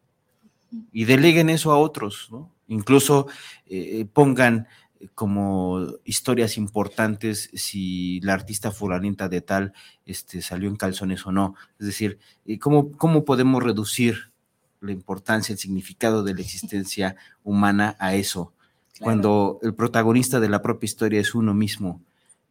Y 0.93 1.05
deleguen 1.05 1.49
eso 1.49 1.71
a 1.71 1.79
otros, 1.79 2.29
¿no? 2.31 2.53
Incluso 2.67 3.29
eh, 3.67 4.05
pongan 4.13 4.67
como 5.15 5.87
historias 6.05 6.57
importantes 6.57 7.51
si 7.55 8.21
la 8.21 8.35
artista 8.35 8.71
fulanita 8.71 9.29
de 9.29 9.41
tal 9.41 9.73
este, 10.07 10.43
salió 10.43 10.69
en 10.69 10.77
calzones 10.77 11.27
o 11.27 11.33
no. 11.33 11.55
Es 11.79 11.87
decir, 11.87 12.19
eh, 12.47 12.59
¿cómo, 12.59 12.93
¿cómo 12.93 13.25
podemos 13.25 13.63
reducir 13.63 14.33
la 14.81 14.93
importancia, 14.93 15.53
el 15.53 15.59
significado 15.59 16.23
de 16.23 16.35
la 16.35 16.41
existencia 16.41 17.17
humana 17.45 17.97
a 17.99 18.15
eso? 18.15 18.53
Cuando 19.01 19.61
el 19.63 19.75
protagonista 19.75 20.41
de 20.41 20.49
la 20.49 20.61
propia 20.61 20.87
historia 20.87 21.21
es 21.21 21.35
uno 21.35 21.55
mismo 21.55 22.03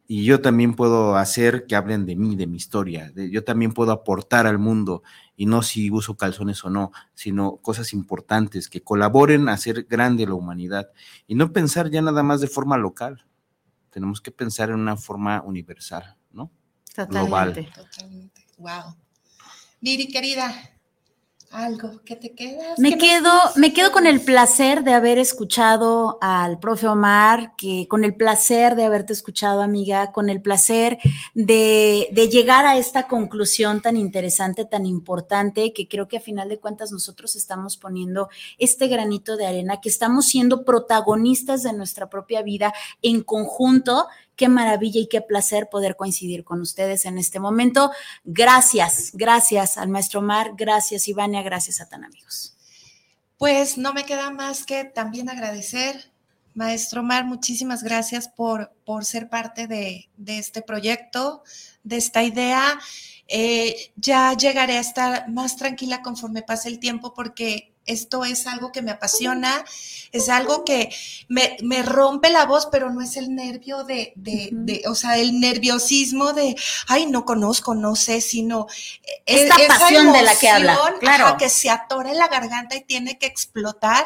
y 0.08 0.24
yo 0.24 0.42
también 0.42 0.74
puedo 0.74 1.18
hacer 1.18 1.66
que 1.68 1.76
hablen 1.76 2.06
de 2.06 2.16
mí, 2.16 2.38
de 2.38 2.48
mi 2.48 2.56
historia. 2.58 3.12
yo 3.14 3.44
también 3.44 3.74
puedo 3.74 3.92
aportar 3.92 4.48
al 4.48 4.58
mundo 4.58 5.04
y 5.36 5.46
no 5.46 5.62
si 5.62 5.92
uso 5.92 6.16
calzones 6.16 6.64
o 6.64 6.70
no, 6.70 6.92
sino 7.14 7.58
cosas 7.58 7.92
importantes 7.92 8.70
que 8.70 8.82
colaboren 8.82 9.50
a 9.50 9.54
hacer 9.54 9.84
grande 9.84 10.26
la 10.26 10.34
humanidad 10.34 10.90
y 11.28 11.36
no 11.36 11.52
pensar 11.52 11.92
ya 11.92 12.02
nada 12.02 12.24
más 12.24 12.40
de 12.40 12.48
forma 12.48 12.78
local. 12.78 13.26
Tenemos 13.90 14.22
que 14.22 14.32
pensar 14.32 14.70
en 14.70 14.76
una 14.76 14.96
forma 14.96 15.42
universal, 15.42 16.16
¿no? 16.32 16.52
Totalmente. 16.96 17.70
Totalmente. 17.76 18.46
Wow. 18.58 18.96
Viri, 19.82 20.08
querida, 20.08 20.54
algo 21.58 22.02
que 22.06 22.16
te 22.16 22.34
quedas. 22.34 22.78
Me 22.78 22.98
quedo, 22.98 23.32
me 23.56 23.74
quedo 23.74 23.92
con 23.92 24.06
el 24.06 24.22
placer 24.22 24.84
de 24.84 24.94
haber 24.94 25.18
escuchado 25.18 26.18
al 26.22 26.60
profe 26.60 26.88
Omar, 26.88 27.56
que 27.58 27.88
con 27.88 28.04
el 28.04 28.16
placer 28.16 28.76
de 28.76 28.86
haberte 28.86 29.14
escuchado, 29.14 29.62
amiga, 29.62 30.12
con 30.12 30.30
el 30.30 30.42
placer 30.42 31.00
de, 31.34 32.10
de, 32.12 32.30
llegar 32.30 32.66
a 32.66 32.78
esta 32.78 33.08
conclusión 33.08 33.82
tan 33.82 33.98
interesante, 33.98 34.66
tan 34.66 34.86
importante, 34.86 35.74
que 35.74 35.88
creo 35.88 36.08
que 36.08 36.18
a 36.18 36.22
final 36.22 36.50
de 36.50 36.60
cuentas 36.60 36.92
nosotros 36.92 37.36
estamos 37.36 37.78
poniendo 37.78 38.30
este 38.60 38.88
granito 38.88 39.36
de 39.36 39.48
arena, 39.48 39.82
que 39.82 39.90
estamos 39.90 40.28
siendo 40.28 40.64
protagonistas 40.64 41.64
de 41.64 41.74
nuestra 41.74 42.10
propia 42.10 42.44
vida 42.44 42.74
en 43.02 43.24
conjunto 43.24 44.08
Qué 44.38 44.48
maravilla 44.48 45.02
y 45.02 45.08
qué 45.08 45.20
placer 45.22 45.68
poder 45.68 45.98
coincidir 45.98 46.46
con 46.46 46.62
ustedes 46.62 47.06
en 47.06 47.18
este 47.18 47.40
momento. 47.40 47.92
Gracias, 48.24 49.10
gracias 49.14 49.78
al 49.78 49.90
maestro 49.90 50.22
Mar, 50.22 50.52
gracias 50.56 51.08
Ivania, 51.10 51.42
gracias 51.42 51.82
a 51.82 51.90
tan 51.90 52.06
amigos. 52.06 52.56
Pues 53.38 53.78
no 53.78 53.94
me 53.94 54.06
queda 54.06 54.30
más 54.30 54.64
que 54.64 54.86
también 54.86 55.30
agradecer, 55.30 56.12
maestro 56.54 57.04
Mar, 57.04 57.26
muchísimas 57.26 57.84
gracias 57.84 58.28
por, 58.28 58.72
por 58.86 59.06
ser 59.06 59.28
parte 59.30 59.68
de, 59.68 60.08
este 60.26 60.62
proyecto, 60.62 61.44
de 61.84 61.98
esta 61.98 62.24
idea. 62.24 62.80
Eh, 63.28 63.92
ya 63.96 64.34
llegaré 64.34 64.78
a 64.78 64.82
estar 64.82 65.30
más 65.30 65.56
tranquila 65.56 66.02
conforme 66.02 66.44
pase 66.44 66.70
el 66.70 66.80
tiempo 66.80 67.14
porque 67.14 67.74
esto 67.88 68.26
es 68.26 68.46
algo 68.48 68.72
que 68.72 68.82
me 68.82 68.92
apasiona, 68.92 69.66
es 70.12 70.30
algo 70.30 70.64
que 70.64 70.94
me, 71.28 71.84
rompe 71.84 72.30
la 72.30 72.46
voz, 72.46 72.68
pero 72.72 72.92
no 72.92 73.02
es 73.02 73.18
el 73.18 73.34
nervio 73.34 73.84
de, 73.84 74.14
de, 74.16 74.84
o 74.88 74.96
sea, 74.96 75.18
el 75.18 75.40
nerviosismo 75.40 76.34
de, 76.34 76.56
ay, 76.88 77.06
no 77.08 77.26
conozco, 77.26 77.76
no 77.76 77.96
sé, 77.96 78.22
sino 78.22 78.68
esta 79.26 79.56
pasión 79.68 80.12
de 80.14 80.22
la 80.22 80.36
que 80.36 80.50
habla, 80.50 80.78
claro, 81.00 81.38
que 81.38 81.50
se 81.50 81.70
atora 81.70 82.12
en 82.12 82.18
la 82.18 82.28
garganta 82.28 82.76
y 82.76 82.84
tiene 82.84 83.18
que 83.18 83.26
explotar. 83.26 84.06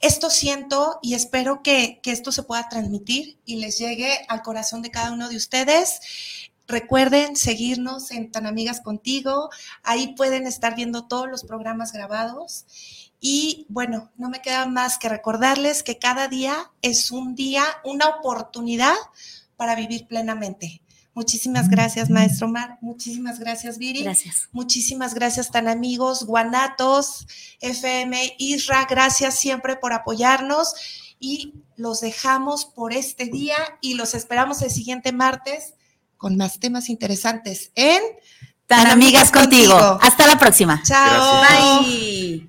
Esto 0.00 0.28
siento 0.28 0.98
y 1.00 1.14
espero 1.14 1.62
que, 1.62 2.00
que 2.02 2.12
esto 2.12 2.30
se 2.30 2.42
pueda 2.42 2.68
transmitir 2.68 3.38
y 3.46 3.56
les 3.56 3.78
llegue 3.78 4.26
al 4.28 4.42
corazón 4.42 4.82
de 4.82 4.90
cada 4.90 5.12
uno 5.12 5.30
de 5.30 5.36
ustedes. 5.36 6.00
Recuerden 6.66 7.36
seguirnos 7.36 8.10
en 8.10 8.32
Tan 8.32 8.46
Amigas 8.46 8.80
Contigo. 8.80 9.50
Ahí 9.82 10.14
pueden 10.14 10.46
estar 10.46 10.74
viendo 10.74 11.06
todos 11.06 11.28
los 11.28 11.44
programas 11.44 11.92
grabados. 11.92 12.64
Y 13.20 13.66
bueno, 13.68 14.10
no 14.16 14.30
me 14.30 14.40
queda 14.40 14.66
más 14.66 14.98
que 14.98 15.08
recordarles 15.08 15.82
que 15.82 15.98
cada 15.98 16.28
día 16.28 16.72
es 16.82 17.10
un 17.10 17.34
día, 17.34 17.64
una 17.84 18.08
oportunidad 18.08 18.94
para 19.56 19.74
vivir 19.74 20.06
plenamente. 20.06 20.82
Muchísimas 21.14 21.68
gracias, 21.68 22.10
maestro 22.10 22.48
Mar. 22.48 22.76
Muchísimas 22.80 23.38
gracias, 23.38 23.78
Viri. 23.78 24.02
Gracias. 24.02 24.48
Muchísimas 24.50 25.14
gracias, 25.14 25.50
tan 25.50 25.68
amigos, 25.68 26.24
Guanatos, 26.24 27.26
FM, 27.60 28.34
Isra. 28.38 28.84
Gracias 28.90 29.38
siempre 29.38 29.76
por 29.76 29.92
apoyarnos 29.92 30.74
y 31.20 31.54
los 31.76 32.00
dejamos 32.00 32.64
por 32.64 32.92
este 32.92 33.26
día 33.26 33.56
y 33.80 33.94
los 33.94 34.14
esperamos 34.14 34.60
el 34.62 34.70
siguiente 34.70 35.12
martes 35.12 35.74
con 36.24 36.38
más 36.38 36.58
temas 36.58 36.88
interesantes 36.88 37.70
en 37.74 38.00
Tan, 38.66 38.86
amigas, 38.86 39.30
contigo. 39.30 39.76
Hasta 40.00 40.26
la 40.26 40.38
próxima. 40.38 40.82
Chao. 40.82 41.42
Bye. 41.42 42.48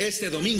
Este 0.00 0.30
domingo. 0.30 0.48